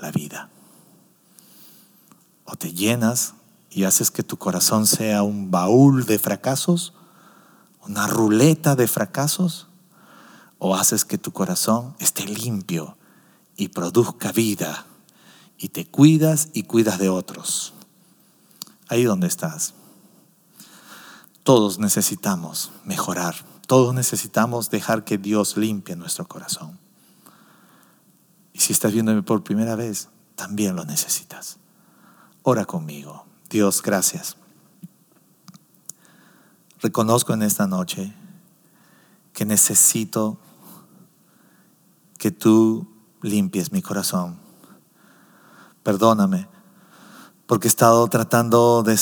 la 0.02 0.12
vida. 0.12 0.50
O 2.44 2.56
te 2.56 2.74
llenas 2.74 3.36
y 3.72 3.86
haces 3.86 4.12
que 4.12 4.24
tu 4.24 4.38
corazón 4.38 4.86
sea 4.86 5.24
un 5.24 5.50
baúl 5.50 6.06
de 6.06 6.20
fracasos, 6.20 6.94
una 7.86 8.08
ruleta 8.08 8.76
de 8.76 8.88
fracasos, 8.88 9.68
o 10.60 10.76
haces 10.76 11.06
que 11.06 11.18
tu 11.18 11.32
corazón 11.32 11.96
esté 12.00 12.26
limpio 12.26 12.97
y 13.58 13.70
produzca 13.70 14.32
vida 14.32 14.86
y 15.58 15.70
te 15.70 15.86
cuidas 15.86 16.50
y 16.54 16.64
cuidas 16.64 17.00
de 17.00 17.10
otros. 17.10 17.74
Ahí 18.88 19.04
donde 19.04 19.28
estás. 19.28 19.74
Todos 21.44 21.80
necesitamos 21.80 22.72
mejorar, 22.86 23.36
todos 23.66 23.94
necesitamos 23.94 24.70
dejar 24.70 25.04
que 25.04 25.18
Dios 25.18 25.58
limpie 25.58 25.96
nuestro 25.96 26.28
corazón. 26.28 26.78
Y 28.54 28.60
si 28.60 28.74
estás 28.74 28.94
viéndome 28.94 29.24
por 29.24 29.44
primera 29.44 29.76
vez, 29.76 30.10
también 30.36 30.76
lo 30.76 30.86
necesitas. 30.86 31.58
Ora 32.44 32.66
conmigo. 32.66 33.26
Dios, 33.50 33.82
gracias. 33.82 34.38
Reconozco 36.80 37.34
en 37.34 37.42
esta 37.42 37.66
noche 37.66 38.14
que 39.34 39.46
necesito 39.46 40.38
que 42.18 42.32
tú 42.32 42.97
limpies 43.28 43.72
mi 43.72 43.82
corazón. 43.82 44.40
Perdóname, 45.84 46.48
porque 47.46 47.68
he 47.68 47.70
estado 47.70 48.08
tratando 48.08 48.84
de 48.84 48.98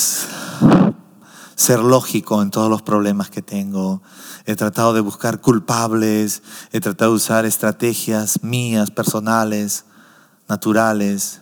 ser 1.55 1.79
lógico 1.79 2.41
en 2.41 2.51
todos 2.51 2.69
los 2.69 2.81
problemas 2.81 3.29
que 3.29 3.41
tengo. 3.41 4.01
He 4.45 4.55
tratado 4.55 4.93
de 4.93 5.01
buscar 5.01 5.41
culpables, 5.41 6.43
he 6.71 6.79
tratado 6.79 7.11
de 7.11 7.17
usar 7.17 7.45
estrategias 7.45 8.43
mías, 8.43 8.91
personales, 8.91 9.85
naturales, 10.47 11.41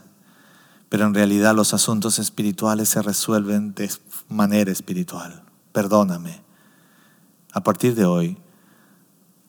pero 0.90 1.06
en 1.06 1.14
realidad 1.14 1.56
los 1.56 1.74
asuntos 1.74 2.20
espirituales 2.20 2.90
se 2.90 3.02
resuelven 3.02 3.74
de 3.74 3.92
manera 4.30 4.72
espiritual. 4.72 5.44
Perdóname. 5.72 6.44
A 7.52 7.62
partir 7.62 7.96
de 7.96 8.06
hoy, 8.06 8.38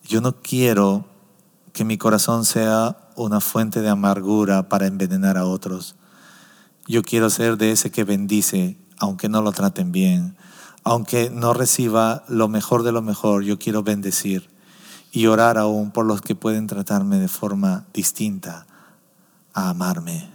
yo 0.03 0.20
no 0.20 0.41
quiero 0.41 1.07
que 1.72 1.85
mi 1.85 1.99
corazón 1.99 2.45
sea 2.45 3.03
una 3.16 3.40
fuente 3.40 3.80
de 3.80 3.88
amargura 3.88 4.68
para 4.68 4.86
envenenar 4.86 5.36
a 5.36 5.46
otros. 5.46 5.96
Yo 6.86 7.02
quiero 7.02 7.30
ser 7.30 7.56
de 7.56 7.72
ese 7.72 7.90
que 7.90 8.04
bendice, 8.04 8.78
aunque 8.98 9.28
no 9.28 9.42
lo 9.42 9.52
traten 9.52 9.92
bien, 9.92 10.36
aunque 10.82 11.30
no 11.30 11.54
reciba 11.54 12.24
lo 12.28 12.48
mejor 12.48 12.82
de 12.82 12.92
lo 12.92 13.02
mejor, 13.02 13.42
yo 13.42 13.58
quiero 13.58 13.82
bendecir 13.82 14.50
y 15.12 15.26
orar 15.26 15.58
aún 15.58 15.92
por 15.92 16.04
los 16.04 16.20
que 16.20 16.34
pueden 16.34 16.66
tratarme 16.66 17.18
de 17.18 17.28
forma 17.28 17.86
distinta 17.94 18.66
a 19.54 19.70
amarme. 19.70 20.28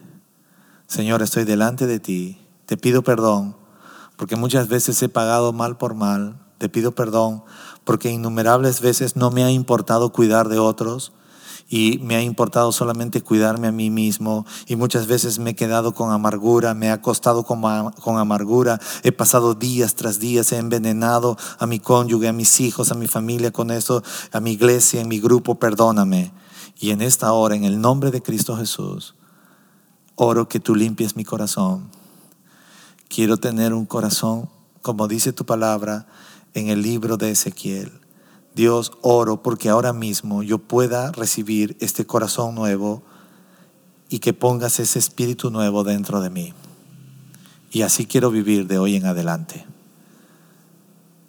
Señor, 0.88 1.22
estoy 1.22 1.44
delante 1.44 1.86
de 1.86 2.00
ti, 2.00 2.40
te 2.66 2.78
pido 2.78 3.04
perdón, 3.04 3.56
porque 4.16 4.38
muchas 4.38 4.70
veces 4.70 5.02
he 5.04 5.10
pagado 5.10 5.54
mal 5.54 5.78
por 5.78 5.94
mal, 5.94 6.40
te 6.58 6.70
pido 6.70 6.96
perdón, 6.96 7.44
porque 7.84 8.10
innumerables 8.10 8.82
veces 8.82 9.16
no 9.16 9.32
me 9.32 9.44
ha 9.44 9.52
importado 9.52 10.12
cuidar 10.12 10.48
de 10.48 10.60
otros, 10.60 11.12
y 11.70 12.00
me 12.00 12.16
ha 12.16 12.24
importado 12.24 12.72
solamente 12.72 13.22
cuidarme 13.22 13.68
a 13.68 13.72
mí 13.72 13.92
mismo 13.92 14.46
y 14.66 14.76
muchas 14.76 15.06
veces 15.06 15.38
me 15.38 15.52
he 15.52 15.56
quedado 15.56 15.94
con 15.94 16.12
amargura, 16.12 16.74
me 16.74 16.90
ha 16.90 16.94
acostado 16.94 17.44
con, 17.44 17.62
con 17.92 18.18
amargura, 18.18 18.80
he 19.04 19.12
pasado 19.12 19.54
días 19.54 19.94
tras 19.94 20.20
días, 20.20 20.52
he 20.52 20.58
envenenado 20.58 21.38
a 21.60 21.68
mi 21.68 21.80
cónyuge, 21.80 22.28
a 22.28 22.34
mis 22.34 22.60
hijos, 22.60 22.92
a 22.92 22.96
mi 22.96 23.08
familia 23.08 23.52
con 23.52 23.70
eso, 23.70 24.02
a 24.32 24.40
mi 24.40 24.54
iglesia, 24.54 25.00
en 25.00 25.08
mi 25.08 25.20
grupo, 25.20 25.56
perdóname. 25.56 26.34
Y 26.80 26.90
en 26.90 27.02
esta 27.02 27.32
hora, 27.34 27.56
en 27.56 27.66
el 27.66 27.80
nombre 27.80 28.10
de 28.10 28.24
Cristo 28.24 28.58
Jesús, 28.58 29.14
oro 30.16 30.48
que 30.48 30.60
tú 30.60 30.76
limpies 30.76 31.16
mi 31.16 31.24
corazón. 31.24 31.92
Quiero 33.10 33.38
tener 33.38 33.74
un 33.74 33.86
corazón, 33.86 34.50
como 34.82 35.08
dice 35.08 35.34
tu 35.34 35.46
palabra 35.46 36.08
en 36.56 36.70
el 36.70 36.82
libro 36.82 37.18
de 37.18 37.32
Ezequiel 37.32 37.99
Dios, 38.60 38.92
oro 39.02 39.42
porque 39.42 39.70
ahora 39.70 39.94
mismo 39.94 40.44
yo 40.44 40.58
pueda 40.58 41.14
recibir 41.14 41.78
este 41.80 42.06
corazón 42.06 42.56
nuevo 42.56 43.02
y 44.10 44.20
que 44.20 44.34
pongas 44.34 44.82
ese 44.82 45.00
espíritu 45.00 45.50
nuevo 45.50 45.86
dentro 45.86 46.20
de 46.20 46.30
mí. 46.30 46.54
Y 47.72 47.84
así 47.84 48.06
quiero 48.06 48.32
vivir 48.32 48.68
de 48.68 48.78
hoy 48.78 48.98
en 48.98 49.06
adelante. 49.06 49.66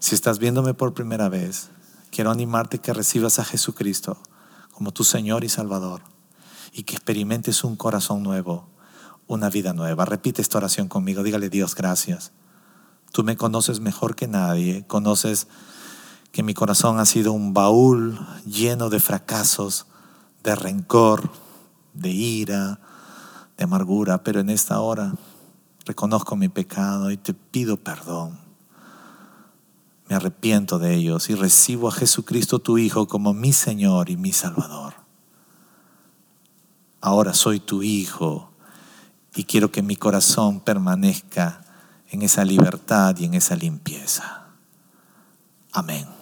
Si 0.00 0.16
estás 0.16 0.40
viéndome 0.40 0.74
por 0.74 0.92
primera 0.92 1.28
vez, 1.28 1.70
quiero 2.10 2.32
animarte 2.32 2.80
que 2.80 2.92
recibas 2.92 3.38
a 3.38 3.44
Jesucristo 3.44 4.18
como 4.72 4.90
tu 4.90 5.04
Señor 5.04 5.44
y 5.44 5.48
Salvador 5.48 6.00
y 6.72 6.82
que 6.82 6.96
experimentes 6.96 7.62
un 7.62 7.76
corazón 7.76 8.24
nuevo, 8.24 8.66
una 9.28 9.50
vida 9.50 9.72
nueva. 9.72 10.04
Repite 10.04 10.42
esta 10.42 10.58
oración 10.58 10.88
conmigo, 10.88 11.22
dígale 11.22 11.48
Dios 11.48 11.76
gracias. 11.76 12.32
Tú 13.12 13.22
me 13.22 13.36
conoces 13.36 13.78
mejor 13.78 14.16
que 14.16 14.26
nadie, 14.26 14.84
conoces 14.88 15.46
que 16.32 16.42
mi 16.42 16.54
corazón 16.54 16.98
ha 16.98 17.04
sido 17.04 17.32
un 17.32 17.54
baúl 17.54 18.18
lleno 18.46 18.88
de 18.88 19.00
fracasos, 19.00 19.86
de 20.42 20.54
rencor, 20.54 21.30
de 21.92 22.10
ira, 22.10 22.80
de 23.56 23.64
amargura, 23.64 24.22
pero 24.22 24.40
en 24.40 24.50
esta 24.50 24.80
hora 24.80 25.12
reconozco 25.84 26.36
mi 26.36 26.48
pecado 26.48 27.10
y 27.10 27.16
te 27.16 27.34
pido 27.34 27.76
perdón. 27.76 28.38
me 30.08 30.16
arrepiento 30.16 30.78
de 30.78 30.94
ellos 30.94 31.30
y 31.30 31.34
recibo 31.34 31.88
a 31.88 31.92
Jesucristo 31.92 32.58
tu 32.58 32.78
Hijo 32.78 33.06
como 33.06 33.32
mi 33.32 33.52
Señor 33.52 34.10
y 34.10 34.16
mi 34.16 34.32
Salvador. 34.32 34.94
Ahora 37.00 37.32
soy 37.32 37.60
tu 37.60 37.82
Hijo 37.82 38.50
y 39.34 39.44
quiero 39.44 39.70
que 39.70 39.82
mi 39.82 39.96
corazón 39.96 40.60
permanezca 40.60 41.62
en 42.08 42.22
esa 42.22 42.44
libertad 42.44 43.16
y 43.18 43.26
en 43.26 43.34
esa 43.34 43.54
limpieza. 43.54 44.46
Amén. 45.72 46.19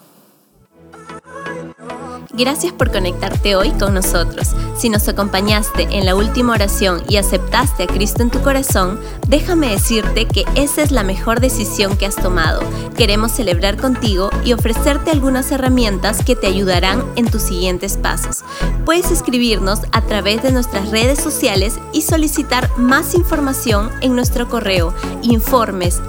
Gracias 2.38 2.72
por 2.72 2.92
conectarte 2.92 3.56
hoy 3.56 3.70
con 3.72 3.94
nosotros. 3.94 4.54
Si 4.76 4.88
nos 4.88 5.08
acompañaste 5.08 5.88
en 5.90 6.06
la 6.06 6.14
última 6.14 6.52
oración 6.52 7.02
y 7.08 7.16
aceptaste 7.16 7.82
a 7.82 7.86
Cristo 7.88 8.22
en 8.22 8.30
tu 8.30 8.40
corazón, 8.42 9.00
déjame 9.26 9.70
decirte 9.70 10.26
que 10.26 10.44
esa 10.54 10.82
es 10.82 10.92
la 10.92 11.02
mejor 11.02 11.40
decisión 11.40 11.96
que 11.96 12.06
has 12.06 12.14
tomado. 12.14 12.60
Queremos 12.96 13.32
celebrar 13.32 13.76
contigo 13.76 14.30
y 14.44 14.52
ofrecerte 14.52 15.10
algunas 15.10 15.50
herramientas 15.50 16.22
que 16.24 16.36
te 16.36 16.46
ayudarán 16.46 17.04
en 17.16 17.28
tus 17.28 17.42
siguientes 17.42 17.96
pasos. 17.96 18.44
Puedes 18.84 19.10
escribirnos 19.10 19.80
a 19.90 20.02
través 20.02 20.40
de 20.40 20.52
nuestras 20.52 20.92
redes 20.92 21.18
sociales 21.18 21.80
y 21.92 22.02
solicitar 22.02 22.70
más 22.78 23.16
información 23.16 23.90
en 24.00 24.14
nuestro 24.14 24.48
correo 24.48 24.94
informes 25.22 26.00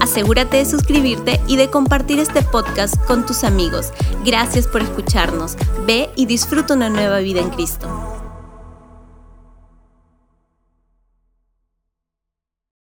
Asegúrate 0.00 0.58
de 0.58 0.64
suscribirte 0.64 1.40
y 1.46 1.56
de 1.56 1.70
compartir 1.70 2.18
este 2.20 2.42
podcast 2.42 2.96
con 3.06 3.26
tus 3.26 3.44
amigos. 3.48 3.92
Gracias 4.24 4.66
por 4.68 4.82
escucharnos. 4.82 5.56
Ve 5.86 6.10
y 6.14 6.26
disfruta 6.26 6.74
una 6.74 6.88
nueva 6.88 7.18
vida 7.18 7.40
en 7.40 7.50
Cristo. 7.50 8.17